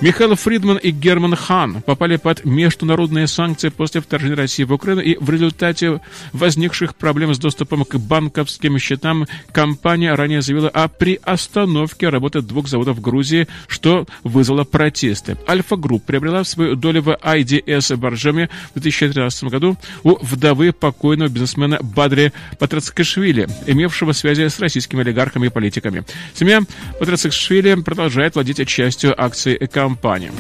Михаил 0.01 0.37
Фридман 0.37 0.77
и 0.77 0.93
Герман 0.93 1.35
Хан 1.35 1.83
попали 1.83 2.17
под 2.17 2.45
международные 2.45 3.27
санкции 3.27 3.69
после 3.69 4.01
вторжения 4.01 4.37
России 4.37 4.63
в 4.63 4.73
Украину 4.73 5.03
и 5.03 5.17
в 5.21 5.29
результате 5.31 6.01
возникших 6.33 6.95
проблем 6.95 7.35
с 7.35 7.39
доступом 7.39 7.85
к 7.85 7.97
банковским 7.97 8.79
счетам 8.79 9.27
компания 9.53 10.15
ранее 10.15 10.43
заявила 10.43 10.69
о 10.69 10.89
приостановке 10.89 12.09
работы 12.09 12.20
двух 12.29 12.69
заводов 12.69 12.99
в 12.99 13.01
Грузии, 13.01 13.49
что 13.67 14.07
вызвало 14.25 14.65
протесты. 14.65 15.37
Альфа 15.49 15.77
Групп 15.77 16.05
приобрела 16.05 16.45
свою 16.45 16.77
долю 16.77 17.03
в 17.03 17.09
IDS 17.09 17.97
Боржоми 17.97 18.49
в 18.75 18.81
2013 18.81 19.45
году 19.45 19.77
у 20.03 20.17
вдовы 20.25 20.73
покойного 20.73 21.29
бизнесмена 21.29 21.79
Бадри 21.83 22.33
Патаркацишвили, 22.59 23.49
имевшего 23.67 24.13
связи 24.13 24.49
с 24.49 24.59
российскими 24.61 25.03
олигархами 25.03 25.47
и 25.47 25.51
политиками. 25.51 26.05
Семья 26.35 26.61
Патрацкашвили 26.99 27.75
продолжает 27.75 28.35
владеть 28.35 28.67
частью 28.69 29.21
акций 29.21 29.57
компании. 29.69 30.33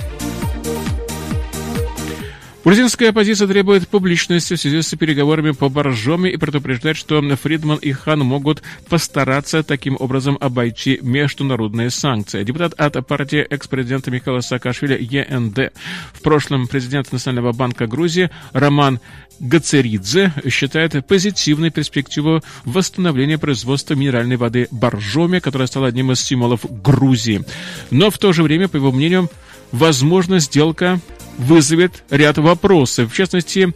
Грузинская 2.63 3.09
оппозиция 3.09 3.49
требует 3.49 3.89
публичности 3.89 4.55
в 4.55 4.61
связи 4.61 4.83
с 4.83 4.95
переговорами 4.95 5.53
по 5.53 5.71
Боржоме 5.71 6.31
и 6.31 6.37
предупреждает, 6.37 6.99
что 6.99 7.23
Фридман 7.23 7.79
и 7.79 7.91
Хан 7.93 8.21
могут 8.21 8.63
постараться 8.87 9.63
таким 9.63 9.97
образом 9.99 10.37
обойти 10.39 10.99
международные 11.01 11.89
санкции. 11.89 12.45
Депутат 12.45 12.75
от 12.75 13.07
партии 13.07 13.39
экс-президента 13.39 14.11
Михаила 14.11 14.41
Саакашвили 14.41 14.99
ЕНД, 15.01 15.73
в 16.13 16.21
прошлом 16.21 16.69
президент 16.69 17.11
Национального 17.13 17.53
банка 17.53 17.87
Грузии 17.87 18.31
Роман 18.53 19.01
Гацеридзе 19.39 20.35
считает 20.51 21.07
позитивной 21.07 21.71
перспективу 21.71 22.43
восстановления 22.67 23.39
производства 23.39 23.95
минеральной 23.95 24.37
воды 24.37 24.69
Боржоме, 24.71 25.41
которая 25.41 25.67
стала 25.67 25.87
одним 25.87 26.13
из 26.13 26.21
символов 26.21 26.61
Грузии. 26.83 27.43
Но 27.91 28.11
в 28.11 28.19
то 28.19 28.35
же 28.35 28.43
время, 28.43 28.69
по 28.69 28.77
его 28.77 28.93
мнению, 28.93 29.31
возможно 29.73 30.41
сделка 30.41 31.01
вызовет 31.41 32.05
ряд 32.11 32.39
вопросов. 32.39 33.13
В 33.13 33.17
частности, 33.17 33.73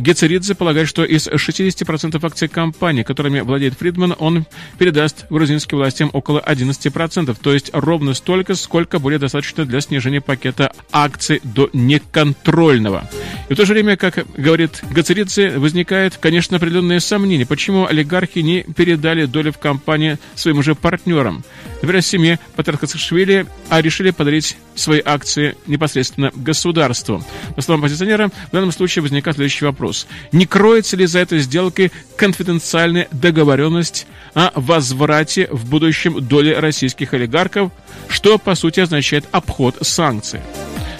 Гецеридзе 0.00 0.54
полагает, 0.54 0.88
что 0.88 1.04
из 1.04 1.26
60% 1.26 2.24
акций 2.24 2.48
компании, 2.48 3.02
которыми 3.02 3.40
владеет 3.40 3.74
Фридман, 3.74 4.14
он 4.18 4.46
передаст 4.78 5.26
грузинским 5.30 5.78
властям 5.78 6.10
около 6.12 6.38
11%, 6.38 7.36
то 7.40 7.52
есть 7.52 7.70
ровно 7.72 8.14
столько, 8.14 8.54
сколько 8.54 8.98
будет 8.98 9.20
достаточно 9.20 9.64
для 9.64 9.80
снижения 9.80 10.20
пакета 10.20 10.72
акций 10.92 11.40
до 11.42 11.70
неконтрольного. 11.72 13.08
И 13.48 13.54
в 13.54 13.56
то 13.56 13.64
же 13.64 13.72
время, 13.72 13.96
как 13.96 14.26
говорит 14.36 14.82
Гацеридзе, 14.90 15.58
возникает, 15.58 16.16
конечно, 16.18 16.56
определенные 16.56 17.00
сомнения, 17.00 17.46
почему 17.46 17.86
олигархи 17.86 18.40
не 18.40 18.62
передали 18.62 19.26
доли 19.26 19.50
в 19.50 19.58
компании 19.58 20.18
своим 20.34 20.62
же 20.62 20.74
партнерам. 20.74 21.44
Например, 21.82 22.02
семье 22.02 22.40
Патрахасашвили, 22.56 23.46
а 23.68 23.80
решили 23.80 24.10
подарить 24.10 24.56
свои 24.74 25.00
акции 25.04 25.56
непосредственно 25.66 26.30
государству. 26.34 27.22
По 27.54 27.62
словам 27.62 27.80
оппозиционера, 27.80 28.28
в 28.28 28.50
данном 28.52 28.72
случае 28.72 29.02
возникает 29.02 29.36
следующий 29.36 29.64
вопрос. 29.64 29.85
Не 30.32 30.46
кроется 30.46 30.96
ли 30.96 31.06
за 31.06 31.20
этой 31.20 31.38
сделкой 31.40 31.92
конфиденциальная 32.16 33.08
договоренность 33.12 34.06
о 34.34 34.50
возврате 34.54 35.48
в 35.50 35.68
будущем 35.68 36.26
доли 36.26 36.52
российских 36.52 37.14
олигархов, 37.14 37.72
что, 38.08 38.38
по 38.38 38.54
сути, 38.54 38.80
означает 38.80 39.24
обход 39.32 39.76
санкций? 39.82 40.40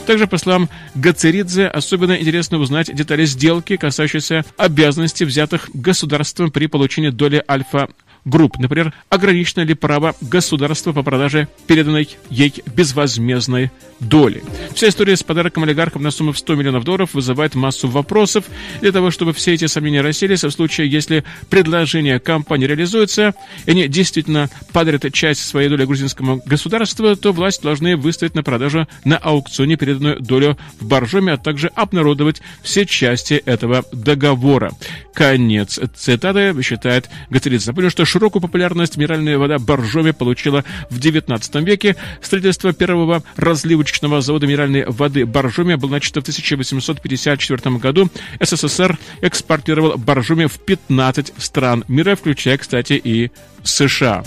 Также, 0.06 0.28
по 0.28 0.38
словам 0.38 0.68
Гацеридзе, 0.94 1.66
особенно 1.66 2.12
интересно 2.12 2.58
узнать 2.58 2.94
детали 2.94 3.24
сделки, 3.24 3.76
касающиеся 3.76 4.44
обязанностей, 4.56 5.24
взятых 5.24 5.68
государством 5.74 6.52
при 6.52 6.66
получении 6.66 7.08
доли 7.08 7.42
Альфа 7.48 7.88
групп. 8.26 8.58
Например, 8.58 8.92
ограничено 9.08 9.62
ли 9.62 9.72
право 9.72 10.14
государства 10.20 10.92
по 10.92 11.02
продаже 11.02 11.48
переданной 11.66 12.08
ей 12.28 12.52
безвозмездной 12.66 13.70
доли. 14.00 14.42
Вся 14.74 14.88
история 14.88 15.16
с 15.16 15.22
подарком 15.22 15.62
олигархам 15.62 16.02
на 16.02 16.10
сумму 16.10 16.32
в 16.32 16.38
100 16.38 16.56
миллионов 16.56 16.84
долларов 16.84 17.14
вызывает 17.14 17.54
массу 17.54 17.88
вопросов. 17.88 18.44
Для 18.82 18.92
того, 18.92 19.10
чтобы 19.10 19.32
все 19.32 19.54
эти 19.54 19.66
сомнения 19.66 20.02
расселись, 20.02 20.44
в 20.44 20.50
случае, 20.50 20.90
если 20.90 21.24
предложение 21.48 22.18
компании 22.18 22.66
реализуется, 22.66 23.34
и 23.64 23.70
они 23.70 23.88
действительно 23.88 24.50
подарят 24.72 25.10
часть 25.12 25.46
своей 25.46 25.68
доли 25.68 25.84
грузинскому 25.84 26.42
государству, 26.44 27.14
то 27.16 27.32
власть 27.32 27.62
должны 27.62 27.96
выставить 27.96 28.34
на 28.34 28.42
продажу 28.42 28.88
на 29.04 29.16
аукционе 29.16 29.76
переданную 29.76 30.20
долю 30.20 30.58
в 30.80 30.86
Боржоме, 30.86 31.34
а 31.34 31.38
также 31.38 31.68
обнародовать 31.68 32.42
все 32.62 32.84
части 32.84 33.34
этого 33.34 33.84
договора. 33.92 34.72
Конец 35.14 35.78
цитаты, 35.94 36.54
считает 36.62 37.08
Гацелидзе. 37.30 37.70
Напомню, 37.70 37.90
что 37.90 38.04
широкую 38.16 38.40
популярность 38.40 38.96
минеральная 38.96 39.36
вода 39.36 39.58
Боржоми 39.58 40.12
получила 40.12 40.64
в 40.88 40.98
XIX 40.98 41.64
веке. 41.64 41.96
Строительство 42.22 42.72
первого 42.72 43.22
разливочного 43.36 44.22
завода 44.22 44.46
минеральной 44.46 44.86
воды 44.86 45.26
Боржоми 45.26 45.74
было 45.74 45.90
начато 45.90 46.20
в 46.20 46.22
1854 46.22 47.76
году. 47.76 48.08
СССР 48.40 48.96
экспортировал 49.20 49.98
Боржоми 49.98 50.46
в 50.46 50.58
15 50.58 51.34
стран 51.36 51.84
мира, 51.88 52.16
включая, 52.16 52.56
кстати, 52.56 52.94
и 52.94 53.30
США. 53.62 54.24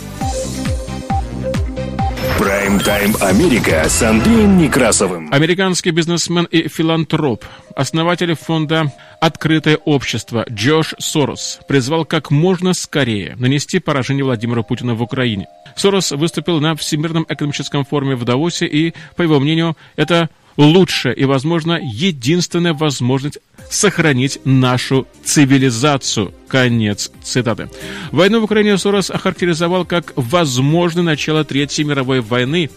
Прайм-тайм 2.40 3.16
Америка 3.20 3.86
с 3.86 4.00
Андреем 4.02 4.56
Некрасовым. 4.56 5.28
Американский 5.30 5.90
бизнесмен 5.90 6.44
и 6.44 6.68
филантроп, 6.68 7.44
основатель 7.76 8.34
фонда 8.34 8.90
«Открытое 9.20 9.76
общество» 9.76 10.46
Джош 10.48 10.94
Сорос 10.98 11.60
призвал 11.68 12.06
как 12.06 12.30
можно 12.30 12.72
скорее 12.72 13.36
нанести 13.36 13.78
поражение 13.78 14.24
Владимиру 14.24 14.64
Путину 14.64 14.94
в 14.94 15.02
Украине. 15.02 15.48
Сорос 15.76 16.12
выступил 16.12 16.60
на 16.60 16.74
Всемирном 16.74 17.26
экономическом 17.28 17.84
форуме 17.84 18.16
в 18.16 18.24
Давосе 18.24 18.64
и, 18.64 18.94
по 19.16 19.22
его 19.22 19.38
мнению, 19.38 19.76
это 19.96 20.30
лучшая 20.60 21.14
и, 21.14 21.24
возможно, 21.24 21.80
единственная 21.82 22.74
возможность 22.74 23.38
сохранить 23.70 24.40
нашу 24.44 25.06
цивилизацию. 25.24 26.34
Конец 26.48 27.12
цитаты. 27.22 27.70
Войну 28.10 28.40
в 28.40 28.44
Украине 28.44 28.76
Сорос 28.76 29.10
охарактеризовал 29.10 29.84
как 29.84 30.12
возможное 30.16 31.04
начало 31.04 31.44
Третьей 31.44 31.84
мировой 31.84 32.20
войны, 32.20 32.70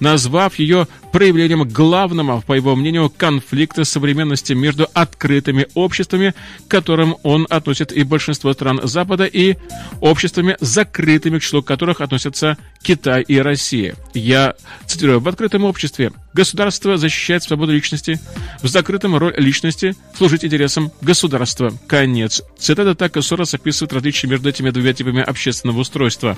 назвав 0.00 0.58
ее 0.58 0.88
проявлением 1.12 1.68
главного, 1.68 2.40
по 2.40 2.54
его 2.54 2.74
мнению, 2.74 3.12
конфликта 3.14 3.84
современности 3.84 4.54
между 4.54 4.88
открытыми 4.94 5.66
обществами, 5.74 6.32
к 6.66 6.70
которым 6.70 7.16
он 7.22 7.46
относит 7.50 7.92
и 7.92 8.02
большинство 8.02 8.54
стран 8.54 8.80
Запада, 8.84 9.26
и 9.26 9.56
обществами 10.00 10.56
закрытыми, 10.60 11.38
к 11.38 11.42
числу 11.42 11.62
которых 11.62 12.00
относятся 12.00 12.56
Китай 12.82 13.22
и 13.22 13.38
Россия. 13.38 13.94
Я 14.14 14.54
цитирую, 14.86 15.20
в 15.20 15.28
открытом 15.28 15.64
обществе 15.64 16.12
государство 16.32 16.96
защищает 16.96 17.42
свободу 17.42 17.72
личности, 17.72 18.20
в 18.62 18.68
закрытом 18.68 19.16
роль 19.16 19.34
личности 19.36 19.94
служить 20.16 20.44
интересам 20.44 20.92
государства. 21.00 21.72
Конец. 21.86 22.42
Цитата 22.58 22.94
так 22.94 23.16
и 23.16 23.22
Сорос 23.22 23.54
описывает 23.54 23.92
различия 23.92 24.26
между 24.26 24.48
этими 24.48 24.70
двумя 24.70 24.92
типами 24.92 25.22
общественного 25.22 25.80
устройства. 25.80 26.36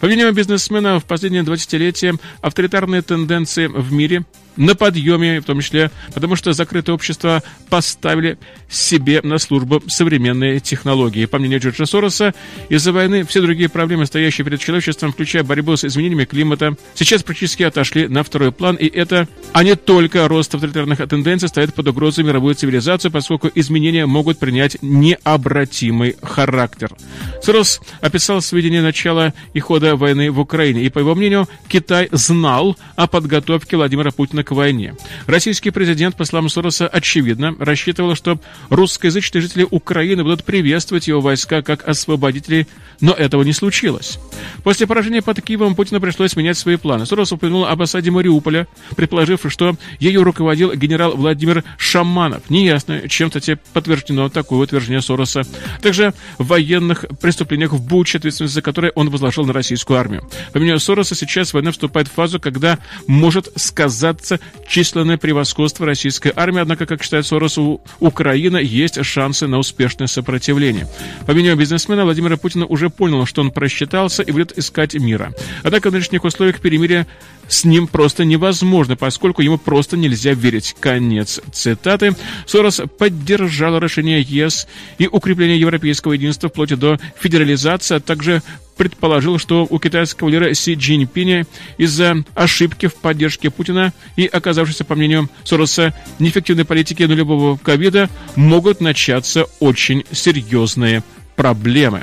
По 0.00 0.06
мнению 0.06 0.32
бизнесмена, 0.32 0.98
в 0.98 1.04
последние 1.04 1.42
20-летия 1.42 2.18
авторитарные 2.40 3.02
тенденции 3.02 3.66
в 3.66 3.92
мире 3.92 4.24
на 4.60 4.74
подъеме, 4.74 5.40
в 5.40 5.44
том 5.44 5.60
числе 5.60 5.90
потому, 6.12 6.36
что 6.36 6.52
закрытые 6.52 6.94
общества 6.94 7.42
поставили 7.70 8.38
себе 8.68 9.20
на 9.22 9.38
службу 9.38 9.82
современные 9.88 10.60
технологии. 10.60 11.24
По 11.24 11.38
мнению 11.38 11.60
Джорджа 11.60 11.86
Сороса, 11.86 12.34
из-за 12.68 12.92
войны 12.92 13.24
все 13.24 13.40
другие 13.40 13.70
проблемы, 13.70 14.04
стоящие 14.04 14.44
перед 14.44 14.60
человечеством, 14.60 15.12
включая 15.12 15.44
борьбу 15.44 15.76
с 15.76 15.84
изменениями 15.84 16.26
климата, 16.26 16.76
сейчас 16.94 17.22
практически 17.22 17.62
отошли 17.62 18.06
на 18.06 18.22
второй 18.22 18.52
план, 18.52 18.76
и 18.76 18.86
это, 18.86 19.28
а 19.54 19.64
не 19.64 19.76
только 19.76 20.28
рост 20.28 20.54
авторитарных 20.54 20.98
тенденций, 21.08 21.48
стоит 21.48 21.72
под 21.72 21.88
угрозой 21.88 22.24
мировую 22.24 22.54
цивилизацию, 22.54 23.10
поскольку 23.10 23.50
изменения 23.54 24.04
могут 24.04 24.38
принять 24.38 24.76
необратимый 24.82 26.16
характер. 26.22 26.94
Сорос 27.42 27.80
описал 28.02 28.42
сведения 28.42 28.82
начала 28.82 29.32
и 29.54 29.60
хода 29.60 29.96
войны 29.96 30.30
в 30.30 30.38
Украине, 30.38 30.82
и, 30.82 30.90
по 30.90 30.98
его 30.98 31.14
мнению, 31.14 31.48
Китай 31.66 32.10
знал 32.12 32.76
о 32.96 33.06
подготовке 33.06 33.78
Владимира 33.78 34.10
Путина 34.10 34.44
к 34.44 34.49
войне. 34.54 34.94
Российский 35.26 35.70
президент, 35.70 36.16
по 36.16 36.24
словам 36.24 36.48
Сороса, 36.48 36.86
очевидно 36.88 37.54
рассчитывал, 37.58 38.14
что 38.14 38.38
русскоязычные 38.68 39.42
жители 39.42 39.66
Украины 39.70 40.22
будут 40.22 40.44
приветствовать 40.44 41.08
его 41.08 41.20
войска 41.20 41.62
как 41.62 41.86
освободителей, 41.88 42.66
но 43.00 43.12
этого 43.12 43.42
не 43.42 43.52
случилось. 43.52 44.18
После 44.62 44.86
поражения 44.86 45.22
под 45.22 45.40
Киевом 45.42 45.74
Путину 45.74 46.00
пришлось 46.00 46.36
менять 46.36 46.58
свои 46.58 46.76
планы. 46.76 47.06
Сорос 47.06 47.32
упомянул 47.32 47.64
об 47.64 47.82
осаде 47.82 48.10
Мариуполя, 48.10 48.66
предположив, 48.96 49.40
что 49.48 49.76
ее 49.98 50.22
руководил 50.22 50.74
генерал 50.74 51.16
Владимир 51.16 51.64
Шаманов. 51.78 52.50
Неясно, 52.50 53.08
чем, 53.08 53.30
кстати, 53.30 53.58
подтверждено 53.72 54.28
такое 54.28 54.60
утверждение 54.60 55.02
Сороса. 55.02 55.42
Также 55.82 56.14
в 56.38 56.46
военных 56.46 57.06
преступлениях 57.20 57.72
в 57.72 57.82
Буче, 57.82 58.18
ответственность 58.18 58.54
за 58.54 58.62
которые 58.62 58.92
он 58.94 59.10
возложил 59.10 59.46
на 59.46 59.52
российскую 59.52 59.98
армию. 59.98 60.28
По 60.52 60.58
мнению 60.58 60.78
Сороса, 60.78 61.14
сейчас 61.14 61.52
война 61.54 61.72
вступает 61.72 62.08
в 62.08 62.12
фазу, 62.12 62.38
когда 62.38 62.78
может 63.06 63.48
сказаться 63.56 64.29
численное 64.68 65.16
превосходство 65.16 65.86
российской 65.86 66.32
армии, 66.34 66.60
однако, 66.60 66.86
как 66.86 67.02
считает 67.02 67.26
Сорос, 67.26 67.58
у 67.58 67.80
Украины 67.98 68.58
есть 68.58 69.02
шансы 69.04 69.46
на 69.46 69.58
успешное 69.58 70.06
сопротивление. 70.06 70.86
По 71.26 71.32
мнению 71.32 71.56
бизнесмена, 71.56 72.04
Владимира 72.04 72.36
Путина 72.36 72.66
уже 72.66 72.90
понял, 72.90 73.26
что 73.26 73.40
он 73.40 73.50
просчитался 73.50 74.22
и 74.22 74.32
будет 74.32 74.56
искать 74.58 74.94
мира. 74.94 75.32
Однако 75.62 75.90
в 75.90 75.92
нынешних 75.92 76.24
условиях 76.24 76.60
перемирия 76.60 77.06
с 77.48 77.64
ним 77.64 77.86
просто 77.88 78.24
невозможно, 78.24 78.96
поскольку 78.96 79.42
ему 79.42 79.58
просто 79.58 79.96
нельзя 79.96 80.32
верить. 80.34 80.76
Конец 80.78 81.40
цитаты. 81.52 82.14
Сорос 82.46 82.80
поддержал 82.98 83.78
решение 83.78 84.20
ЕС 84.20 84.68
и 84.98 85.06
укрепление 85.08 85.58
европейского 85.58 86.12
единства 86.12 86.48
вплоть 86.48 86.78
до 86.78 86.98
федерализации, 87.18 87.96
а 87.96 88.00
также 88.00 88.42
предположил, 88.76 89.38
что 89.38 89.66
у 89.68 89.78
китайского 89.78 90.28
лидера 90.28 90.54
Си 90.54 90.76
Цзиньпиня 90.76 91.46
из-за 91.76 92.24
ошибки 92.34 92.86
в 92.86 92.94
поддержке 92.94 93.50
Путина 93.50 93.92
и 94.16 94.26
оказавшейся, 94.26 94.84
по 94.84 94.94
мнению 94.94 95.28
Сороса, 95.44 95.94
неэффективной 96.18 96.64
политики 96.64 97.02
нулевого 97.02 97.56
ковида 97.56 98.08
могут 98.36 98.80
начаться 98.80 99.46
очень 99.60 100.04
серьезные 100.10 101.02
проблемы. 101.36 102.02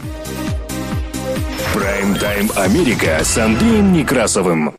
Прайм-тайм 1.73 2.51
Америка 2.56 3.19
с 3.23 3.38
Андреем 3.38 3.93
Некрасовым. 3.93 4.75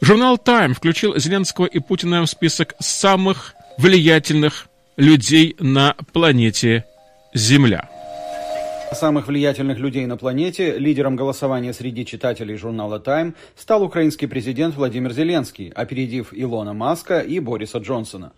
Журнал 0.00 0.36
Time 0.36 0.74
включил 0.74 1.18
Зеленского 1.18 1.66
и 1.66 1.78
Путина 1.80 2.22
в 2.22 2.26
список 2.26 2.74
самых 2.78 3.54
влиятельных 3.78 4.68
людей 4.96 5.56
на 5.58 5.94
планете 6.12 6.84
Земля 7.34 7.88
самых 8.92 9.28
влиятельных 9.28 9.78
людей 9.78 10.06
на 10.06 10.16
планете, 10.16 10.78
лидером 10.78 11.16
голосования 11.16 11.72
среди 11.72 12.04
читателей 12.04 12.56
журнала 12.56 12.98
Time 12.98 13.34
стал 13.56 13.82
украинский 13.82 14.28
президент 14.28 14.74
Владимир 14.76 15.12
Зеленский, 15.12 15.70
опередив 15.74 16.28
Илона 16.32 16.72
Маска 16.72 17.20
и 17.20 17.40
Бориса 17.40 17.78
Джонсона. 17.78 18.32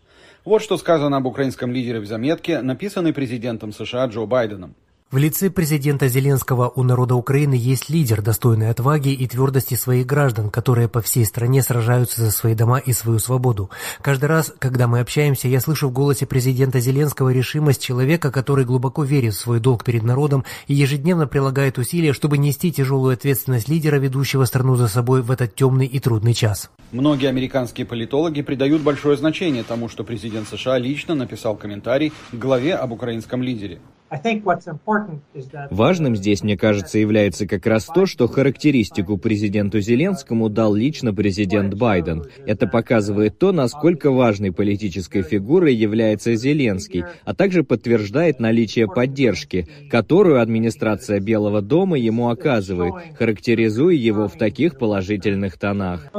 Вот 0.45 0.63
что 0.63 0.77
сказано 0.77 1.19
об 1.19 1.27
украинском 1.27 1.73
лидере 1.73 2.01
в 2.01 2.07
заметке, 2.07 2.63
написанной 2.63 3.13
президентом 3.13 3.73
США 3.73 4.07
Джо 4.07 4.27
Байденом. 4.27 4.75
В 5.13 5.17
лице 5.17 5.51
президента 5.51 6.07
Зеленского 6.07 6.69
у 6.69 6.85
народа 6.85 7.17
Украины 7.17 7.55
есть 7.55 7.91
лидер, 7.91 8.23
достойный 8.23 8.71
отваги 8.71 9.09
и 9.09 9.27
твердости 9.27 9.75
своих 9.75 10.07
граждан, 10.07 10.51
которые 10.51 10.87
по 10.89 11.01
всей 11.01 11.25
стране 11.25 11.65
сражаются 11.65 12.21
за 12.23 12.31
свои 12.31 12.55
дома 12.55 12.79
и 12.79 12.93
свою 12.93 13.19
свободу. 13.19 13.71
Каждый 14.03 14.27
раз, 14.27 14.55
когда 14.61 14.87
мы 14.87 15.01
общаемся, 15.01 15.49
я 15.49 15.61
слышу 15.61 15.89
в 15.89 15.93
голосе 15.93 16.27
президента 16.27 16.79
Зеленского 16.79 17.31
решимость 17.31 17.83
человека, 17.83 18.31
который 18.31 18.65
глубоко 18.65 19.03
верит 19.03 19.35
в 19.35 19.41
свой 19.41 19.59
долг 19.59 19.83
перед 19.83 20.05
народом 20.05 20.45
и 20.69 20.75
ежедневно 20.75 21.27
прилагает 21.27 21.79
усилия, 21.79 22.13
чтобы 22.13 22.39
нести 22.39 22.71
тяжелую 22.71 23.15
ответственность 23.15 23.69
лидера, 23.69 23.97
ведущего 23.97 24.45
страну 24.45 24.77
за 24.77 24.87
собой 24.87 25.23
в 25.23 25.33
этот 25.33 25.57
темный 25.57 25.87
и 25.87 25.99
трудный 25.99 26.35
час. 26.35 26.71
Многие 26.93 27.31
американские 27.31 27.85
политологи 27.85 28.43
придают 28.43 28.83
большое 28.83 29.17
значение 29.17 29.65
тому, 29.65 29.89
что 29.89 30.05
президент 30.05 30.47
США 30.47 30.79
лично 30.79 31.17
написал 31.17 31.57
комментарий 31.57 32.13
к 32.31 32.37
главе 32.37 32.77
об 32.77 32.93
украинском 32.93 33.43
лидере. 33.43 33.81
Важным 35.71 36.17
здесь, 36.17 36.43
мне 36.43 36.57
кажется, 36.57 36.99
является 36.99 37.47
как 37.47 37.65
раз 37.67 37.87
то, 37.87 38.07
что 38.07 38.27
характеристику 38.27 39.17
президенту 39.17 39.81
Зеленскому 39.81 40.49
дал 40.49 40.75
лично 40.75 41.15
президент 41.15 41.75
Байден. 41.75 42.25
Это 42.45 42.67
показывает 42.67 43.39
то, 43.39 43.53
насколько 43.53 44.11
важной 44.11 44.51
политической 44.53 45.23
фигурой 45.23 45.75
является 45.75 46.35
Зеленский, 46.35 47.05
а 47.25 47.35
также 47.35 47.63
подтверждает 47.63 48.41
наличие 48.41 48.89
поддержки, 48.89 49.69
которую 49.91 50.41
администрация 50.41 51.21
Белого 51.21 51.63
дома 51.63 51.97
ему 51.97 52.31
оказывает, 52.31 53.17
характеризуя 53.17 53.95
его 53.95 54.27
в 54.27 54.37
таких 54.37 54.77
положительных 54.77 55.57
тонах. 55.57 56.11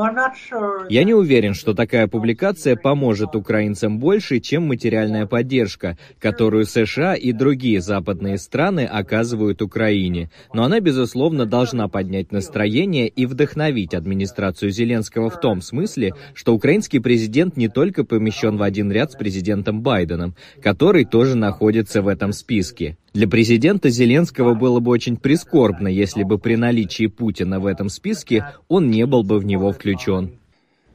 Я 0.90 1.04
не 1.04 1.14
уверен, 1.14 1.54
что 1.54 1.74
такая 1.74 2.08
публикация 2.08 2.78
поможет 2.78 3.36
украинцам 3.36 4.00
больше, 4.00 4.40
чем 4.40 4.68
материальная 4.68 5.26
поддержка, 5.26 5.98
которую 6.20 6.66
США 6.66 7.16
и 7.16 7.34
другие 7.34 7.81
западные 7.82 8.38
страны 8.38 8.86
оказывают 8.86 9.62
Украине, 9.62 10.30
но 10.54 10.64
она, 10.64 10.80
безусловно, 10.80 11.46
должна 11.46 11.88
поднять 11.88 12.32
настроение 12.32 13.08
и 13.08 13.26
вдохновить 13.26 13.94
администрацию 13.94 14.72
Зеленского 14.72 15.30
в 15.30 15.40
том 15.40 15.62
смысле, 15.62 16.14
что 16.34 16.54
украинский 16.54 17.00
президент 17.00 17.58
не 17.58 17.68
только 17.68 18.04
помещен 18.04 18.58
в 18.58 18.64
один 18.64 18.92
ряд 18.92 19.12
с 19.12 19.16
президентом 19.16 19.82
Байденом, 19.82 20.36
который 20.62 21.06
тоже 21.06 21.36
находится 21.36 22.02
в 22.02 22.08
этом 22.08 22.32
списке. 22.34 22.98
Для 23.14 23.28
президента 23.28 23.90
Зеленского 23.90 24.54
было 24.54 24.80
бы 24.80 24.92
очень 24.92 25.18
прискорбно, 25.18 25.90
если 25.90 26.24
бы 26.24 26.38
при 26.38 26.56
наличии 26.56 27.08
Путина 27.08 27.60
в 27.60 27.66
этом 27.66 27.90
списке 27.90 28.46
он 28.70 28.90
не 28.90 29.06
был 29.06 29.24
бы 29.24 29.38
в 29.38 29.46
него 29.46 29.74
включен. 29.74 30.41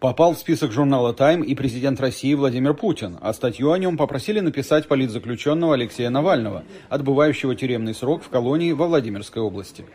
Попал 0.01 0.35
в 0.35 0.39
список 0.39 0.73
журнала 0.73 1.15
«Тайм» 1.15 1.43
и 1.43 1.55
президент 1.55 1.99
России 2.01 2.35
Владимир 2.35 2.75
Путин, 2.75 3.17
а 3.23 3.33
статью 3.33 3.73
о 3.73 3.79
нем 3.79 3.97
попросили 3.97 4.41
написать 4.41 4.89
политзаключенного 4.89 5.73
Алексея 5.73 6.11
Навального, 6.11 6.65
отбывающего 6.91 7.55
тюремный 7.55 7.95
срок 7.95 8.23
в 8.23 8.29
колонии 8.29 8.73
во 8.73 8.89
Владимирской 8.89 9.41
области. 9.41 9.87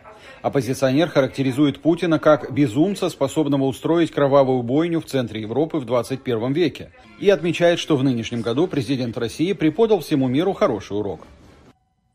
Оппозиционер 0.42 1.08
характеризует 1.08 1.82
Путина 1.82 2.18
как 2.18 2.52
безумца, 2.52 3.10
способного 3.10 3.66
устроить 3.66 4.10
кровавую 4.10 4.64
бойню 4.64 5.02
в 5.02 5.06
центре 5.06 5.42
Европы 5.42 5.78
в 5.78 5.86
21 5.86 6.52
веке, 6.52 6.90
и 7.20 7.30
отмечает, 7.30 7.78
что 7.78 7.96
в 7.96 8.04
нынешнем 8.04 8.42
году 8.42 8.66
президент 8.66 9.16
России 9.20 9.54
преподал 9.54 10.00
всему 10.00 10.28
миру 10.28 10.54
хороший 10.54 10.98
урок. 10.98 11.22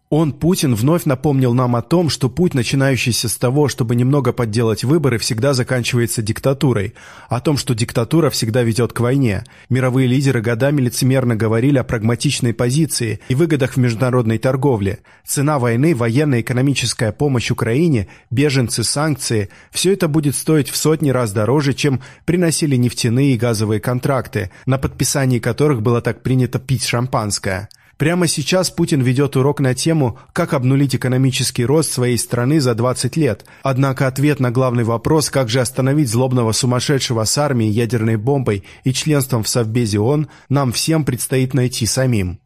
Он, 0.08 0.32
Путин, 0.32 0.76
вновь 0.76 1.04
напомнил 1.04 1.52
нам 1.52 1.74
о 1.74 1.82
том, 1.82 2.10
что 2.10 2.28
путь, 2.28 2.54
начинающийся 2.54 3.28
с 3.28 3.36
того, 3.36 3.66
чтобы 3.66 3.96
немного 3.96 4.32
подделать 4.32 4.84
выборы, 4.84 5.18
всегда 5.18 5.52
заканчивается 5.52 6.22
диктатурой, 6.22 6.94
о 7.28 7.40
том, 7.40 7.56
что 7.56 7.74
диктатура 7.74 8.30
всегда 8.30 8.62
ведет 8.62 8.92
к 8.92 9.00
войне. 9.00 9.42
Мировые 9.68 10.06
лидеры 10.06 10.40
годами 10.40 10.80
лицемерно 10.80 11.34
говорили 11.34 11.78
о 11.78 11.84
прагматичной 11.84 12.54
позиции 12.54 13.18
и 13.28 13.34
выгодах 13.34 13.72
в 13.72 13.78
международной 13.78 14.38
торговле. 14.38 15.00
Цена 15.24 15.58
войны, 15.58 15.92
военная 15.92 16.38
и 16.38 16.42
экономическая 16.42 17.10
помощь 17.10 17.50
Украине, 17.50 18.06
беженцы, 18.30 18.84
санкции– 18.84 19.48
все 19.72 19.92
это 19.92 20.06
будет 20.06 20.36
стоить 20.36 20.70
в 20.70 20.76
сотни 20.76 21.10
раз 21.10 21.32
дороже, 21.32 21.74
чем 21.74 22.00
приносили 22.24 22.76
нефтяные 22.76 23.34
и 23.34 23.38
газовые 23.38 23.80
контракты, 23.80 24.52
на 24.66 24.78
подписании 24.78 25.40
которых 25.40 25.82
было 25.82 26.00
так 26.00 26.22
принято 26.22 26.60
пить 26.60 26.84
шампанское. 26.84 27.68
Прямо 27.96 28.26
сейчас 28.26 28.70
Путин 28.70 29.00
ведет 29.00 29.36
урок 29.36 29.60
на 29.60 29.74
тему 29.74 30.18
«Как 30.34 30.52
обнулить 30.52 30.94
экономический 30.94 31.64
рост 31.64 31.92
своей 31.92 32.18
страны 32.18 32.60
за 32.60 32.74
20 32.74 33.16
лет». 33.16 33.46
Однако 33.62 34.06
ответ 34.06 34.38
на 34.38 34.50
главный 34.50 34.84
вопрос 34.84 35.30
«Как 35.30 35.48
же 35.48 35.60
остановить 35.60 36.10
злобного 36.10 36.52
сумасшедшего 36.52 37.24
с 37.24 37.38
армией, 37.38 37.70
ядерной 37.70 38.16
бомбой 38.16 38.64
и 38.84 38.92
членством 38.92 39.42
в 39.42 39.48
Совбезе 39.48 39.98
ООН» 39.98 40.28
нам 40.50 40.72
всем 40.72 41.06
предстоит 41.06 41.54
найти 41.54 41.86
самим. 41.86 42.38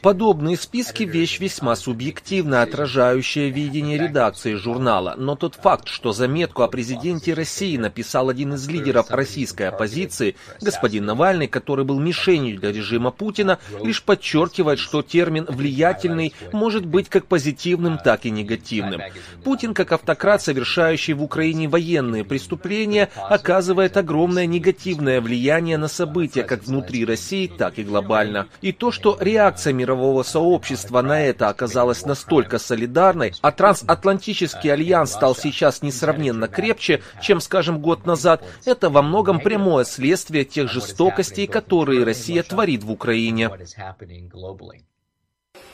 Подобные 0.00 0.56
списки– 0.56 1.02
вещь 1.04 1.38
весьма 1.38 1.76
субъективно 1.76 2.62
отражающая 2.62 3.50
видение 3.50 3.98
редакции 3.98 4.54
журнала, 4.54 5.14
но 5.16 5.36
тот 5.36 5.54
факт, 5.54 5.86
что 5.86 6.12
заметку 6.12 6.62
о 6.62 6.68
президенте 6.68 7.34
России 7.34 7.76
написал 7.76 8.28
один 8.28 8.54
из 8.54 8.66
лидеров 8.68 9.10
российской 9.10 9.68
оппозиции, 9.68 10.34
господин 10.60 11.04
Навальный, 11.04 11.46
который 11.46 11.84
был 11.84 12.00
мишенью 12.00 12.58
для 12.58 12.72
режима 12.72 13.10
Путина, 13.10 13.58
лишь 13.82 14.02
подчеркивает, 14.02 14.78
что 14.78 15.02
термин 15.02 15.46
«влиятельный» 15.48 16.32
может 16.52 16.86
быть 16.86 17.08
как 17.08 17.26
позитивным, 17.26 17.98
так 17.98 18.24
и 18.24 18.30
негативным. 18.30 19.02
Путин, 19.44 19.72
как 19.74 19.92
автократ, 19.92 20.42
совершающий 20.42 21.12
в 21.12 21.22
Украине 21.22 21.68
военные 21.68 22.24
преступления, 22.24 23.10
оказывает 23.28 23.96
огромное 23.96 24.46
негативное 24.46 25.20
влияние 25.20 25.76
на 25.76 25.88
события 25.88 26.42
как 26.42 26.64
внутри 26.64 27.04
России, 27.04 27.46
так 27.46 27.78
и 27.78 27.84
глобально. 27.84 28.48
И 28.62 28.72
то, 28.72 28.90
что 28.90 29.16
реакция 29.20 29.72
мирового 29.82 30.22
сообщества 30.22 31.02
на 31.02 31.20
это 31.20 31.48
оказалась 31.48 32.06
настолько 32.06 32.60
солидарной, 32.60 33.34
а 33.40 33.50
трансатлантический 33.50 34.72
альянс 34.72 35.12
стал 35.12 35.34
сейчас 35.34 35.82
несравненно 35.82 36.46
крепче, 36.46 37.02
чем, 37.20 37.40
скажем, 37.40 37.80
год 37.80 38.06
назад, 38.06 38.44
это 38.64 38.90
во 38.90 39.02
многом 39.02 39.40
прямое 39.40 39.84
следствие 39.84 40.44
тех 40.44 40.70
жестокостей, 40.70 41.48
которые 41.48 42.04
Россия 42.04 42.44
творит 42.44 42.84
в 42.84 42.92
Украине. 42.92 43.50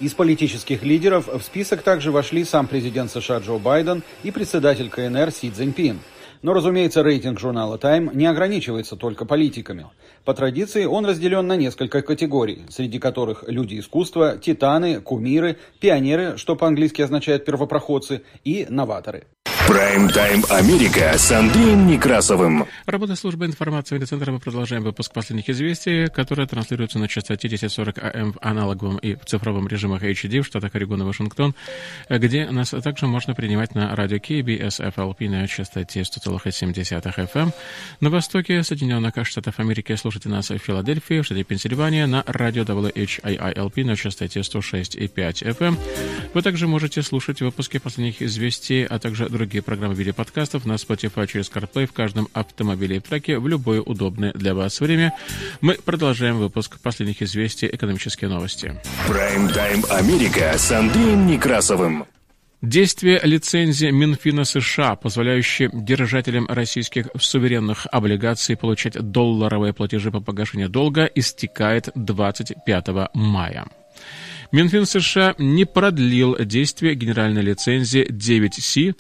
Из 0.01 0.15
политических 0.15 0.83
лидеров 0.83 1.27
в 1.27 1.43
список 1.43 1.83
также 1.83 2.11
вошли 2.11 2.45
сам 2.45 2.67
президент 2.67 3.11
США 3.11 3.39
Джо 3.41 3.59
Байден 3.59 4.03
и 4.23 4.31
председатель 4.31 4.89
КНР 4.89 5.31
Си 5.33 5.51
Цзиньпин. 5.51 6.01
Но, 6.43 6.53
разумеется, 6.53 7.03
рейтинг 7.03 7.41
журнала 7.41 7.77
Time 7.77 8.15
не 8.15 8.27
ограничивается 8.27 8.97
только 8.97 9.25
политиками. 9.25 9.87
По 10.25 10.35
традиции 10.35 10.85
он 10.85 11.05
разделен 11.07 11.47
на 11.47 11.57
несколько 11.57 12.03
категорий, 12.03 12.63
среди 12.69 12.99
которых 12.99 13.45
люди 13.49 13.79
искусства, 13.79 14.39
титаны, 14.39 15.01
кумиры, 15.01 15.57
пионеры, 15.81 16.37
что 16.37 16.55
по-английски 16.55 17.03
означает 17.03 17.45
первопроходцы, 17.45 18.23
и 18.45 18.67
новаторы. 18.69 19.27
Прайм-тайм 19.69 20.45
Америка 20.49 21.13
с 21.19 21.31
Андреем 21.31 21.87
Некрасовым. 21.87 22.65
Работа 22.87 23.17
службы 23.17 23.45
информации 23.45 23.97
медиацентра. 23.97 24.33
Мы 24.33 24.41
продолжаем 24.41 24.83
выпуск 24.83 25.13
последних 25.13 25.51
известий, 25.51 26.07
которые 26.07 26.49
транслируются 26.49 26.99
на 26.99 27.07
частоте 27.07 27.49
1040 27.49 27.99
АМ 27.99 28.33
в 28.33 28.39
аналоговом 28.41 28.97
и 28.97 29.15
в 29.15 29.27
цифровом 29.27 29.69
режимах 29.69 30.03
HD 30.03 30.41
в 30.41 30.47
штатах 30.47 30.75
Орегон 30.75 31.03
и 31.03 31.05
Вашингтон, 31.05 31.55
где 32.09 32.51
нас 32.51 32.71
также 32.83 33.07
можно 33.07 33.35
принимать 33.35 33.75
на 33.75 33.95
радио 33.95 34.17
KBS 34.17 34.91
FLP 34.95 35.29
на 35.29 35.47
частоте 35.47 36.01
100,7 36.01 36.73
FM. 36.73 37.53
На 38.01 38.09
востоке 38.09 38.63
Соединенных 38.63 39.13
Штатов 39.27 39.61
Америки 39.61 39.95
слушайте 39.97 40.31
нас 40.31 40.49
в 40.49 40.57
Филадельфии, 40.57 41.21
в 41.21 41.27
штате 41.27 41.45
Пенсильвания 41.45 42.07
на 42.07 42.25
радио 42.27 42.63
WHIILP 42.63 43.85
на 43.85 43.97
частоте 43.97 44.41
106,5 44.41 45.59
FM. 45.59 45.77
Вы 46.33 46.41
также 46.41 46.67
можете 46.67 47.03
слушать 47.03 47.43
выпуски 47.43 47.77
последних 47.77 48.23
известий, 48.23 48.85
а 48.85 48.99
также 48.99 49.29
другие 49.29 49.58
другие 49.59 49.63
программы 49.63 49.95
в 49.95 49.99
виде 49.99 50.13
подкастов 50.13 50.67
на 50.67 50.75
Spotify 50.75 51.27
через 51.27 51.51
CarPlay 51.51 51.87
в 51.87 51.93
каждом 51.93 52.29
автомобиле 52.33 52.97
и 52.97 53.01
траке 53.01 53.39
в 53.39 53.49
любое 53.49 53.81
удобное 53.81 54.33
для 54.33 54.55
вас 54.55 54.81
время. 54.81 55.13
Мы 55.61 55.75
продолжаем 55.75 56.39
выпуск 56.39 56.79
последних 56.81 57.23
известий 57.23 57.67
«Экономические 57.67 58.31
новости». 58.31 58.81
Прайм-тайм 59.09 59.85
Америка 59.91 60.55
с 60.57 60.71
Андреем 60.71 61.27
Некрасовым. 61.27 62.05
Действие 62.63 63.21
лицензии 63.25 63.91
Минфина 63.91 64.45
США, 64.45 64.95
позволяющей 64.95 65.69
держателям 65.73 66.47
российских 66.49 67.09
суверенных 67.19 67.87
облигаций 67.91 68.57
получать 68.57 68.95
долларовые 68.95 69.73
платежи 69.73 70.11
по 70.13 70.21
погашению 70.21 70.69
долга, 70.69 71.05
истекает 71.05 71.89
25 71.95 72.87
мая. 73.15 73.67
Минфин 74.51 74.87
США 74.87 75.35
не 75.39 75.67
продлил 75.67 76.37
действие 76.39 76.95
генеральной 76.95 77.43
лицензии 77.43 78.09
9C, 78.11 78.95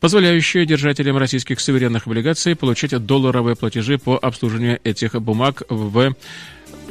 позволяющая 0.00 0.64
держателям 0.64 1.16
российских 1.18 1.60
суверенных 1.60 2.06
облигаций 2.06 2.56
получать 2.56 2.96
долларовые 3.04 3.54
платежи 3.54 3.98
по 3.98 4.16
обслуживанию 4.16 4.80
этих 4.82 5.14
бумаг 5.20 5.62
в 5.68 6.14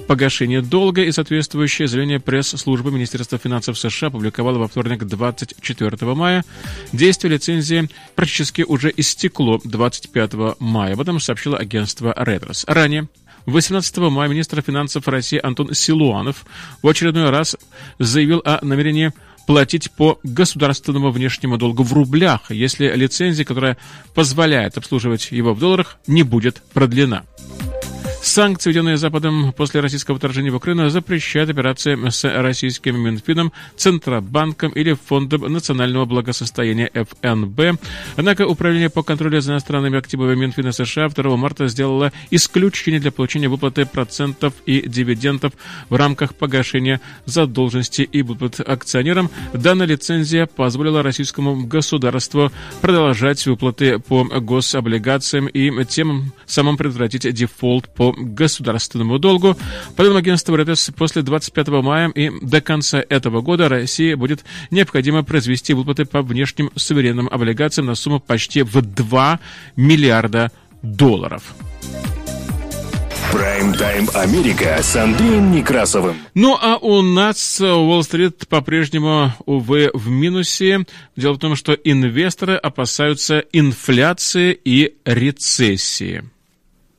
погашение 0.07 0.62
долга 0.62 1.03
и 1.03 1.12
соответствующее 1.12 1.88
заявление 1.88 2.20
пресс-службы 2.20 2.91
Министерства 2.91 3.38
финансов 3.38 3.78
США 3.78 4.07
опубликовала 4.07 4.57
во 4.57 4.68
вторник 4.68 5.03
24 5.03 6.14
мая. 6.16 6.43
Действие 6.91 7.34
лицензии 7.34 7.89
практически 8.16 8.64
уже 8.64 8.91
истекло 8.95 9.60
25 9.64 10.60
мая. 10.60 10.93
Об 10.93 11.01
этом 11.01 11.20
сообщило 11.20 11.57
агентство 11.57 12.14
Reuters. 12.18 12.64
Ранее 12.66 13.07
18 13.45 13.97
мая 13.97 14.30
министр 14.30 14.62
финансов 14.62 15.07
России 15.07 15.39
Антон 15.41 15.74
Силуанов 15.74 16.45
в 16.82 16.88
очередной 16.88 17.30
раз 17.30 17.57
заявил 17.99 18.41
о 18.45 18.64
намерении 18.64 19.12
платить 19.50 19.89
по 19.89 20.20
государственному 20.22 21.10
внешнему 21.10 21.58
долгу 21.58 21.82
в 21.82 21.91
рублях, 21.91 22.52
если 22.52 22.86
лицензия, 22.95 23.43
которая 23.45 23.78
позволяет 24.14 24.78
обслуживать 24.78 25.32
его 25.32 25.56
в 25.56 25.60
долларах, 25.60 25.97
не 26.06 26.22
будет 26.22 26.62
продлена. 26.72 27.24
Санкции, 28.22 28.70
введенные 28.70 28.97
Западом 28.97 29.53
после 29.53 29.80
российского 29.80 30.17
вторжения 30.17 30.51
в 30.51 30.55
Украину, 30.55 30.89
запрещают 30.89 31.49
операции 31.49 31.97
с 32.09 32.24
российским 32.24 32.99
Минфином, 32.99 33.53
Центробанком 33.78 34.72
или 34.72 34.93
Фондом 34.93 35.51
национального 35.51 36.05
благосостояния 36.05 36.91
ФНБ. 36.93 37.80
Однако 38.17 38.45
Управление 38.45 38.89
по 38.89 39.03
контролю 39.03 39.39
за 39.39 39.53
иностранными 39.53 39.97
активами 39.97 40.36
Минфина 40.36 40.74
США 40.74 41.07
2 41.09 41.38
марта 41.38 41.67
сделало 41.67 42.11
исключение 42.30 42.99
для 42.99 43.11
получения 43.11 43.47
выплаты 43.47 43.86
процентов 43.86 44.53
и 44.65 44.88
дивидендов 44.88 45.53
в 45.89 45.95
рамках 45.95 46.36
погашения 46.36 46.99
задолженности 47.26 48.01
и 48.01 48.22
выплат 48.22 48.59
акционерам. 48.59 49.30
Данная 49.53 49.88
лицензия 49.88 50.45
позволила 50.45 51.03
российскому 51.03 51.65
государству 51.65 52.51
продолжать 52.82 53.45
выплаты 53.45 53.99
по 53.99 54.26
гособлигациям 54.26 55.47
и 55.47 55.86
тем 55.86 56.34
самым 56.45 56.76
предотвратить 56.76 57.34
дефолт 57.34 57.88
по 57.95 58.09
государственному 58.18 59.20
долгу. 59.20 59.55
По 59.95 60.03
данным 60.03 60.18
агентства 60.18 60.55
Reuters, 60.55 60.93
после 60.93 61.22
25 61.22 61.68
мая 61.68 62.10
и 62.10 62.32
до 62.41 62.62
конца 62.62 63.03
этого 63.07 63.41
года 63.41 63.70
России 63.70 64.14
будет 64.14 64.43
необходимо 64.72 65.24
произвести 65.24 65.74
выплаты 65.74 66.05
по 66.05 66.22
внешним 66.22 66.72
суверенным 66.76 67.28
облигациям 67.32 67.88
на 67.88 67.95
сумму 67.95 68.20
почти 68.20 68.62
в 68.62 68.82
2 68.82 69.39
миллиарда 69.76 70.51
долларов. 70.82 71.43
Прайм-тайм 73.32 74.10
Америка 74.16 74.80
с 74.82 74.95
Андреем 74.95 75.51
Некрасовым. 75.51 76.18
Ну, 76.34 76.57
а 76.60 76.78
у 76.78 77.03
нас 77.03 77.62
Уолл-стрит 77.62 78.47
по-прежнему, 78.47 79.32
увы, 79.45 79.91
в 79.93 80.10
минусе. 80.10 80.86
Дело 81.16 81.34
в 81.34 81.38
том, 81.38 81.55
что 81.55 81.74
инвесторы 81.74 82.55
опасаются 82.55 83.43
инфляции 83.53 84.60
и 84.66 84.95
рецессии. 85.05 86.24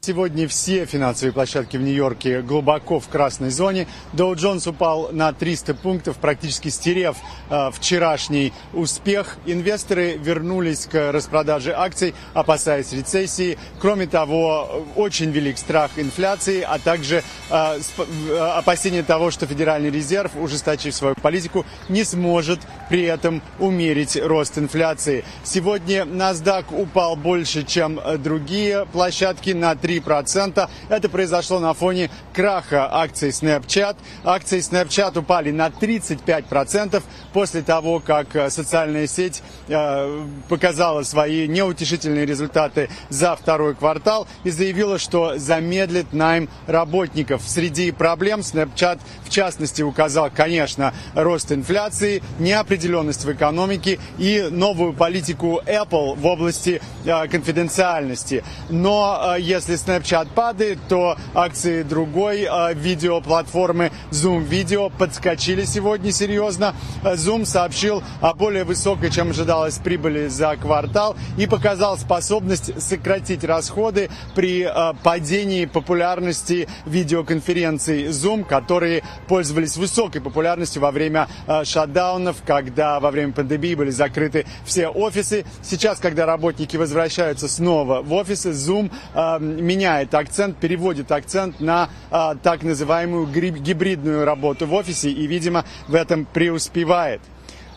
Сегодня 0.02 0.48
все 0.48 0.86
финансовые 0.86 1.30
площадки 1.30 1.76
в 1.76 1.82
Нью-Йорке 1.82 2.40
глубоко 2.40 3.00
в 3.00 3.08
красной 3.08 3.50
зоне. 3.50 3.86
Доу 4.14 4.34
Джонс 4.34 4.66
упал 4.66 5.10
на 5.12 5.30
300 5.34 5.74
пунктов, 5.74 6.16
практически 6.16 6.68
стерев 6.70 7.18
э, 7.50 7.70
вчерашний 7.70 8.54
успех. 8.72 9.36
Инвесторы 9.44 10.16
вернулись 10.16 10.86
к 10.86 11.12
распродаже 11.12 11.74
акций, 11.76 12.14
опасаясь 12.32 12.90
рецессии. 12.94 13.58
Кроме 13.78 14.06
того, 14.06 14.86
очень 14.96 15.32
велик 15.32 15.58
страх 15.58 15.90
инфляции, 15.98 16.62
а 16.62 16.78
также 16.78 17.22
э, 17.50 17.78
э, 17.98 18.38
опасение 18.56 19.02
того, 19.02 19.30
что 19.30 19.44
Федеральный 19.44 19.90
резерв, 19.90 20.32
ужесточив 20.34 20.94
свою 20.94 21.14
политику, 21.14 21.66
не 21.90 22.04
сможет 22.04 22.60
при 22.88 23.02
этом 23.02 23.42
умерить 23.58 24.16
рост 24.16 24.56
инфляции. 24.56 25.26
Сегодня 25.44 26.04
NASDAQ 26.04 26.74
упал 26.74 27.16
больше, 27.16 27.64
чем 27.64 28.00
другие 28.22 28.86
площадки 28.86 29.50
на 29.50 29.76
3 29.76 29.89
3%. 29.98 30.68
Это 30.88 31.08
произошло 31.08 31.58
на 31.58 31.74
фоне 31.74 32.10
краха 32.32 32.88
акций 32.90 33.30
Snapchat. 33.30 33.96
Акции 34.24 34.58
Snapchat 34.58 35.18
упали 35.18 35.50
на 35.50 35.68
35% 35.68 37.02
после 37.32 37.62
того, 37.62 38.00
как 38.00 38.36
э, 38.36 38.50
социальная 38.50 39.06
сеть 39.06 39.42
э, 39.68 40.24
показала 40.48 41.02
свои 41.02 41.48
неутешительные 41.48 42.26
результаты 42.26 42.88
за 43.08 43.34
второй 43.34 43.74
квартал 43.74 44.26
и 44.44 44.50
заявила, 44.50 44.98
что 44.98 45.38
замедлит 45.38 46.12
найм 46.12 46.48
работников. 46.66 47.42
Среди 47.46 47.90
проблем 47.90 48.40
Snapchat 48.40 49.00
в 49.24 49.30
частности 49.30 49.82
указал, 49.82 50.30
конечно, 50.34 50.94
рост 51.14 51.50
инфляции, 51.50 52.22
неопределенность 52.38 53.24
в 53.24 53.32
экономике 53.32 53.98
и 54.18 54.48
новую 54.50 54.92
политику 54.92 55.60
Apple 55.66 56.16
в 56.16 56.26
области 56.26 56.80
э, 57.04 57.28
конфиденциальности. 57.28 58.44
Но 58.68 59.36
если 59.38 59.76
Snapchat 59.84 60.28
падает, 60.34 60.78
то 60.88 61.16
акции 61.34 61.82
другой 61.82 62.42
э, 62.42 62.74
видеоплатформы 62.74 63.90
Zoom 64.10 64.46
Video 64.48 64.92
подскочили 64.96 65.64
сегодня 65.64 66.12
серьезно. 66.12 66.74
Zoom 67.02 67.44
сообщил 67.44 68.02
о 68.20 68.34
более 68.34 68.64
высокой, 68.64 69.10
чем 69.10 69.30
ожидалось, 69.30 69.78
прибыли 69.78 70.28
за 70.28 70.56
квартал 70.56 71.16
и 71.36 71.46
показал 71.46 71.98
способность 71.98 72.80
сократить 72.80 73.44
расходы 73.44 74.10
при 74.34 74.62
э, 74.62 74.94
падении 75.02 75.66
популярности 75.66 76.68
видеоконференций 76.86 78.06
Zoom, 78.06 78.44
которые 78.44 79.02
пользовались 79.28 79.76
высокой 79.76 80.20
популярностью 80.20 80.82
во 80.82 80.90
время 80.90 81.28
э, 81.46 81.64
шатдаунов, 81.64 82.36
когда 82.46 83.00
во 83.00 83.10
время 83.10 83.32
пандемии 83.32 83.74
были 83.74 83.90
закрыты 83.90 84.46
все 84.64 84.88
офисы. 84.88 85.44
Сейчас, 85.62 85.98
когда 85.98 86.26
работники 86.26 86.76
возвращаются 86.76 87.48
снова 87.48 88.02
в 88.02 88.12
офисы, 88.12 88.50
Zoom 88.50 88.90
э, 89.14 89.38
меняет 89.70 90.14
акцент, 90.14 90.56
переводит 90.56 91.12
акцент 91.12 91.60
на 91.60 91.88
э, 92.10 92.34
так 92.42 92.64
называемую 92.64 93.26
гибридную 93.26 94.24
работу 94.24 94.66
в 94.66 94.74
офисе 94.74 95.10
и, 95.10 95.26
видимо, 95.28 95.64
в 95.86 95.94
этом 95.94 96.24
преуспевает. 96.24 97.20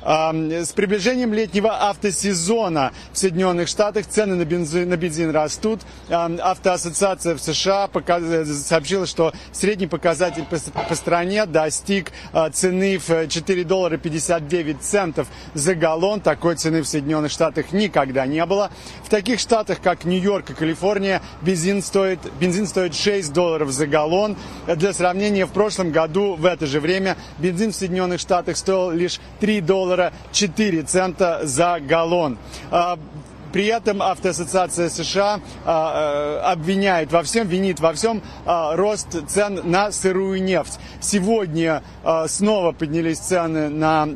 С 0.05 0.73
приближением 0.75 1.33
летнего 1.33 1.89
автосезона 1.89 2.91
в 3.13 3.17
Соединенных 3.17 3.69
Штатах 3.69 4.05
цены 4.05 4.35
на 4.35 4.43
бензин, 4.43 4.89
на 4.89 4.97
бензин 4.97 5.31
растут. 5.31 5.79
Автоассоциация 6.09 7.35
в 7.35 7.39
США 7.39 7.89
сообщила, 8.45 9.05
что 9.05 9.31
средний 9.53 9.87
показатель 9.87 10.43
по, 10.43 10.95
стране 10.95 11.45
достиг 11.45 12.11
а, 12.33 12.49
цены 12.49 12.97
в 12.97 13.27
4 13.27 13.63
доллара 13.63 13.95
59 13.95 14.81
центов 14.81 15.27
за 15.53 15.73
галлон. 15.73 16.19
Такой 16.19 16.55
цены 16.55 16.81
в 16.81 16.87
Соединенных 16.87 17.31
Штатах 17.31 17.71
никогда 17.71 18.25
не 18.25 18.45
было. 18.45 18.71
В 19.05 19.09
таких 19.09 19.39
штатах, 19.39 19.79
как 19.81 20.03
Нью-Йорк 20.03 20.49
и 20.49 20.53
Калифорния, 20.53 21.21
бензин 21.41 21.81
стоит, 21.81 22.19
бензин 22.41 22.67
стоит 22.67 22.93
6 22.93 23.31
долларов 23.31 23.71
за 23.71 23.87
галлон. 23.87 24.35
Для 24.67 24.91
сравнения, 24.91 25.45
в 25.45 25.51
прошлом 25.51 25.91
году 25.91 26.35
в 26.35 26.45
это 26.45 26.65
же 26.65 26.81
время 26.81 27.15
бензин 27.37 27.71
в 27.71 27.75
Соединенных 27.75 28.19
Штатах 28.19 28.57
стоил 28.57 28.91
лишь 28.91 29.21
3 29.39 29.61
доллара 29.61 29.92
доллара 29.93 30.11
4 30.31 30.83
цента 30.83 31.39
за 31.43 31.79
галлон. 31.79 32.37
При 33.53 33.67
этом 33.67 34.01
Автоассоциация 34.01 34.89
США 34.89 35.39
а, 35.63 36.41
а, 36.43 36.51
обвиняет 36.53 37.11
во 37.11 37.21
всем, 37.21 37.47
винит 37.47 37.79
во 37.79 37.93
всем 37.93 38.23
а, 38.47 38.75
рост 38.75 39.15
цен 39.27 39.61
на 39.63 39.91
сырую 39.91 40.43
нефть. 40.43 40.79
Сегодня 40.99 41.83
снова 42.27 42.71
поднялись 42.71 43.19
цены 43.19 43.69
на, 43.69 44.07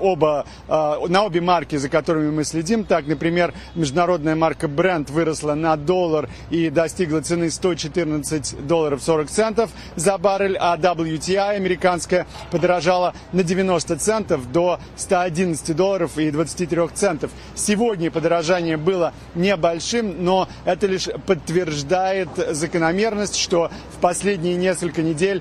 оба, 0.00 0.44
на 0.68 1.24
обе 1.24 1.40
марки, 1.40 1.76
за 1.76 1.88
которыми 1.88 2.30
мы 2.30 2.44
следим. 2.44 2.84
Так, 2.84 3.06
например, 3.06 3.54
международная 3.74 4.34
марка 4.34 4.66
Brent 4.66 5.10
выросла 5.10 5.54
на 5.54 5.76
доллар 5.76 6.28
и 6.50 6.70
достигла 6.70 7.20
цены 7.20 7.50
114 7.50 8.66
долларов 8.66 9.02
40 9.02 9.30
центов 9.30 9.70
за 9.96 10.18
баррель, 10.18 10.56
а 10.60 10.76
WTI 10.76 11.56
американская 11.56 12.26
подорожала 12.50 13.14
на 13.32 13.42
90 13.42 13.96
центов 13.96 14.52
до 14.52 14.78
111 14.96 15.74
долларов 15.74 16.18
и 16.18 16.30
23 16.30 16.88
центов. 16.94 17.30
Сегодня 17.54 18.10
подорожала 18.10 18.33
подорожание 18.34 18.76
было 18.76 19.14
небольшим, 19.36 20.24
но 20.24 20.48
это 20.64 20.88
лишь 20.88 21.08
подтверждает 21.26 22.28
закономерность, 22.50 23.36
что 23.36 23.70
в 23.96 24.00
последние 24.00 24.56
несколько 24.56 25.02
недель 25.02 25.40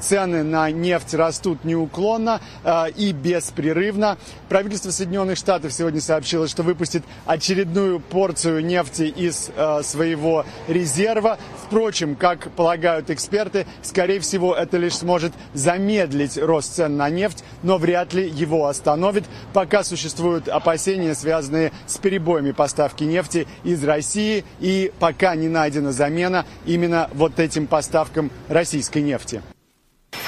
цены 0.00 0.42
на 0.42 0.70
нефть 0.70 1.12
растут 1.14 1.64
неуклонно 1.64 2.40
э, 2.64 2.90
и 2.96 3.12
беспрерывно. 3.12 4.16
Правительство 4.48 4.90
Соединенных 4.90 5.36
Штатов 5.36 5.72
сегодня 5.72 6.00
сообщило, 6.00 6.48
что 6.48 6.62
выпустит 6.62 7.02
очередную 7.26 8.00
порцию 8.00 8.64
нефти 8.64 9.02
из 9.02 9.50
э, 9.54 9.82
своего 9.82 10.46
резерва. 10.68 11.38
Впрочем, 11.66 12.16
как 12.16 12.50
полагают 12.52 13.10
эксперты, 13.10 13.66
скорее 13.82 14.20
всего, 14.20 14.54
это 14.54 14.78
лишь 14.78 14.96
сможет 14.96 15.32
замедлить 15.52 16.38
рост 16.38 16.74
цен 16.76 16.96
на 16.96 17.10
нефть, 17.10 17.44
но 17.62 17.76
вряд 17.76 18.14
ли 18.14 18.28
его 18.28 18.66
остановит, 18.66 19.24
пока 19.52 19.84
существуют 19.84 20.48
опасения, 20.48 21.14
связанные 21.14 21.72
с 21.86 21.98
перебоями 22.06 22.52
поставки 22.52 23.02
нефти 23.02 23.48
из 23.64 23.82
России, 23.82 24.44
и 24.60 24.92
пока 25.00 25.34
не 25.34 25.48
найдена 25.48 25.90
замена 25.90 26.46
именно 26.64 27.10
вот 27.12 27.40
этим 27.40 27.66
поставкам 27.66 28.30
российской 28.48 29.02
нефти. 29.02 29.42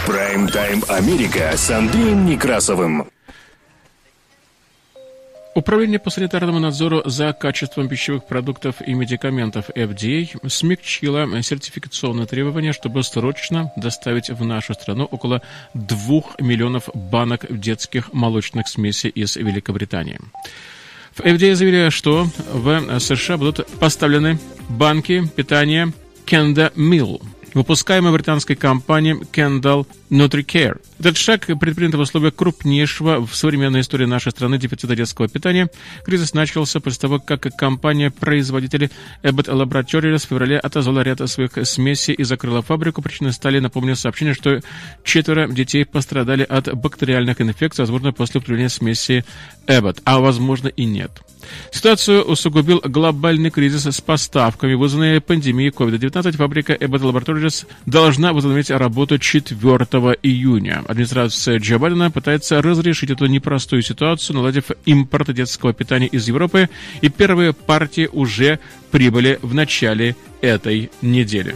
Прайм-тайм 0.05 0.83
Америка 0.89 1.53
с 1.57 1.71
Андреем 1.71 2.27
Некрасовым. 2.27 3.09
Управление 5.55 6.01
по 6.01 6.11
санитарному 6.11 6.59
надзору 6.59 7.03
за 7.05 7.33
качеством 7.33 7.89
пищевых 7.89 8.27
продуктов 8.27 8.83
и 8.85 8.93
медикаментов 8.93 9.71
FDA 9.71 10.49
смягчило 10.49 11.43
сертификационные 11.43 12.27
требования, 12.27 12.73
чтобы 12.73 13.05
срочно 13.05 13.71
доставить 13.77 14.31
в 14.31 14.45
нашу 14.45 14.75
страну 14.75 15.05
около 15.05 15.43
2 15.75 16.23
миллионов 16.41 16.89
банок 16.93 17.47
детских 17.49 18.13
молочных 18.13 18.67
смесей 18.67 19.11
из 19.11 19.37
Великобритании. 19.37 20.19
FDA 21.21 21.55
заявили, 21.55 21.91
что 21.91 22.27
в 22.53 23.01
США 23.01 23.37
будут 23.37 23.67
поставлены 23.79 24.39
банки 24.69 25.25
питания 25.35 25.93
Kenda 26.27 26.73
Mill, 26.75 27.23
выпускаемые 27.55 28.13
британской 28.13 28.57
компанией 28.57 29.21
Kendall 29.33 29.87
NutriCare. 30.11 30.81
Этот 30.99 31.17
шаг 31.17 31.47
предпринят 31.47 31.95
в 31.95 32.01
условиях 32.01 32.35
крупнейшего 32.35 33.25
в 33.25 33.35
современной 33.35 33.81
истории 33.81 34.07
нашей 34.07 34.33
страны 34.33 34.59
дефицита 34.59 34.97
детского 34.97 35.29
питания. 35.29 35.71
Кризис 36.05 36.35
начался 36.35 36.81
после 36.81 37.01
того, 37.01 37.21
как 37.21 37.43
компания-производитель 37.57 38.91
Abbott 39.23 39.47
Laboratories 39.47 40.27
в 40.27 40.29
феврале 40.29 40.59
отозвала 40.59 41.03
ряд 41.03 41.19
своих 41.29 41.53
смесей 41.65 42.15
и 42.15 42.25
закрыла 42.25 42.63
фабрику. 42.63 43.03
Причиной 43.03 43.33
стали, 43.33 43.59
напомню, 43.59 43.97
сообщения, 43.97 44.35
что 44.35 44.61
четверо 45.05 45.49
детей 45.49 45.85
пострадали 45.85 46.43
от 46.43 46.75
бактериальных 46.75 47.41
инфекций, 47.41 47.83
возможно, 47.83 48.13
после 48.13 48.39
употребления 48.39 48.69
смеси 48.69 49.25
Abbott, 49.67 50.01
а 50.05 50.21
возможно 50.21 50.69
и 50.69 50.85
нет. 50.85 51.11
Ситуацию 51.71 52.25
усугубил 52.25 52.81
глобальный 52.85 53.51
кризис 53.51 53.87
с 53.87 54.01
поставками, 54.01 54.75
вызванный 54.75 55.21
пандемией 55.21 55.71
COVID-19. 55.71 56.37
Фабрика 56.37 56.75
Abbott 56.75 57.03
Laboratories 57.03 57.67
должна 57.87 58.33
возобновить 58.33 58.71
работу 58.71 59.19
4 59.19 59.87
июня. 60.23 60.85
Администрация 60.87 61.59
Джо 61.59 61.79
Байдена 61.79 62.11
пытается 62.11 62.63
разрешить 62.63 63.11
эту 63.11 63.27
непростую 63.27 63.83
ситуацию, 63.83 64.37
наладив 64.37 64.71
импорт 64.85 65.33
детского 65.33 65.73
питания 65.73 66.07
из 66.07 66.29
Европы, 66.29 66.69
и 67.01 67.09
первые 67.09 67.53
партии 67.53 68.09
уже 68.13 68.59
прибыли 68.91 69.39
в 69.43 69.55
начале 69.55 70.17
этой 70.41 70.91
недели. 71.03 71.55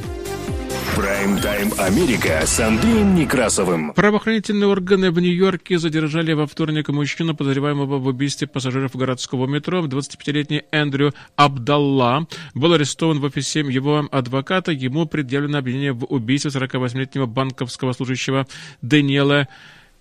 Прайм-тайм 0.97 1.73
Америка 1.79 2.43
с 2.45 2.61
Андреем 2.61 3.15
Некрасовым. 3.15 3.95
Правоохранительные 3.95 4.69
органы 4.69 5.11
в 5.11 5.19
Нью-Йорке 5.19 5.79
задержали 5.79 6.35
во 6.35 6.47
вторник 6.47 6.91
мужчину, 6.91 7.35
подозреваемого 7.35 7.99
в 7.99 8.07
убийстве 8.07 8.47
пассажиров 8.47 8.95
городского 8.95 9.47
метро. 9.47 9.83
25-летний 9.87 10.65
Эндрю 10.71 11.15
Абдалла 11.35 12.27
был 12.55 12.75
арестован 12.75 13.21
в 13.21 13.25
офисе 13.25 13.61
его 13.61 14.07
адвоката. 14.13 14.71
Ему 14.71 15.07
предъявлено 15.07 15.59
обвинение 15.59 15.93
в 15.93 16.05
убийстве 16.05 16.51
48-летнего 16.51 17.25
банковского 17.25 17.93
служащего 17.93 18.47
Даниэла 18.83 19.49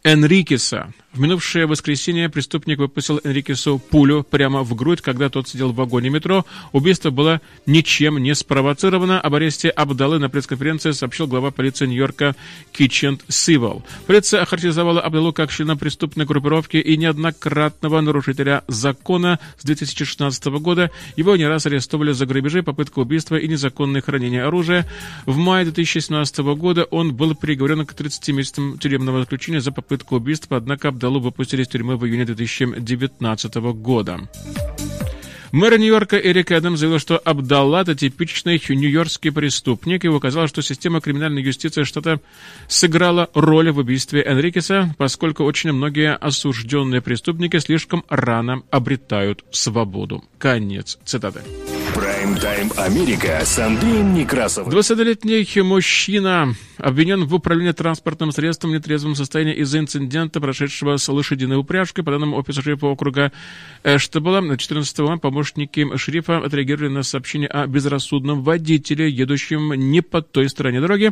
Энрикеса. 0.03 0.91
В 1.13 1.19
минувшее 1.19 1.65
воскресенье 1.65 2.29
преступник 2.29 2.79
выпустил 2.79 3.19
Энрикесу 3.25 3.79
пулю 3.79 4.23
прямо 4.23 4.63
в 4.63 4.73
грудь, 4.75 5.01
когда 5.01 5.29
тот 5.29 5.49
сидел 5.49 5.73
в 5.73 5.75
вагоне 5.75 6.09
метро. 6.09 6.45
Убийство 6.71 7.09
было 7.09 7.41
ничем 7.65 8.17
не 8.17 8.33
спровоцировано. 8.33 9.19
Об 9.19 9.35
аресте 9.35 9.69
Абдалы 9.69 10.19
на 10.19 10.29
пресс-конференции 10.29 10.91
сообщил 10.91 11.27
глава 11.27 11.51
полиции 11.51 11.85
Нью-Йорка 11.85 12.37
Кичент 12.71 13.25
Сивал. 13.27 13.83
Полиция 14.07 14.41
охарактеризовала 14.41 15.01
Абдалу 15.01 15.33
как 15.33 15.51
члена 15.51 15.75
преступной 15.75 16.25
группировки 16.25 16.77
и 16.77 16.95
неоднократного 16.95 17.99
нарушителя 17.99 18.63
закона 18.69 19.37
с 19.57 19.65
2016 19.65 20.45
года. 20.45 20.91
Его 21.17 21.35
не 21.35 21.45
раз 21.45 21.65
арестовали 21.65 22.13
за 22.13 22.25
грабежи, 22.25 22.63
попытку 22.63 23.01
убийства 23.01 23.35
и 23.35 23.49
незаконное 23.49 24.01
хранение 24.01 24.45
оружия. 24.45 24.87
В 25.25 25.35
мае 25.35 25.65
2017 25.65 26.37
года 26.55 26.85
он 26.85 27.13
был 27.13 27.35
приговорен 27.35 27.85
к 27.85 27.93
30 27.93 28.29
месяцам 28.29 28.79
тюремного 28.79 29.19
заключения 29.19 29.59
за 29.59 29.73
попытку 29.73 29.90
убийства, 30.09 30.57
однако 30.57 30.89
Абдалу 30.89 31.19
выпустили 31.19 31.63
из 31.63 31.67
тюрьмы 31.67 31.97
в 31.97 32.05
июне 32.05 32.25
2019 32.25 33.55
года. 33.55 34.19
Мэр 35.51 35.77
Нью-Йорка 35.77 36.17
Эрик 36.17 36.49
Эдам 36.51 36.77
заявил, 36.77 36.97
что 36.99 37.17
Абдалла– 37.17 37.81
это 37.81 37.93
типичный 37.93 38.61
нью-йоркский 38.69 39.33
преступник, 39.33 40.05
и 40.05 40.07
указал, 40.07 40.47
что 40.47 40.61
система 40.61 41.01
криминальной 41.01 41.43
юстиции 41.43 41.83
штата 41.83 42.21
сыграла 42.69 43.29
роль 43.33 43.69
в 43.71 43.79
убийстве 43.79 44.23
Энрикеса, 44.25 44.95
поскольку 44.97 45.43
очень 45.43 45.73
многие 45.73 46.15
осужденные 46.15 47.01
преступники 47.01 47.59
слишком 47.59 48.05
рано 48.07 48.63
обретают 48.71 49.43
свободу. 49.51 50.23
Конец 50.37 50.97
цитаты. 51.03 51.41
Прайм-тайм 51.95 52.71
Америка 52.77 53.41
с 53.43 53.59
Андреем 53.59 54.13
Некрасовым. 54.13 54.71
20-летний 54.71 55.61
мужчина 55.61 56.55
обвинен 56.77 57.25
в 57.25 57.35
управлении 57.35 57.73
транспортным 57.73 58.31
средством 58.31 58.71
в 58.71 58.73
нетрезвом 58.73 59.15
состоянии 59.15 59.55
из-за 59.55 59.79
инцидента, 59.79 60.39
прошедшего 60.39 60.97
с 60.97 61.07
лошадиной 61.09 61.57
упряжкой. 61.57 62.03
По 62.03 62.11
данным 62.11 62.33
офиса 62.33 62.61
шерифа 62.61 62.87
округа 62.87 63.31
Эштабла, 63.83 64.57
14 64.57 64.99
мая 64.99 65.17
помощники 65.17 65.97
шерифа 65.97 66.37
отреагировали 66.37 66.89
на 66.89 67.03
сообщение 67.03 67.49
о 67.49 67.67
безрассудном 67.67 68.41
водителе, 68.41 69.09
едущем 69.09 69.73
не 69.73 70.01
по 70.01 70.21
той 70.21 70.49
стороне 70.49 70.81
дороги. 70.81 71.11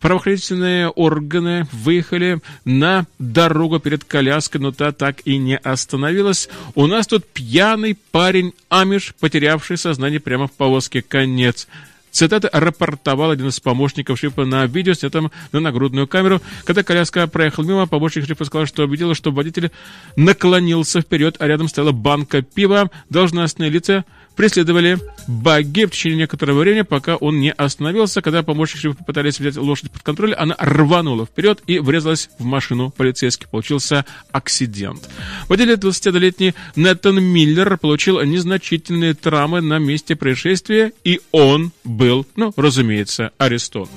Правоохранительные 0.00 0.88
органы 0.88 1.66
выехали 1.72 2.40
на 2.64 3.04
дорогу 3.18 3.80
перед 3.80 4.02
коляской, 4.02 4.58
но 4.58 4.72
та 4.72 4.92
так 4.92 5.20
и 5.26 5.36
не 5.36 5.58
остановилась. 5.58 6.48
У 6.74 6.86
нас 6.86 7.06
тут 7.06 7.26
пьяный 7.26 7.98
парень 8.10 8.54
Амиш, 8.70 9.14
потерявший 9.20 9.76
сознание 9.76 10.09
прямо 10.18 10.46
в 10.46 10.52
повозке. 10.52 11.02
Конец. 11.02 11.68
Цитата 12.10 12.50
рапортовал 12.52 13.30
один 13.30 13.48
из 13.48 13.60
помощников 13.60 14.18
шрифа 14.18 14.44
на 14.44 14.66
видео, 14.66 14.94
снятом 14.94 15.30
на 15.52 15.60
нагрудную 15.60 16.08
камеру. 16.08 16.42
Когда 16.64 16.82
коляска 16.82 17.26
проехала 17.28 17.64
мимо, 17.64 17.86
помощник 17.86 18.24
шрифа 18.24 18.44
сказал, 18.44 18.66
что 18.66 18.84
увидел, 18.84 19.14
что 19.14 19.30
водитель 19.30 19.70
наклонился 20.16 21.00
вперед, 21.02 21.36
а 21.38 21.46
рядом 21.46 21.68
стояла 21.68 21.92
банка 21.92 22.42
пива. 22.42 22.90
Должностные 23.10 23.70
лица 23.70 24.04
преследовали 24.36 24.98
багги 25.26 25.84
в 25.84 25.90
течение 25.90 26.18
некоторого 26.18 26.60
времени, 26.60 26.82
пока 26.82 27.16
он 27.16 27.40
не 27.40 27.52
остановился. 27.52 28.22
Когда 28.22 28.42
помощники 28.42 28.88
попытались 28.88 29.38
взять 29.38 29.56
лошадь 29.56 29.90
под 29.90 30.02
контроль, 30.02 30.34
она 30.34 30.56
рванула 30.58 31.26
вперед 31.26 31.62
и 31.66 31.78
врезалась 31.78 32.30
в 32.38 32.44
машину 32.44 32.90
полицейских. 32.90 33.48
Получился 33.48 34.04
акцидент. 34.32 35.08
Водитель 35.48 35.74
21-летний 35.74 36.54
Нэтан 36.76 37.22
Миллер 37.22 37.78
получил 37.78 38.20
незначительные 38.22 39.14
травмы 39.14 39.60
на 39.60 39.78
месте 39.78 40.16
происшествия, 40.16 40.92
и 41.04 41.20
он 41.32 41.72
был, 41.84 42.26
ну, 42.36 42.52
разумеется, 42.56 43.32
арестован. 43.38 43.88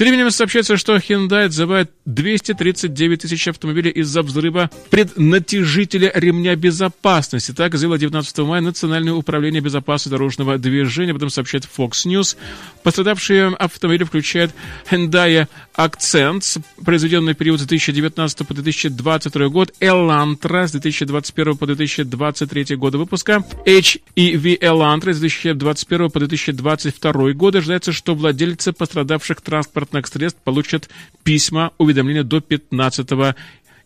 Тем 0.00 0.08
временем 0.08 0.30
сообщается, 0.30 0.78
что 0.78 0.96
Hyundai 0.96 1.44
отзывает 1.44 1.90
239 2.06 3.20
тысяч 3.20 3.48
автомобилей 3.48 3.90
из-за 3.90 4.22
взрыва 4.22 4.70
преднатяжителя 4.88 6.10
ремня 6.14 6.56
безопасности. 6.56 7.52
Так 7.52 7.74
заявило 7.74 7.98
19 7.98 8.38
мая 8.38 8.62
Национальное 8.62 9.12
управление 9.12 9.60
безопасности 9.60 10.08
дорожного 10.08 10.56
движения. 10.56 11.10
Об 11.10 11.18
этом 11.18 11.28
сообщает 11.28 11.64
Fox 11.76 12.06
News. 12.06 12.38
Пострадавшие 12.82 13.48
автомобили 13.48 14.04
включают 14.04 14.52
Hyundai 14.90 15.46
Accent, 15.80 16.62
произведенный 16.84 17.32
период 17.32 17.58
с 17.58 17.64
2019 17.64 18.46
по 18.46 18.52
2022 18.52 19.48
год, 19.48 19.72
Elantra 19.80 20.66
с 20.66 20.72
2021 20.72 21.56
по 21.56 21.66
2023 21.66 22.76
года 22.76 22.98
выпуска, 22.98 23.42
HEV 23.64 24.58
Elantra 24.60 25.14
с 25.14 25.20
2021 25.20 26.10
по 26.10 26.18
2022 26.18 27.32
год. 27.32 27.56
Ожидается, 27.56 27.92
что 27.92 28.14
владельцы 28.14 28.74
пострадавших 28.74 29.40
транспортных 29.40 30.06
средств 30.06 30.38
получат 30.44 30.90
письма, 31.22 31.72
уведомления 31.78 32.24
до 32.24 32.40
15 32.40 33.34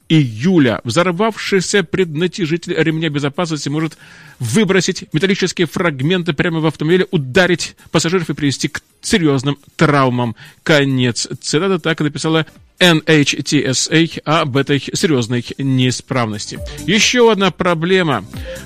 июля. 0.08 0.80
Взорвавшийся 0.84 1.82
преднатяжитель 1.82 2.74
ремня 2.76 3.08
безопасности 3.08 3.68
может 3.68 3.96
выбросить 4.38 5.04
металлические 5.12 5.66
фрагменты 5.66 6.32
прямо 6.32 6.60
в 6.60 6.66
автомобиле, 6.66 7.06
ударить 7.10 7.76
пассажиров 7.90 8.30
и 8.30 8.34
привести 8.34 8.68
к 8.68 8.82
серьезным 9.00 9.58
травмам. 9.76 10.36
Конец 10.62 11.28
цитаты 11.40 11.78
так 11.78 12.00
и 12.00 12.04
написала 12.04 12.46
NHTSA 12.78 14.20
об 14.24 14.56
этой 14.56 14.80
серьезной 14.80 15.44
неисправности. 15.58 16.58
Еще 16.86 17.30
одна 17.30 17.50
проблема. 17.50 18.24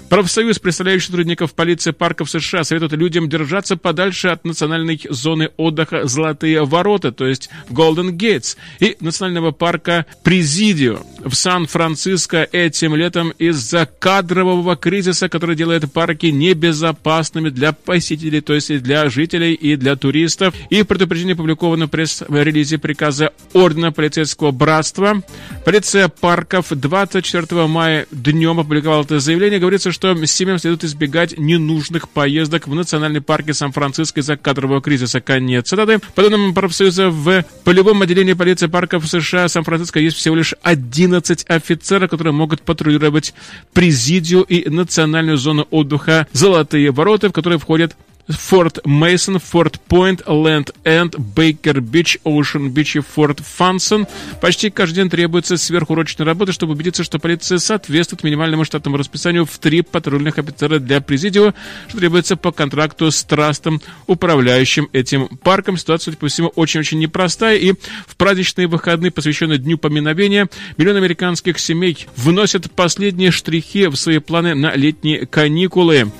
Профсоюз, 0.09 0.59
представляющий 0.59 1.07
сотрудников 1.07 1.55
полиции 1.55 1.91
парков 1.91 2.31
США, 2.31 2.65
советует 2.65 2.93
людям 2.93 3.29
держаться 3.29 3.77
подальше 3.77 4.29
от 4.29 4.45
национальной 4.45 5.01
зоны 5.11 5.51
отдыха 5.57 6.07
«Золотые 6.07 6.65
ворота», 6.65 7.13
то 7.13 7.27
есть 7.27 7.51
Golden 7.69 8.11
Gates, 8.13 8.57
и 8.81 8.97
национального 9.01 9.53
парка 9.53 10.07
Президио 10.23 11.01
в 11.25 11.35
Сан-Франциско 11.35 12.49
этим 12.51 12.95
летом 12.95 13.31
из-за 13.31 13.87
кадрового 13.87 14.77
кризиса, 14.77 15.29
который 15.29 15.57
делает 15.57 15.93
парки 15.93 16.27
небезопасными 16.27 17.51
для 17.51 17.73
посетителей, 17.73 18.41
то 18.41 18.55
есть 18.55 18.71
и 18.71 18.79
для 18.79 19.09
жителей, 19.11 19.55
и 19.55 19.77
для 19.77 19.97
туристов. 19.97 20.55
И 20.71 20.83
в 20.83 20.87
предупреждении 20.87 21.35
опубликовано 21.35 21.87
в 21.87 21.91
пресс-релизе 21.91 22.79
приказа 22.79 23.33
Ордена 23.53 23.93
полицейского 23.99 24.53
братства. 24.53 25.23
Полиция 25.65 26.07
парков 26.07 26.67
24 26.71 27.67
мая 27.67 28.07
днем 28.13 28.61
опубликовала 28.61 29.03
это 29.03 29.19
заявление. 29.19 29.59
Говорится, 29.59 29.91
что 29.91 30.15
семьям 30.25 30.61
следует 30.61 30.85
избегать 30.85 31.37
ненужных 31.37 32.09
поездок 32.09 32.69
в 32.69 32.75
национальный 32.77 33.21
парке 33.21 33.55
Сан-Франциско 33.55 34.21
из-за 34.21 34.37
кадрового 34.37 34.81
кризиса. 34.81 35.21
Конец 35.21 35.71
цитаты. 35.71 35.99
По 36.15 36.23
данным 36.23 36.55
профсоюза, 36.55 37.11
в 37.11 37.45
полевом 37.65 38.03
отделении 38.03 38.35
полиции 38.35 38.69
парков 38.69 39.05
США 39.09 39.49
Сан-Франциско 39.49 39.99
есть 39.99 40.17
всего 40.17 40.37
лишь 40.37 40.55
11 40.63 41.47
офицеров, 41.49 42.09
которые 42.09 42.33
могут 42.33 42.63
патрулировать 42.63 43.35
Президию 43.73 44.43
и 44.43 44.71
национальную 44.71 45.39
зону 45.39 45.67
отдыха 45.73 46.29
«Золотые 46.33 46.93
ворота», 46.93 47.31
в 47.31 47.33
которые 47.33 47.59
входят 47.59 47.97
Форт 48.29 48.85
Мейсон, 48.85 49.39
Форт 49.39 49.81
Пойнт, 49.81 50.23
Ленд 50.27 50.71
Энд, 50.85 51.19
Бейкер 51.19 51.81
Бич, 51.81 52.19
Оушен 52.25 52.71
Бич 52.71 52.97
и 52.97 53.01
Форт 53.01 53.41
Фансон. 53.41 54.07
Почти 54.41 54.71
каждый 54.71 54.97
день 54.97 55.11
требуется 55.11 55.57
сверхурочная 55.57 56.27
работа, 56.27 56.53
чтобы 56.53 56.75
убедиться, 56.75 57.05
что 57.05 57.19
полиция 57.19 57.59
соответствует 57.59 58.25
минимальному 58.25 58.65
штатному 58.65 58.97
расписанию 58.97 59.45
в 59.47 59.59
три 59.59 59.83
патрульных 59.83 60.39
офицера 60.39 60.79
для 60.79 61.01
президио, 61.01 61.55
что 61.89 61.99
требуется 61.99 62.37
по 62.37 62.53
контракту 62.53 63.11
с 63.11 63.25
трастом, 63.25 63.81
управляющим 64.07 64.89
этим 64.93 65.29
парком. 65.29 65.77
Ситуация, 65.77 66.07
судя 66.07 66.19
по 66.19 66.29
всему, 66.29 66.49
очень-очень 66.49 66.99
непростая, 66.99 67.57
и 67.57 67.73
в 68.07 68.17
праздничные 68.17 68.67
выходные, 68.67 69.11
посвященные 69.11 69.59
Дню 69.59 69.79
поминовения, 69.79 70.49
миллионы 70.77 70.99
американских 70.99 71.59
семей 71.59 72.07
вносят 72.17 72.71
последние 72.73 73.31
штрихи 73.31 73.87
в 73.87 73.97
свои 73.97 74.19
планы 74.19 74.55
на 74.55 74.75
летние 74.75 75.27
каникулы. 75.27 76.13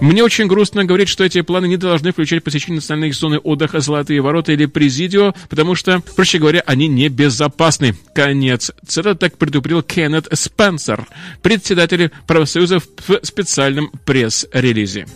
Мне 0.00 0.22
очень 0.22 0.46
грустно 0.46 0.84
говорить, 0.84 1.08
что 1.08 1.24
эти 1.24 1.40
планы 1.40 1.66
не 1.66 1.76
должны 1.76 2.12
включать 2.12 2.42
посещение 2.42 2.76
национальной 2.76 3.12
зоны 3.12 3.38
отдыха 3.38 3.80
«Золотые 3.80 4.20
ворота» 4.20 4.52
или 4.52 4.66
«Президио», 4.66 5.34
потому 5.48 5.74
что, 5.74 6.02
проще 6.16 6.38
говоря, 6.38 6.62
они 6.66 6.88
небезопасны. 6.88 7.96
Конец. 8.14 8.72
Цитата 8.86 9.18
так 9.18 9.38
предупредил 9.38 9.82
Кеннет 9.82 10.28
Спенсер, 10.32 11.06
председатель 11.42 12.10
профсоюза 12.26 12.80
в 12.80 13.20
специальном 13.22 13.90
пресс-релизе. 14.04 15.06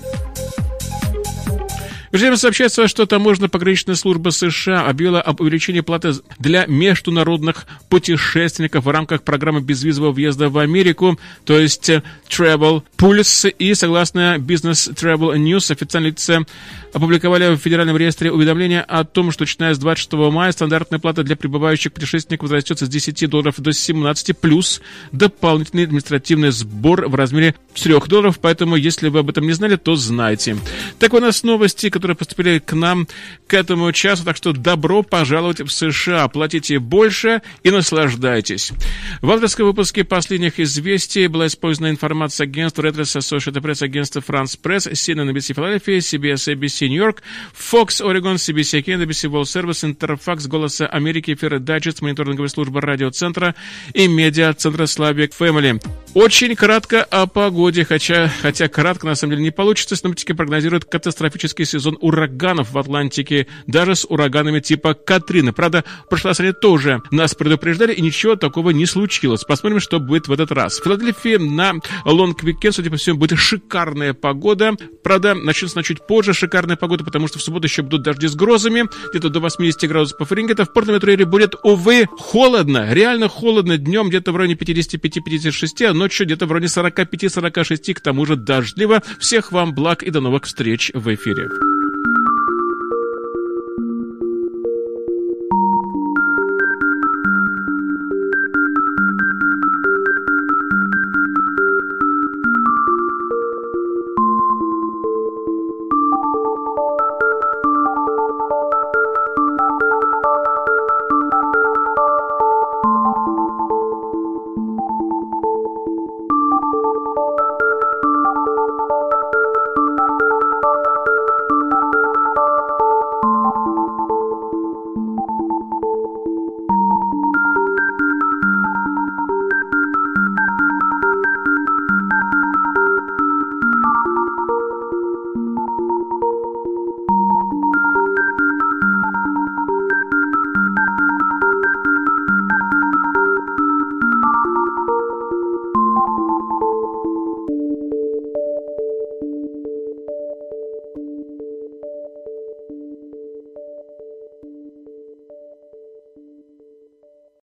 Между 2.12 2.36
сообщается, 2.36 2.88
что 2.88 3.06
таможенно-пограничная 3.06 3.94
служба 3.94 4.30
США 4.30 4.86
объявила 4.86 5.20
об 5.20 5.40
увеличении 5.40 5.80
платы 5.80 6.12
для 6.38 6.66
международных 6.66 7.66
путешественников 7.88 8.84
в 8.84 8.90
рамках 8.90 9.22
программы 9.22 9.60
безвизового 9.60 10.12
въезда 10.12 10.48
в 10.48 10.58
Америку, 10.58 11.18
то 11.44 11.58
есть 11.58 11.90
Travel 12.28 12.82
Pulse. 12.96 13.50
И 13.50 13.74
согласно 13.74 14.36
Business 14.38 14.92
Travel 14.94 15.36
News, 15.36 15.70
официальные 15.72 16.12
лица 16.12 16.44
опубликовали 16.92 17.54
в 17.54 17.58
Федеральном 17.58 17.96
реестре 17.96 18.32
уведомление 18.32 18.82
о 18.82 19.04
том, 19.04 19.30
что 19.30 19.42
начиная 19.42 19.74
с 19.74 19.78
26 19.78 20.12
мая 20.32 20.52
стандартная 20.52 20.98
плата 20.98 21.22
для 21.22 21.36
прибывающих 21.36 21.92
путешественников 21.92 22.44
возрастет 22.44 22.78
с 22.78 22.88
10 22.88 23.28
долларов 23.28 23.54
до 23.58 23.72
17, 23.72 24.38
плюс 24.38 24.80
дополнительный 25.12 25.84
административный 25.84 26.50
сбор 26.50 27.08
в 27.08 27.14
размере 27.14 27.54
4 27.74 28.00
долларов. 28.06 28.38
Поэтому, 28.40 28.76
если 28.76 29.08
вы 29.08 29.20
об 29.20 29.30
этом 29.30 29.46
не 29.46 29.52
знали, 29.52 29.76
то 29.76 29.96
знайте. 29.96 30.56
Так 30.98 31.14
у 31.14 31.20
нас 31.20 31.42
новости, 31.42 31.90
которые 31.98 32.16
поступили 32.16 32.58
к 32.58 32.72
нам 32.72 33.06
к 33.46 33.54
этому 33.54 33.92
часу. 33.92 34.24
Так 34.24 34.36
что 34.36 34.52
добро 34.52 35.02
пожаловать 35.02 35.60
в 35.60 35.68
США. 35.68 36.28
Платите 36.28 36.78
больше 36.78 37.42
и 37.62 37.70
наслаждайтесь. 37.70 38.72
В 39.20 39.30
авторском 39.30 39.66
выпуске 39.66 40.04
последних 40.04 40.60
известий 40.60 41.26
была 41.26 41.46
использована 41.46 41.90
информация 41.90 42.44
агентства 42.44 42.82
Reuters, 42.82 43.18
Associated 43.18 43.60
Press, 43.60 43.84
агентства 43.84 44.20
France 44.20 44.58
Press, 44.62 44.90
CNN, 44.92 45.32
NBC 45.32 45.54
Philadelphia, 45.54 45.98
CBS, 45.98 46.54
ABC 46.54 46.88
Нью-Йорк, 46.88 47.22
Fox, 47.52 48.00
Oregon, 48.00 48.34
CBC 48.34 48.84
Canada, 48.84 49.04
NBC 49.04 49.30
World 49.30 49.44
Service, 49.44 49.84
Интерфакс, 49.84 50.46
Голоса 50.46 50.86
Америки, 50.86 51.34
Эфир 51.34 51.58
Дайджест, 51.58 52.02
мониторинговая 52.02 52.48
служба 52.48 52.80
радиоцентра 52.80 53.54
и 53.94 54.06
медиа-центра 54.06 54.84
Slavic 54.84 55.32
Family. 55.38 55.82
Очень 56.14 56.56
кратко 56.56 57.04
о 57.04 57.26
погоде, 57.26 57.84
хотя, 57.84 58.28
хотя 58.40 58.68
кратко 58.68 59.06
на 59.06 59.14
самом 59.14 59.32
деле 59.32 59.42
не 59.44 59.50
получится. 59.50 59.96
Синоптики 59.96 60.32
прогнозируют 60.32 60.84
катастрофический 60.84 61.64
сезон 61.64 61.87
сезон 61.88 61.98
ураганов 62.00 62.72
в 62.72 62.78
Атлантике, 62.78 63.46
даже 63.66 63.94
с 63.94 64.04
ураганами 64.04 64.60
типа 64.60 64.94
Катрины. 64.94 65.52
Правда, 65.52 65.84
в 66.04 66.08
прошлый 66.08 66.30
раз 66.30 66.40
они 66.40 66.52
тоже 66.52 67.02
нас 67.10 67.34
предупреждали, 67.34 67.92
и 67.92 68.02
ничего 68.02 68.36
такого 68.36 68.70
не 68.70 68.86
случилось. 68.86 69.44
Посмотрим, 69.44 69.80
что 69.80 70.00
будет 70.00 70.28
в 70.28 70.32
этот 70.32 70.52
раз. 70.52 70.78
В 70.78 70.84
Филадельфии 70.84 71.36
на 71.36 71.74
long 72.04 72.28
weekend, 72.28 72.74
судя 72.74 72.90
по 72.90 72.96
всему, 72.96 73.18
будет 73.18 73.38
шикарная 73.38 74.12
погода. 74.14 74.74
Правда, 75.02 75.34
начнется 75.34 75.76
на 75.76 75.82
чуть 75.82 76.06
позже 76.06 76.34
шикарная 76.34 76.76
погода, 76.76 77.04
потому 77.04 77.28
что 77.28 77.38
в 77.38 77.42
субботу 77.42 77.66
еще 77.66 77.82
будут 77.82 78.02
дожди 78.02 78.28
с 78.28 78.34
грозами, 78.34 78.84
где-то 79.10 79.30
до 79.30 79.40
80 79.40 79.88
градусов 79.88 80.18
по 80.18 80.24
Фаренгейту. 80.24 80.64
В 80.64 80.72
Порт-Метроире 80.72 81.24
будет, 81.24 81.54
увы, 81.62 82.06
холодно, 82.18 82.92
реально 82.92 83.28
холодно. 83.28 83.78
Днем 83.78 84.08
где-то 84.08 84.32
в 84.32 84.36
районе 84.36 84.54
55-56, 84.54 85.84
а 85.86 85.94
ночью 85.94 86.26
где-то 86.26 86.46
в 86.46 86.52
районе 86.52 86.66
45-46, 86.66 87.94
к 87.94 88.00
тому 88.00 88.26
же 88.26 88.36
дождливо. 88.36 89.02
Всех 89.18 89.52
вам 89.52 89.74
благ 89.74 90.02
и 90.02 90.10
до 90.10 90.20
новых 90.20 90.44
встреч 90.44 90.90
в 90.94 91.14
эфире. 91.14 91.48